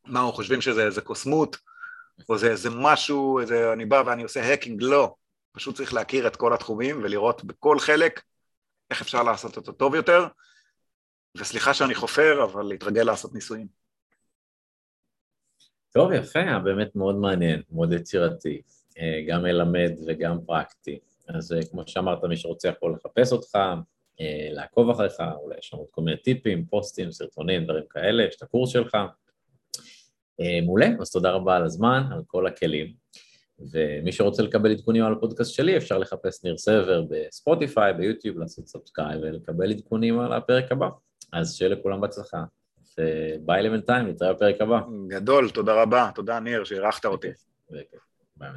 מה, 0.06 0.22
או 0.22 0.34
חושבים 0.34 0.62
שזה 0.62 0.86
איזה 0.86 1.02
קוסמות, 1.02 1.58
או 2.30 2.38
זה 2.38 2.52
איזה 2.52 2.70
משהו, 2.70 3.40
איזה, 3.40 3.74
אני 3.74 3.86
בא 3.86 4.04
ואני 4.06 4.24
עושה 4.24 4.44
האקינג, 4.44 4.84
לא. 4.84 5.16
פשוט 5.52 5.76
צריך 5.76 5.94
להכיר 5.94 6.28
את 6.28 6.36
כל 6.36 6.54
התחומים 6.54 7.04
ולראות 7.04 7.44
בכל 7.44 7.80
חלק 7.80 8.22
איך 8.92 9.02
אפשר 9.02 9.24
לעשות 9.24 9.58
אותו 9.58 9.72
טוב 9.72 9.96
יותר, 9.96 10.28
וסליחה 11.38 11.74
שאני 11.74 11.96
חופר, 11.96 12.44
אבל 12.44 12.64
להתרגל 12.64 13.04
לעשות 13.04 13.34
ניסויים. 13.34 13.68
טוב, 15.94 16.12
יפה, 16.12 16.40
היה 16.40 16.60
באמת 16.60 16.96
מאוד 16.96 17.16
מעניין, 17.16 17.62
מאוד 17.72 17.94
יצירתי, 17.94 18.62
אה, 18.98 19.22
גם 19.28 19.44
מלמד 19.44 19.92
וגם 20.08 20.38
פרקטי. 20.46 21.00
אז 21.28 21.54
אה, 21.54 21.66
כמו 21.72 21.84
שאמרת, 21.88 22.24
מי 22.24 22.38
שרוצה 22.38 22.68
יכול 22.68 22.96
לחפש 22.96 23.32
אותך, 23.32 23.56
אה, 24.22 24.48
לעקוב 24.52 24.90
אחריך, 24.90 25.14
אולי 25.42 25.56
יש 25.60 25.68
שם 25.68 25.78
עוד 25.78 25.88
כל 25.92 26.02
מיני 26.02 26.18
טיפים, 26.18 26.66
פוסטים, 26.66 27.12
סרטונים, 27.12 27.64
דברים 27.64 27.84
כאלה, 27.90 28.24
יש 28.24 28.36
את 28.36 28.42
הקורס 28.42 28.70
שלך. 28.70 28.98
אה, 30.42 30.62
מעולה, 30.66 30.88
אז 31.02 31.12
תודה 31.12 31.32
רבה 31.32 31.56
על 31.56 31.64
הזמן, 31.64 32.04
על 32.12 32.22
כל 32.28 32.48
הכלים. 32.48 32.94
ומי 33.60 34.12
שרוצה 34.12 34.44
לקבל 34.44 34.72
עדכונים 34.72 35.04
על 35.04 35.14
הפודקאסט 35.14 35.54
שלי, 35.54 35.78
אפשר 35.78 35.98
לחפש 35.98 36.44
ניר 36.44 36.58
סבר 36.58 37.04
בספוטיפיי, 37.10 37.94
ביוטיוב, 37.94 38.40
לעשות 38.40 38.68
subscribe 38.68 39.22
ולקבל 39.22 39.72
עדכונים 39.72 40.20
על 40.20 40.34
הפרק 40.34 40.72
הבא. 40.72 40.90
אז 41.34 41.56
שיהיה 41.56 41.72
לכולם 41.72 42.02
בהצלחה. 42.02 42.44
וביי 43.00 43.64
לבינתיים, 43.64 44.08
נתראה 44.08 44.34
בפרק 44.34 44.62
הבא. 44.62 44.80
גדול, 45.08 45.50
תודה 45.50 45.82
רבה, 45.82 46.10
תודה 46.16 46.40
ניר 46.40 46.64
שאירחת 46.64 47.06
אותי. 47.06 47.28
ביי. 48.38 48.50